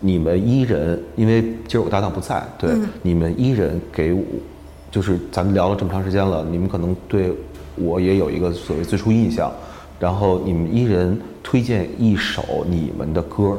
[0.01, 4.23] 你们一人，因为今儿我搭档不在，对，你们一人给我，
[4.91, 7.33] 就是咱们聊了这么长时间了，你们可能对。
[7.77, 9.53] 我也有一个所谓最初印象，
[9.99, 13.59] 然后你们一人推荐一首你们的歌，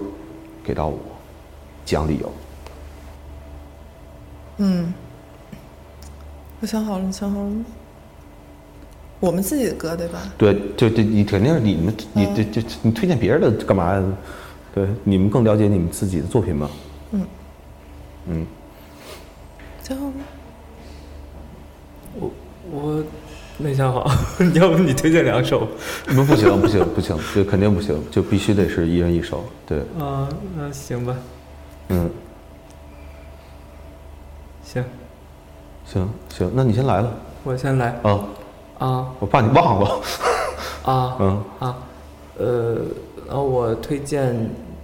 [0.63, 0.97] 给到我，
[1.83, 2.31] 讲理由。
[4.57, 4.93] 嗯，
[6.61, 7.65] 我想好了，你想好了吗？
[9.19, 10.21] 我们自己的歌对吧？
[10.37, 14.03] 对，就就你肯定是你们，你这这你推荐别人的干嘛呀？
[14.73, 16.69] 对，你们更了解你们自己的作品吗？
[17.11, 17.27] 嗯
[18.27, 18.45] 嗯，
[19.83, 20.13] 想好了。
[22.19, 22.31] 我
[22.71, 23.03] 我。
[23.57, 24.05] 没想好，
[24.53, 25.65] 要不你推荐两首？
[26.07, 29.79] 不不行不行不行，这肯定不行，就必须得是一人一首，对。
[29.97, 30.27] 啊，
[30.57, 31.15] 那行吧。
[31.89, 32.09] 嗯。
[34.63, 34.83] 行。
[35.85, 37.09] 行行，那你先来吧。
[37.45, 37.97] 我先来。
[38.03, 38.19] 啊。
[38.79, 39.07] 啊。
[39.19, 40.01] 我怕你忘了。
[40.83, 41.15] 啊。
[41.19, 41.43] 嗯。
[41.59, 41.77] 啊。
[42.37, 42.75] 呃，
[43.25, 44.35] 然后我推荐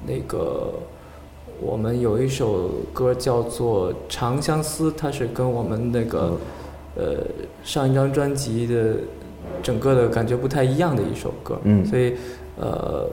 [0.08, 0.72] 那个，
[1.60, 6.38] 我们有一首歌叫做《长相思》，它是跟我们那个。
[6.94, 7.24] 呃，
[7.64, 8.96] 上一张专辑的
[9.64, 12.16] 整个的感觉不太一样的一首歌，嗯，所以
[12.60, 13.10] 呃，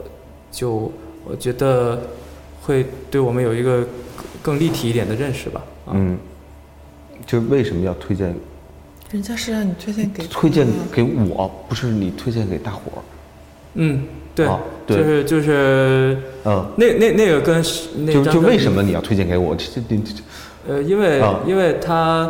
[0.50, 0.90] 就
[1.24, 1.96] 我觉得
[2.60, 3.86] 会对我们有一个
[4.42, 5.62] 更立体一点的认识吧。
[5.92, 6.18] 嗯，
[7.24, 8.34] 就为什么要推荐？
[9.12, 12.98] 人家是让你推荐给推荐给我，不是你推荐给大伙儿。
[13.74, 14.02] 嗯，
[14.34, 14.48] 对，
[14.88, 17.64] 就是就是嗯，那那那个跟
[18.05, 19.55] 那就就为什么你要推荐给我？
[19.55, 20.22] 这这这
[20.66, 22.28] 呃，因为因为他。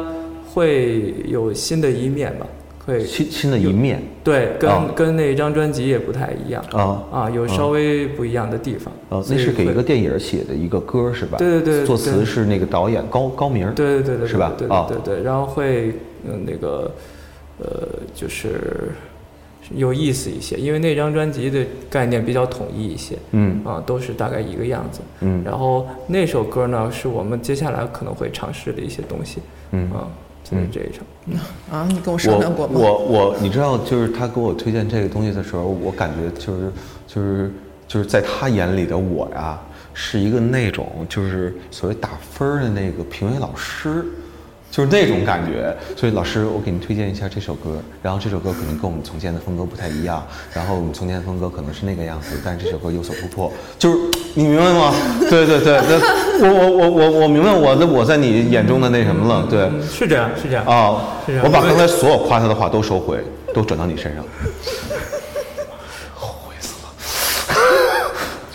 [0.53, 2.47] 会有新的一面吧，
[2.85, 8.93] 会新新的一面对，跟、啊跟那张专辑也不太一样啊啊，有稍微不一样的地方。
[9.11, 11.39] 呃，所以那是给一个电影写的一个歌是吧？
[11.39, 13.73] 对对对作词是那个导演高高明。
[13.75, 15.95] 对对对对，是吧对对对，然后会
[16.25, 16.91] 嗯那个
[17.61, 18.91] 呃就是
[19.75, 25.01] 有意思一些，因为那张专辑的概念比较统一一些，嗯啊，都是大概一个样子。
[25.21, 29.41] 嗯然后那首歌呢，是我们接下来可能会尝试的一些东西，
[29.73, 30.09] 嗯啊，
[30.51, 31.05] 就是这一场。
[31.71, 32.75] 啊，你跟我商量过吗？
[32.75, 36.73] 我我我，你知道，就是他给我推荐这个东西的时候，我感觉就是
[37.07, 37.51] 就是
[37.87, 39.61] 就是在他眼里的我呀，
[39.93, 44.05] 是一个那种就是所谓打分的那个评委老师，
[44.71, 45.75] 就是那种感觉。
[45.97, 53.99] 所以老师，我给您推荐一下这首歌，然后这首歌可能跟我们从前的风格不太一样，然后我们从前的风格可能是那个样子，但是这首歌有所突破，就是
[54.35, 54.95] 你明白吗？
[55.29, 55.81] 对对对，
[56.41, 59.63] 那我我我我我明白我的我在你眼中的那什么了，对。
[59.63, 60.65] 嗯，是这样，是这样。
[60.65, 63.19] 啊是这，样我把刚才所有夸他的话都收回，
[63.55, 64.25] 都转到你身上，
[66.15, 66.89] 后悔死了。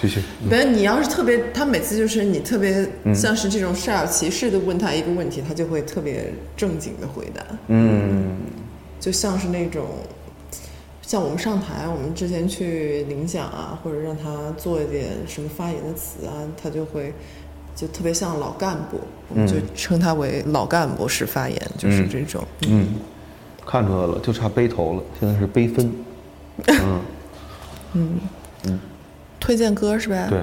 [0.04, 3.16] 继续，没有，你要是特别，他每次就是你特别嗯。
[3.16, 8.36] 像是这种煞有其事的问他一个问题，他就会特别正经的回答，嗯。
[9.00, 9.86] 就像是那种，
[11.02, 17.14] 像我们上台，我们之前去领奖啊，或者让他做一点什么发言的词啊，他就会
[17.74, 19.00] 就特别像老干部，
[19.30, 22.46] 我们就称他为老干部式发言，就是这种。
[22.68, 22.88] 嗯，
[23.66, 25.90] 看出来了，就差背头了，现在是背分。
[26.68, 27.02] 嗯。
[27.94, 28.20] 嗯。
[28.66, 28.80] 嗯，
[29.44, 30.28] 推荐歌是吧？
[30.30, 30.42] 对，，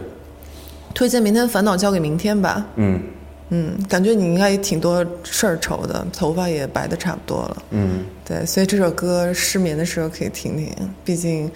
[0.92, 2.66] 推荐明天烦恼交给明天吧。
[2.76, 3.00] 嗯
[3.48, 7.62] 嗯，感觉你应该也挺多事儿愁的，头发也白的差不多了。
[7.70, 10.70] 嗯对，所以这首歌失眠的时候可以听听，
[11.02, 11.50] 毕竟，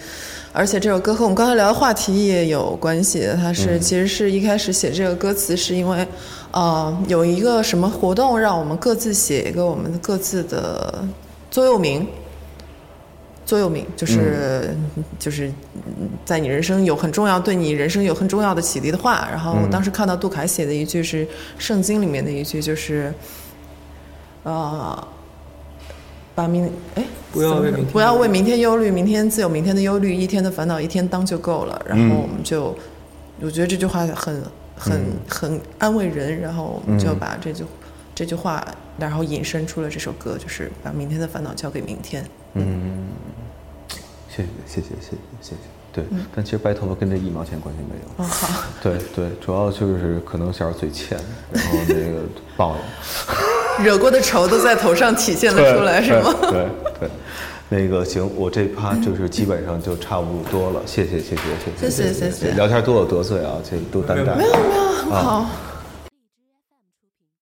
[0.55, 3.29] 而且这首歌和我们刚才聊的话题也有关系。
[3.37, 6.09] 它是、其实是一开始写这个歌词是因为，
[6.51, 11.05] 呃，有一个什么活动让我们各自写一个我们各自的
[11.51, 12.07] 座右铭。
[13.45, 14.75] 座右铭就是、
[15.19, 19.29] 就是嗯在你人生有很重要，对你人生有很重要的启迪的话。
[19.31, 21.27] 然后我当时看到杜凯写的一句是
[21.59, 23.13] 圣经里面的一句，就是，
[24.45, 25.07] 呃，
[26.35, 31.81] 把明哎不要为明天不要为明天忧虑，明天自有明天的忧虑，一天的烦恼一天当就够了。
[31.87, 32.75] 然后我们就，
[33.41, 34.43] 我觉得这句话很
[34.77, 37.65] 很很安慰人，然后我们就把这句
[38.15, 38.65] 这句话，
[38.99, 42.25] 然后引申出了这首歌，就是把明天的烦恼交给明天。
[44.35, 45.57] 谢谢谢谢谢谢谢谢。
[45.93, 46.05] 对，
[46.35, 48.25] 但其实白头发跟这一毛钱关系没有。
[48.25, 51.17] 哦，好， 对对，主要就是可能小时候嘴欠，
[51.53, 52.23] 然后那个
[52.57, 53.85] 抱怨。
[53.85, 56.35] 惹过的仇都在头上体现了出来，是吗？
[56.43, 56.69] 对对
[57.01, 57.11] 对，
[57.69, 61.37] 那个行，我这趴就是基本上就差不多了，谢谢谢谢
[61.79, 64.35] 谢谢谢谢谢聊天多有得罪啊，这都担待。
[64.35, 65.47] 没有没有，很好。